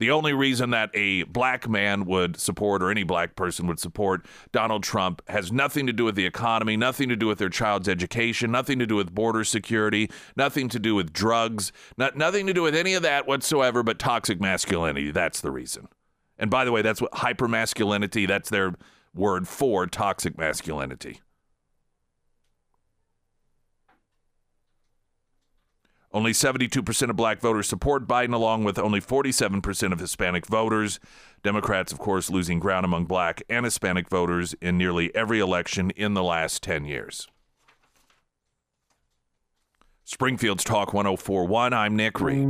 The 0.00 0.10
only 0.10 0.32
reason 0.32 0.70
that 0.70 0.90
a 0.94 1.24
black 1.24 1.68
man 1.68 2.06
would 2.06 2.40
support 2.40 2.82
or 2.82 2.90
any 2.90 3.02
black 3.02 3.36
person 3.36 3.66
would 3.66 3.78
support 3.78 4.24
Donald 4.50 4.82
Trump 4.82 5.20
has 5.28 5.52
nothing 5.52 5.86
to 5.86 5.92
do 5.92 6.04
with 6.04 6.14
the 6.14 6.24
economy, 6.24 6.74
nothing 6.74 7.10
to 7.10 7.16
do 7.16 7.26
with 7.26 7.38
their 7.38 7.50
child's 7.50 7.86
education, 7.86 8.50
nothing 8.50 8.78
to 8.78 8.86
do 8.86 8.96
with 8.96 9.14
border 9.14 9.44
security, 9.44 10.10
nothing 10.36 10.70
to 10.70 10.78
do 10.78 10.94
with 10.94 11.12
drugs, 11.12 11.70
not, 11.98 12.16
nothing 12.16 12.46
to 12.46 12.54
do 12.54 12.62
with 12.62 12.74
any 12.74 12.94
of 12.94 13.02
that 13.02 13.28
whatsoever, 13.28 13.82
but 13.82 13.98
toxic 13.98 14.40
masculinity. 14.40 15.10
That's 15.10 15.42
the 15.42 15.50
reason. 15.50 15.86
And 16.38 16.50
by 16.50 16.64
the 16.64 16.72
way, 16.72 16.80
that's 16.80 17.02
what 17.02 17.12
hypermasculinity, 17.12 18.26
that's 18.26 18.48
their 18.48 18.72
word 19.14 19.46
for 19.46 19.86
toxic 19.86 20.38
masculinity. 20.38 21.20
Only 26.12 26.32
72% 26.32 27.10
of 27.10 27.16
black 27.16 27.40
voters 27.40 27.68
support 27.68 28.08
Biden, 28.08 28.34
along 28.34 28.64
with 28.64 28.80
only 28.80 29.00
47% 29.00 29.92
of 29.92 30.00
Hispanic 30.00 30.44
voters. 30.46 30.98
Democrats, 31.44 31.92
of 31.92 31.98
course, 32.00 32.30
losing 32.30 32.58
ground 32.58 32.84
among 32.84 33.04
black 33.04 33.42
and 33.48 33.64
Hispanic 33.64 34.08
voters 34.08 34.54
in 34.60 34.76
nearly 34.76 35.14
every 35.14 35.38
election 35.38 35.90
in 35.90 36.14
the 36.14 36.24
last 36.24 36.64
10 36.64 36.84
years. 36.84 37.28
Springfield's 40.04 40.64
Talk 40.64 40.92
1041. 40.92 41.72
I'm 41.72 41.94
Nick 41.94 42.20
Reed. 42.20 42.48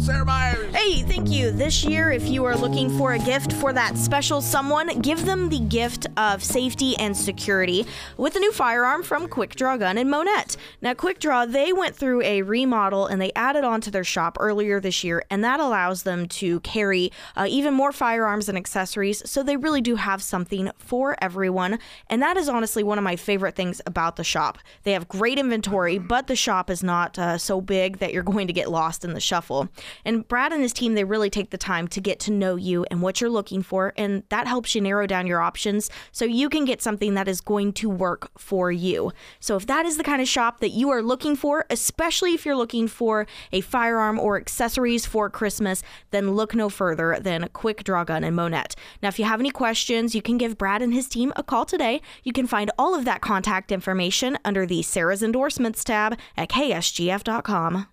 Sarah 0.00 0.24
Myers. 0.24 0.51
Hey, 0.92 1.00
thank 1.00 1.30
you. 1.30 1.50
This 1.50 1.84
year, 1.84 2.12
if 2.12 2.28
you 2.28 2.44
are 2.44 2.54
looking 2.54 2.90
for 2.98 3.14
a 3.14 3.18
gift 3.18 3.54
for 3.54 3.72
that 3.72 3.96
special 3.96 4.42
someone, 4.42 5.00
give 5.00 5.24
them 5.24 5.48
the 5.48 5.60
gift 5.60 6.06
of 6.18 6.44
safety 6.44 6.94
and 6.98 7.16
security 7.16 7.86
with 8.18 8.36
a 8.36 8.38
new 8.38 8.52
firearm 8.52 9.02
from 9.02 9.26
Quick 9.26 9.54
Draw 9.54 9.78
Gun 9.78 9.96
and 9.96 10.10
Monett. 10.10 10.58
Now, 10.82 10.92
Quick 10.92 11.18
Draw, 11.18 11.46
they 11.46 11.72
went 11.72 11.96
through 11.96 12.20
a 12.20 12.42
remodel 12.42 13.06
and 13.06 13.22
they 13.22 13.32
added 13.34 13.64
on 13.64 13.80
to 13.80 13.90
their 13.90 14.04
shop 14.04 14.36
earlier 14.38 14.80
this 14.80 15.02
year, 15.02 15.24
and 15.30 15.42
that 15.42 15.60
allows 15.60 16.02
them 16.02 16.28
to 16.28 16.60
carry 16.60 17.10
uh, 17.36 17.46
even 17.48 17.72
more 17.72 17.92
firearms 17.92 18.50
and 18.50 18.58
accessories. 18.58 19.22
So 19.24 19.42
they 19.42 19.56
really 19.56 19.80
do 19.80 19.96
have 19.96 20.22
something 20.22 20.70
for 20.76 21.16
everyone. 21.22 21.78
And 22.10 22.20
that 22.20 22.36
is 22.36 22.50
honestly 22.50 22.82
one 22.82 22.98
of 22.98 23.04
my 23.04 23.16
favorite 23.16 23.56
things 23.56 23.80
about 23.86 24.16
the 24.16 24.24
shop. 24.24 24.58
They 24.82 24.92
have 24.92 25.08
great 25.08 25.38
inventory, 25.38 25.96
but 25.96 26.26
the 26.26 26.36
shop 26.36 26.68
is 26.68 26.82
not 26.82 27.18
uh, 27.18 27.38
so 27.38 27.62
big 27.62 27.96
that 28.00 28.12
you're 28.12 28.22
going 28.32 28.46
to 28.46 28.52
get 28.52 28.70
lost 28.70 29.06
in 29.06 29.14
the 29.14 29.20
shuffle. 29.20 29.70
And 30.04 30.28
Brad 30.28 30.52
and 30.52 30.60
his 30.60 30.74
team, 30.74 30.81
they 30.90 31.04
really 31.04 31.30
take 31.30 31.50
the 31.50 31.58
time 31.58 31.88
to 31.88 32.00
get 32.00 32.18
to 32.20 32.30
know 32.30 32.56
you 32.56 32.84
and 32.90 33.00
what 33.00 33.20
you're 33.20 33.30
looking 33.30 33.62
for. 33.62 33.92
And 33.96 34.22
that 34.28 34.46
helps 34.46 34.74
you 34.74 34.80
narrow 34.80 35.06
down 35.06 35.26
your 35.26 35.40
options 35.40 35.90
so 36.10 36.24
you 36.24 36.48
can 36.48 36.64
get 36.64 36.82
something 36.82 37.14
that 37.14 37.28
is 37.28 37.40
going 37.40 37.72
to 37.74 37.88
work 37.88 38.30
for 38.36 38.70
you. 38.72 39.12
So 39.40 39.56
if 39.56 39.66
that 39.66 39.86
is 39.86 39.96
the 39.96 40.04
kind 40.04 40.20
of 40.20 40.28
shop 40.28 40.60
that 40.60 40.70
you 40.70 40.90
are 40.90 41.02
looking 41.02 41.36
for, 41.36 41.64
especially 41.70 42.34
if 42.34 42.44
you're 42.44 42.56
looking 42.56 42.88
for 42.88 43.26
a 43.52 43.60
firearm 43.60 44.18
or 44.18 44.36
accessories 44.36 45.06
for 45.06 45.30
Christmas, 45.30 45.82
then 46.10 46.32
look 46.32 46.54
no 46.54 46.68
further 46.68 47.18
than 47.20 47.48
Quick 47.52 47.84
Draw 47.84 48.04
Gun 48.04 48.24
and 48.24 48.36
Monett. 48.36 48.74
Now, 49.02 49.08
if 49.08 49.18
you 49.18 49.24
have 49.24 49.40
any 49.40 49.50
questions, 49.50 50.14
you 50.14 50.22
can 50.22 50.38
give 50.38 50.58
Brad 50.58 50.82
and 50.82 50.92
his 50.92 51.08
team 51.08 51.32
a 51.36 51.42
call 51.42 51.64
today. 51.64 52.02
You 52.24 52.32
can 52.32 52.46
find 52.46 52.70
all 52.78 52.94
of 52.94 53.04
that 53.04 53.20
contact 53.20 53.70
information 53.70 54.38
under 54.44 54.66
the 54.66 54.82
Sarah's 54.82 55.22
Endorsements 55.22 55.84
tab 55.84 56.18
at 56.36 56.48
ksgf.com. 56.48 57.91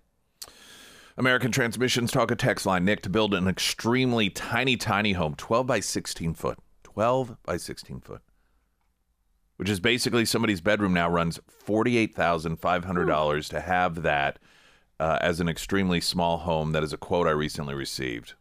American 1.20 1.52
Transmissions 1.52 2.10
talk 2.10 2.30
a 2.30 2.34
text 2.34 2.64
line. 2.64 2.86
Nick 2.86 3.02
to 3.02 3.10
build 3.10 3.34
an 3.34 3.46
extremely 3.46 4.30
tiny, 4.30 4.74
tiny 4.78 5.12
home, 5.12 5.34
12 5.34 5.66
by 5.66 5.78
16 5.78 6.32
foot. 6.32 6.58
12 6.82 7.36
by 7.44 7.58
16 7.58 8.00
foot. 8.00 8.22
Which 9.58 9.68
is 9.68 9.80
basically 9.80 10.24
somebody's 10.24 10.62
bedroom 10.62 10.94
now 10.94 11.10
runs 11.10 11.38
$48,500 11.66 13.48
to 13.50 13.60
have 13.60 14.00
that 14.00 14.38
uh, 14.98 15.18
as 15.20 15.40
an 15.40 15.48
extremely 15.50 16.00
small 16.00 16.38
home. 16.38 16.72
That 16.72 16.82
is 16.82 16.94
a 16.94 16.96
quote 16.96 17.26
I 17.26 17.32
recently 17.32 17.74
received. 17.74 18.32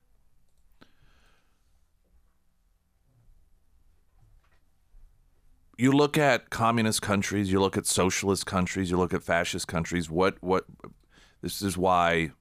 You 5.78 5.92
look 5.92 6.18
at 6.18 6.50
communist 6.50 7.02
countries, 7.02 7.52
you 7.52 7.60
look 7.60 7.76
at 7.76 7.86
socialist 7.86 8.46
countries, 8.46 8.90
you 8.90 8.96
look 8.98 9.14
at 9.14 9.22
fascist 9.22 9.68
countries. 9.68 10.10
What 10.10 10.38
what 10.40 10.64
this 11.42 11.62
is 11.62 11.78
why 11.78 12.32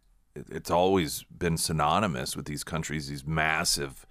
it's 0.50 0.70
always 0.70 1.24
been 1.24 1.56
synonymous 1.56 2.36
with 2.36 2.46
these 2.46 2.64
countries, 2.64 3.08
these 3.08 3.26
massive 3.26 4.06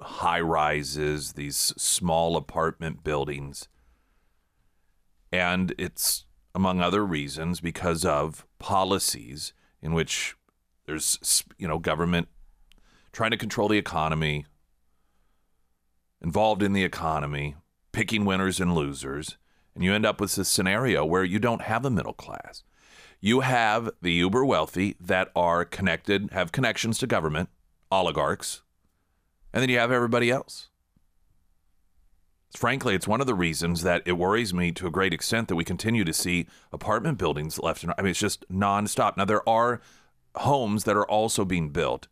high 0.00 0.40
rises, 0.40 1.32
these 1.32 1.56
small 1.56 2.36
apartment 2.36 3.02
buildings. 3.02 3.68
And 5.32 5.74
it's, 5.78 6.24
among 6.54 6.80
other 6.80 7.04
reasons, 7.04 7.60
because 7.60 8.04
of 8.04 8.46
policies 8.58 9.52
in 9.82 9.92
which 9.92 10.36
there's, 10.86 11.44
you 11.58 11.68
know, 11.68 11.78
government 11.78 12.28
trying 13.12 13.30
to 13.30 13.36
control 13.36 13.68
the 13.68 13.78
economy, 13.78 14.46
involved 16.22 16.62
in 16.62 16.72
the 16.72 16.84
economy, 16.84 17.56
picking 17.92 18.24
winners 18.24 18.60
and 18.60 18.74
losers. 18.74 19.36
And 19.74 19.84
you 19.84 19.94
end 19.94 20.06
up 20.06 20.20
with 20.20 20.34
this 20.34 20.48
scenario 20.48 21.04
where 21.04 21.24
you 21.24 21.38
don't 21.38 21.62
have 21.62 21.84
a 21.84 21.90
middle 21.90 22.12
class. 22.12 22.64
You 23.20 23.40
have 23.40 23.90
the 24.00 24.12
uber 24.12 24.44
wealthy 24.44 24.96
that 25.00 25.30
are 25.34 25.64
connected, 25.64 26.30
have 26.32 26.52
connections 26.52 26.98
to 26.98 27.06
government, 27.06 27.48
oligarchs, 27.90 28.62
and 29.52 29.62
then 29.62 29.68
you 29.68 29.78
have 29.78 29.90
everybody 29.90 30.30
else. 30.30 30.68
Frankly, 32.56 32.94
it's 32.94 33.08
one 33.08 33.20
of 33.20 33.26
the 33.26 33.34
reasons 33.34 33.82
that 33.82 34.02
it 34.06 34.12
worries 34.12 34.54
me 34.54 34.72
to 34.72 34.86
a 34.86 34.90
great 34.90 35.12
extent 35.12 35.48
that 35.48 35.56
we 35.56 35.64
continue 35.64 36.04
to 36.04 36.12
see 36.12 36.46
apartment 36.72 37.18
buildings 37.18 37.58
left 37.58 37.82
and 37.82 37.88
right. 37.88 37.96
I 37.98 38.02
mean, 38.02 38.10
it's 38.10 38.20
just 38.20 38.48
nonstop. 38.48 39.16
Now, 39.16 39.24
there 39.24 39.46
are 39.48 39.80
homes 40.36 40.84
that 40.84 40.96
are 40.96 41.06
also 41.06 41.44
being 41.44 41.70
built. 41.70 42.08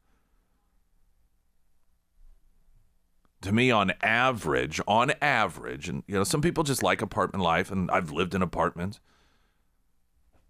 To 3.42 3.52
me, 3.52 3.70
on 3.70 3.92
average, 4.02 4.80
on 4.88 5.12
average, 5.22 5.88
and 5.88 6.02
you 6.06 6.16
know, 6.16 6.24
some 6.24 6.42
people 6.42 6.64
just 6.64 6.82
like 6.82 7.00
apartment 7.00 7.44
life, 7.44 7.70
and 7.70 7.90
I've 7.90 8.10
lived 8.10 8.34
in 8.34 8.42
apartments. 8.42 8.98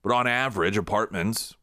But 0.06 0.14
on 0.14 0.28
average, 0.28 0.76
apartments 0.76 1.56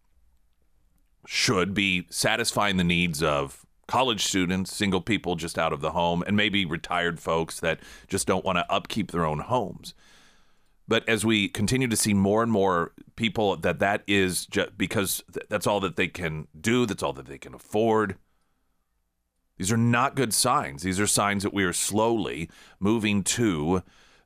should 1.26 1.74
be 1.74 2.08
satisfying 2.10 2.76
the 2.76 2.84
needs 2.84 3.24
of 3.24 3.66
college 3.88 4.26
students, 4.26 4.76
single 4.76 5.00
people 5.00 5.38
just 5.38 5.58
out 5.58 5.72
of 5.72 5.80
the 5.80 5.92
home, 5.92 6.26
and 6.28 6.36
maybe 6.36 6.66
retired 6.66 7.22
folks 7.22 7.62
that 7.62 7.80
just 8.10 8.28
don't 8.28 8.44
want 8.44 8.58
to 8.58 8.70
upkeep 8.70 9.12
their 9.12 9.26
own 9.26 9.40
homes. 9.40 9.94
But 10.90 11.08
as 11.08 11.24
we 11.24 11.48
continue 11.48 11.88
to 11.88 11.96
see 11.96 12.14
more 12.14 12.44
and 12.44 12.52
more 12.52 12.92
people 13.16 13.56
that 13.56 13.80
that 13.80 14.04
is 14.08 14.46
just 14.46 14.78
because 14.78 15.24
that's 15.48 15.66
all 15.66 15.80
that 15.80 15.96
they 15.96 16.10
can 16.10 16.50
do, 16.60 16.86
that's 16.86 17.02
all 17.02 17.14
that 17.14 17.28
they 17.28 17.38
can 17.38 17.54
afford. 17.54 18.18
These 19.58 19.72
are 19.72 19.78
not 19.78 20.18
good 20.18 20.34
signs. 20.34 20.84
These 20.84 21.00
are 21.00 21.08
signs 21.08 21.44
that 21.44 21.54
we 21.54 21.64
are 21.64 21.72
slowly 21.72 22.50
moving 22.78 23.24
to 23.24 23.84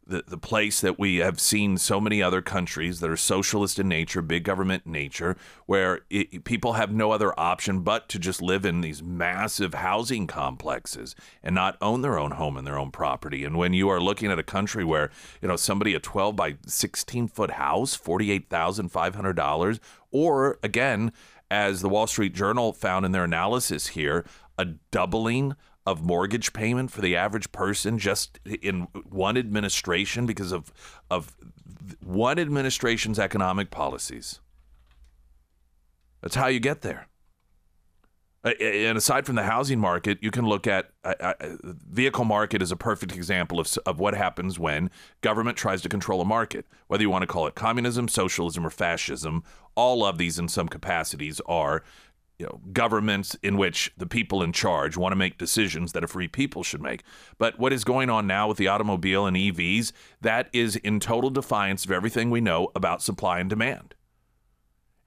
the, 0.08 0.24
the 0.28 0.38
place 0.38 0.82
that 0.82 0.98
we 0.98 1.18
have 1.18 1.40
seen 1.40 1.78
so 1.78 2.00
many 2.00 2.22
other 2.22 2.42
countries 2.42 3.00
that 3.00 3.10
are 3.10 3.18
socialist 3.18 3.78
in 3.78 3.88
nature, 3.88 4.22
big 4.22 4.44
government 4.44 4.84
in 4.86 4.92
nature, 4.92 5.36
where 5.66 6.02
it, 6.10 6.44
people 6.46 6.74
have 6.74 6.92
no 6.92 7.12
other 7.12 7.38
option 7.40 7.82
but 7.82 8.08
to 8.10 8.20
just 8.20 8.42
live 8.42 8.66
in 8.66 8.82
these 8.82 9.04
massive 9.04 9.74
housing 9.74 10.26
complexes 10.26 11.16
and 11.44 11.54
not 11.54 11.78
own 11.82 12.02
their 12.02 12.18
own 12.18 12.32
home 12.32 12.58
and 12.58 12.66
their 12.66 12.80
own 12.80 12.92
property. 12.92 13.44
And 13.44 13.58
when 13.58 13.74
you 13.74 13.90
are 13.90 14.00
looking 14.00 14.32
at 14.32 14.40
a 14.40 14.44
country 14.44 14.84
where, 14.84 15.12
you 15.42 15.48
know, 15.48 15.56
somebody 15.56 15.94
a 15.94 16.00
12 16.00 16.36
by 16.36 16.56
16 16.66 17.28
foot 17.28 17.52
house, 17.52 17.98
$48,500, 17.98 19.80
or 20.12 20.58
again, 20.64 21.12
as 21.52 21.82
the 21.82 21.90
Wall 21.90 22.08
Street 22.08 22.34
Journal 22.34 22.74
found 22.74 23.06
in 23.06 23.12
their 23.12 23.24
analysis 23.24 23.88
here, 23.88 24.26
a 24.58 24.66
doubling 24.66 25.56
of 25.88 26.04
mortgage 26.04 26.52
payment 26.52 26.92
for 26.92 27.00
the 27.00 27.16
average 27.16 27.50
person 27.54 27.98
just 27.98 28.40
in 28.62 28.82
one 29.10 29.38
administration 29.38 30.26
because 30.26 30.52
of 30.52 30.74
of 31.10 31.38
one 32.04 32.38
administration's 32.38 33.18
economic 33.18 33.72
policies. 33.72 34.42
That's 36.22 36.36
how 36.36 36.48
you 36.48 36.60
get 36.60 36.82
there. 36.82 37.08
And 38.44 38.98
aside 38.98 39.26
from 39.26 39.36
the 39.36 39.44
housing 39.44 39.80
market, 39.80 40.20
you 40.22 40.30
can 40.30 40.46
look 40.46 40.68
at 40.68 40.92
uh, 41.04 41.14
uh, 41.20 41.34
vehicle 41.90 42.24
market 42.24 42.62
is 42.62 42.72
a 42.72 42.78
perfect 42.78 43.16
example 43.16 43.60
of, 43.60 43.78
of 43.86 44.00
what 44.00 44.14
happens 44.14 44.60
when 44.60 44.90
government 45.22 45.58
tries 45.58 45.82
to 45.82 45.90
control 45.90 46.22
a 46.22 46.26
market. 46.26 46.66
Whether 46.88 47.04
you 47.04 47.10
want 47.10 47.24
to 47.24 47.28
call 47.28 47.48
it 47.48 47.56
communism, 47.56 48.08
socialism, 48.08 48.66
or 48.66 48.70
fascism, 48.70 49.44
all 49.76 50.06
of 50.06 50.18
these 50.18 50.38
in 50.38 50.48
some 50.48 50.68
capacities 50.68 51.42
are 51.46 51.84
you 52.40 52.46
know, 52.46 52.62
governments 52.72 53.36
in 53.42 53.58
which 53.58 53.92
the 53.98 54.06
people 54.06 54.44
in 54.44 54.52
charge 54.54 54.96
want 54.96 55.12
to 55.12 55.18
make 55.18 55.38
decisions 55.38 55.94
that 55.94 56.04
a 56.04 56.08
free 56.08 56.28
people 56.28 56.64
should 56.64 56.82
make. 56.82 57.04
But 57.38 57.58
what 57.58 57.74
is 57.74 57.84
going 57.84 58.10
on 58.10 58.28
now 58.28 58.48
with 58.48 58.58
the 58.58 58.68
automobile 58.68 59.26
and 59.26 59.36
EVs, 59.36 59.92
that 60.22 60.50
is 60.54 60.76
in 60.78 61.00
total 61.00 61.32
defiance 61.32 61.84
of 61.84 61.92
everything 61.92 62.30
we 62.30 62.42
know 62.42 62.70
about 62.76 63.02
supply 63.02 63.40
and 63.40 63.50
demand. 63.50 63.96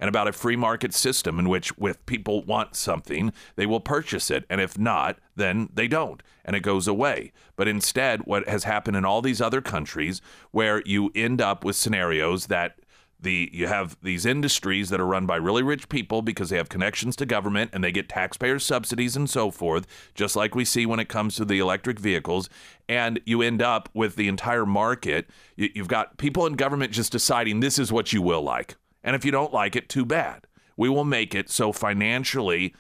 And 0.01 0.09
about 0.09 0.29
a 0.29 0.33
free 0.33 0.57
market 0.57 0.95
system 0.95 1.39
in 1.39 1.47
which, 1.47 1.75
if 1.79 2.07
people 2.07 2.43
want 2.45 2.75
something, 2.75 3.35
they 3.57 3.67
will 3.67 3.81
purchase 3.81 4.31
it. 4.31 4.47
And 4.49 4.59
if 4.59 4.79
not, 4.79 5.19
then 5.37 5.69
they 5.75 5.89
don't. 5.89 6.23
And 6.43 6.57
it 6.57 6.61
goes 6.61 6.89
away. 6.89 7.33
But 7.55 7.69
instead, 7.69 8.23
what 8.23 8.49
has 8.49 8.65
happened 8.65 8.97
in 8.97 9.05
all 9.05 9.21
these 9.21 9.43
other 9.43 9.61
countries, 9.61 10.23
where 10.53 10.83
you 10.87 11.13
end 11.15 11.43
up 11.43 11.67
with 11.67 11.77
scenarios 11.77 12.47
that 12.47 12.79
the 13.23 13.51
you 13.53 13.67
have 13.67 13.97
these 14.03 14.27
industries 14.27 14.91
that 14.91 15.01
are 15.01 15.07
run 15.07 15.27
by 15.27 15.37
really 15.37 15.63
rich 15.63 15.89
people 15.89 16.23
because 16.23 16.51
they 16.51 16.57
have 16.57 16.69
connections 16.69 17.17
to 17.17 17.27
government 17.27 17.71
and 17.73 17.83
they 17.83 17.93
get 17.93 18.09
taxpayer 18.09 18.59
subsidies 18.59 19.17
and 19.17 19.29
so 19.29 19.51
forth 19.51 19.87
just 20.15 20.37
like 20.37 20.55
we 20.55 20.65
see 20.65 20.87
when 20.87 21.01
it 21.01 21.09
comes 21.09 21.35
to 21.37 21.45
the 21.45 21.59
electric 21.59 21.99
vehicles. 21.99 22.49
And 22.89 23.21
you 23.25 23.43
end 23.43 23.63
up 23.63 23.89
with 23.95 24.17
the 24.17 24.29
entire 24.29 24.67
market. 24.67 25.29
You, 25.57 25.69
you've 25.75 25.89
got 25.89 26.19
people 26.19 26.47
in 26.47 26.55
government 26.55 26.93
just 26.93 27.13
deciding 27.13 27.61
this 27.61 27.79
is 27.79 27.93
what 27.93 28.13
you 28.13 28.23
will 28.23 28.43
like. 28.43 28.77
And 29.03 29.15
if 29.15 29.25
you 29.25 29.31
don't 29.31 29.53
like 29.53 29.77
it 29.77 29.89
too 29.89 30.05
bad. 30.05 30.47
We 30.77 30.89
will 30.89 31.05
make 31.05 31.35
it 31.35 31.51
so 31.51 31.73
financially 31.73 32.75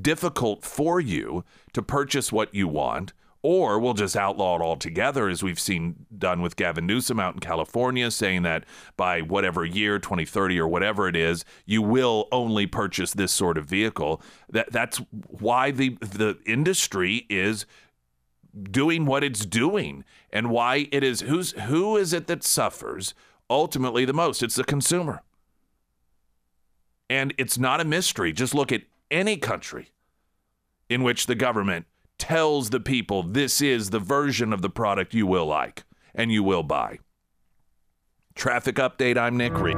difficult 0.00 0.64
for 0.64 1.00
you 1.00 1.44
to 1.74 1.82
purchase 1.82 2.32
what 2.32 2.54
you 2.54 2.66
want 2.66 3.12
or 3.42 3.78
we'll 3.78 3.94
just 3.94 4.16
outlaw 4.16 4.56
it 4.56 4.62
altogether, 4.62 5.28
as 5.28 5.42
we've 5.42 5.58
seen 5.58 6.06
done 6.16 6.42
with 6.42 6.54
Gavin 6.54 6.86
Newsom 6.86 7.18
out 7.18 7.34
in 7.34 7.40
California, 7.40 8.10
saying 8.10 8.42
that 8.42 8.64
by 8.96 9.20
whatever 9.20 9.64
year, 9.64 9.98
2030 9.98 10.60
or 10.60 10.68
whatever 10.68 11.08
it 11.08 11.16
is, 11.16 11.44
you 11.66 11.82
will 11.82 12.28
only 12.30 12.66
purchase 12.66 13.12
this 13.12 13.32
sort 13.32 13.58
of 13.58 13.66
vehicle. 13.66 14.22
That 14.48 14.70
that's 14.70 14.98
why 15.10 15.72
the 15.72 15.98
the 16.00 16.38
industry 16.46 17.26
is 17.28 17.66
doing 18.70 19.06
what 19.06 19.24
it's 19.24 19.44
doing, 19.44 20.04
and 20.30 20.50
why 20.50 20.88
it 20.92 21.02
is 21.02 21.22
who's 21.22 21.52
who 21.52 21.96
is 21.96 22.12
it 22.12 22.28
that 22.28 22.44
suffers 22.44 23.12
ultimately 23.50 24.04
the 24.04 24.12
most? 24.12 24.42
It's 24.42 24.54
the 24.54 24.64
consumer, 24.64 25.22
and 27.10 27.34
it's 27.38 27.58
not 27.58 27.80
a 27.80 27.84
mystery. 27.84 28.32
Just 28.32 28.54
look 28.54 28.70
at 28.70 28.82
any 29.10 29.36
country 29.36 29.90
in 30.88 31.02
which 31.02 31.26
the 31.26 31.34
government 31.34 31.86
tells 32.22 32.70
the 32.70 32.78
people 32.78 33.24
this 33.24 33.60
is 33.60 33.90
the 33.90 33.98
version 33.98 34.52
of 34.52 34.62
the 34.62 34.70
product 34.70 35.12
you 35.12 35.26
will 35.26 35.44
like 35.44 35.82
and 36.14 36.30
you 36.30 36.44
will 36.44 36.62
buy. 36.62 37.00
Traffic 38.36 38.76
update 38.76 39.18
I'm 39.18 39.36
Nick 39.36 39.58
Reed. 39.58 39.76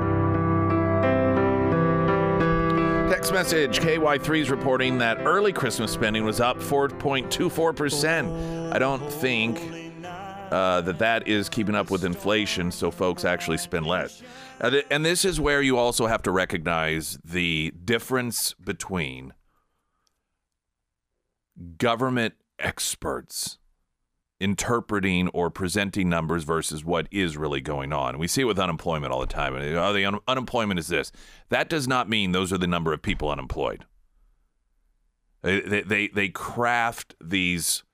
Text 3.11 3.33
message 3.33 3.81
KY3 3.81 4.41
is 4.41 4.51
reporting 4.51 4.99
that 4.99 5.21
early 5.21 5.55
Christmas 5.55 5.91
spending 5.91 6.23
was 6.23 6.39
up 6.39 6.59
4.24%. 6.59 8.75
I 8.75 8.79
don't 8.79 9.11
think 9.11 9.59
uh, 10.53 10.83
that 10.83 10.99
that 10.99 11.27
is 11.27 11.49
keeping 11.49 11.75
up 11.75 11.91
with 11.91 12.05
inflation, 12.05 12.71
so 12.71 12.91
folks 12.91 13.25
actually 13.25 13.57
spend 13.57 13.87
less. 13.87 14.23
Uh, 14.61 14.83
and 14.91 15.03
this 15.03 15.25
is 15.25 15.41
where 15.41 15.63
you 15.63 15.79
also 15.79 16.07
have 16.07 16.21
to 16.25 16.31
recognize 16.31 17.17
the 17.25 17.73
difference 17.87 18.53
between 18.53 19.33
government 21.79 22.35
experts 22.59 23.59
interpreting 24.41 25.29
or 25.29 25.49
presenting 25.49 26.09
numbers 26.09 26.45
versus 26.45 26.85
what 26.85 27.07
is 27.11 27.37
really 27.37 27.61
going 27.61 27.93
on. 27.93 28.19
We 28.19 28.27
see 28.27 28.43
it 28.43 28.47
with 28.47 28.59
unemployment 28.59 29.13
all 29.13 29.21
the 29.21 29.27
time. 29.27 29.55
Oh, 29.55 29.93
the 29.93 30.05
un- 30.05 30.19
unemployment 30.27 30.79
is 30.79 30.89
this. 30.89 31.13
That 31.49 31.69
does 31.69 31.89
not 31.89 32.09
mean 32.09 32.33
those 32.33 32.53
are 32.53 32.59
the 32.59 32.67
number 32.67 32.93
of 32.93 33.01
people 33.01 33.31
unemployed. 33.31 33.87
They, 35.43 35.83
they, 35.83 36.09
they 36.09 36.29
craft 36.29 37.15
these 37.23 37.85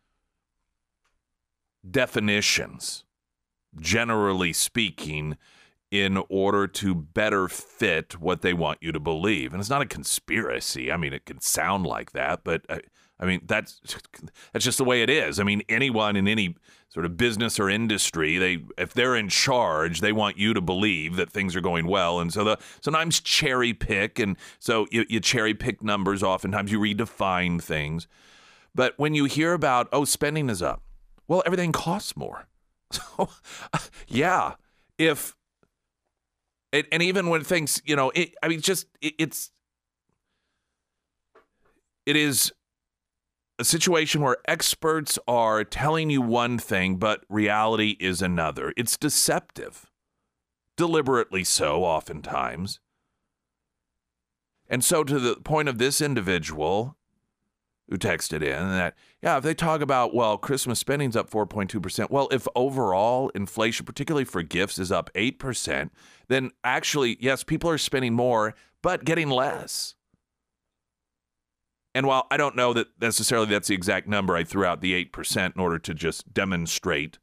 definitions, 1.88 3.04
generally 3.78 4.52
speaking, 4.52 5.36
in 5.90 6.22
order 6.28 6.66
to 6.68 6.94
better 6.94 7.48
fit 7.48 8.20
what 8.20 8.42
they 8.42 8.54
want 8.54 8.78
you 8.80 8.92
to 8.92 9.00
believe. 9.00 9.52
And 9.52 9.60
it's 9.60 9.70
not 9.70 9.82
a 9.82 9.86
conspiracy. 9.86 10.90
I 10.92 10.96
mean, 10.96 11.12
it 11.12 11.26
can 11.26 11.40
sound 11.40 11.86
like 11.86 12.12
that, 12.12 12.44
but 12.44 12.62
uh, 12.68 12.78
I 13.20 13.26
mean, 13.26 13.42
that's 13.46 13.80
that's 14.52 14.64
just 14.64 14.78
the 14.78 14.84
way 14.84 15.02
it 15.02 15.10
is. 15.10 15.38
I 15.38 15.44
mean, 15.44 15.62
anyone 15.68 16.16
in 16.16 16.26
any 16.26 16.56
sort 16.88 17.04
of 17.04 17.16
business 17.18 17.60
or 17.60 17.68
industry, 17.68 18.38
they 18.38 18.64
if 18.78 18.94
they're 18.94 19.14
in 19.14 19.28
charge, 19.28 20.00
they 20.00 20.12
want 20.12 20.38
you 20.38 20.54
to 20.54 20.60
believe 20.62 21.16
that 21.16 21.30
things 21.30 21.54
are 21.54 21.60
going 21.60 21.86
well, 21.86 22.18
and 22.18 22.32
so 22.32 22.44
the 22.44 22.58
sometimes 22.80 23.20
cherry 23.20 23.74
pick, 23.74 24.18
and 24.18 24.36
so 24.58 24.86
you, 24.90 25.04
you 25.08 25.20
cherry 25.20 25.52
pick 25.52 25.82
numbers. 25.82 26.22
Oftentimes, 26.22 26.72
you 26.72 26.80
redefine 26.80 27.60
things. 27.62 28.08
But 28.74 28.94
when 28.96 29.14
you 29.14 29.26
hear 29.26 29.52
about 29.52 29.88
oh, 29.92 30.06
spending 30.06 30.48
is 30.48 30.62
up, 30.62 30.82
well, 31.28 31.42
everything 31.44 31.72
costs 31.72 32.16
more. 32.16 32.46
So, 32.92 33.28
yeah, 34.08 34.54
if 34.98 35.36
and, 36.72 36.86
and 36.90 37.02
even 37.02 37.28
when 37.28 37.44
things, 37.44 37.80
you 37.84 37.94
know, 37.94 38.10
it, 38.16 38.34
I 38.42 38.48
mean, 38.48 38.60
just 38.60 38.86
it, 39.00 39.14
it's 39.18 39.52
it 42.06 42.16
is 42.16 42.52
a 43.60 43.64
situation 43.64 44.22
where 44.22 44.38
experts 44.46 45.18
are 45.28 45.64
telling 45.64 46.08
you 46.08 46.22
one 46.22 46.58
thing, 46.58 46.96
but 46.96 47.24
reality 47.28 47.94
is 48.00 48.22
another. 48.22 48.72
It's 48.74 48.96
deceptive, 48.96 49.90
deliberately 50.78 51.44
so, 51.44 51.84
oftentimes. 51.84 52.80
And 54.66 54.82
so, 54.82 55.04
to 55.04 55.18
the 55.18 55.36
point 55.36 55.68
of 55.68 55.76
this 55.76 56.00
individual 56.00 56.96
who 57.90 57.98
texted 57.98 58.42
in 58.42 58.70
that, 58.70 58.94
yeah, 59.20 59.36
if 59.36 59.44
they 59.44 59.52
talk 59.52 59.82
about, 59.82 60.14
well, 60.14 60.38
Christmas 60.38 60.78
spending's 60.78 61.16
up 61.16 61.28
4.2%, 61.28 62.08
well, 62.08 62.28
if 62.32 62.48
overall 62.54 63.28
inflation, 63.34 63.84
particularly 63.84 64.24
for 64.24 64.42
gifts, 64.42 64.78
is 64.78 64.90
up 64.90 65.10
8%, 65.14 65.90
then 66.28 66.50
actually, 66.64 67.18
yes, 67.20 67.44
people 67.44 67.68
are 67.68 67.78
spending 67.78 68.14
more, 68.14 68.54
but 68.80 69.04
getting 69.04 69.28
less. 69.28 69.96
And 71.94 72.06
while 72.06 72.26
I 72.30 72.36
don't 72.36 72.56
know 72.56 72.72
that 72.72 72.88
necessarily 73.00 73.48
that's 73.48 73.68
the 73.68 73.74
exact 73.74 74.06
number, 74.06 74.36
I 74.36 74.44
threw 74.44 74.64
out 74.64 74.80
the 74.80 75.04
8% 75.04 75.54
in 75.54 75.60
order 75.60 75.78
to 75.78 75.94
just 75.94 76.32
demonstrate 76.32 77.18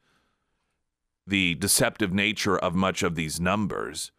the 1.25 1.55
deceptive 1.55 2.13
nature 2.13 2.57
of 2.57 2.75
much 2.75 3.03
of 3.03 3.15
these 3.15 3.39
numbers. 3.39 4.11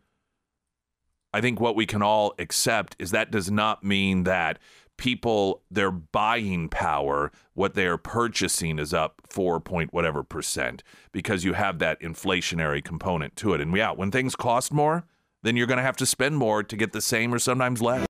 I 1.33 1.41
think 1.43 1.61
what 1.61 1.77
we 1.77 1.85
can 1.85 2.03
all 2.03 2.35
accept 2.39 2.97
is 2.99 3.11
that 3.11 3.31
does 3.31 3.51
not 3.51 3.85
mean 3.85 4.25
that 4.25 4.59
people, 4.97 5.63
their 5.71 5.91
buying 5.91 6.69
power, 6.69 7.31
what 7.55 7.75
they 7.75 7.87
are 7.87 7.99
purchasing 7.99 8.79
is 8.79 8.95
up 8.95 9.21
4 9.29 9.61
point 9.61 9.93
whatever 9.93 10.23
percent 10.23 10.83
because 11.13 11.45
you 11.45 11.53
have 11.53 11.79
that 11.79 12.01
inflationary 12.01 12.83
component 12.83 13.37
to 13.37 13.53
it. 13.55 13.61
And 13.61 13.77
yeah, 13.77 13.91
when 13.91 14.11
things 14.11 14.35
cost 14.35 14.73
more, 14.73 15.05
then 15.43 15.57
you're 15.57 15.67
going 15.67 15.79
to 15.79 15.83
have 15.83 15.97
to 15.99 16.07
spend 16.07 16.37
more 16.37 16.63
to 16.63 16.77
get 16.77 16.93
the 16.93 17.01
same 17.01 17.33
or 17.33 17.39
sometimes 17.39 17.81
less. 17.81 18.07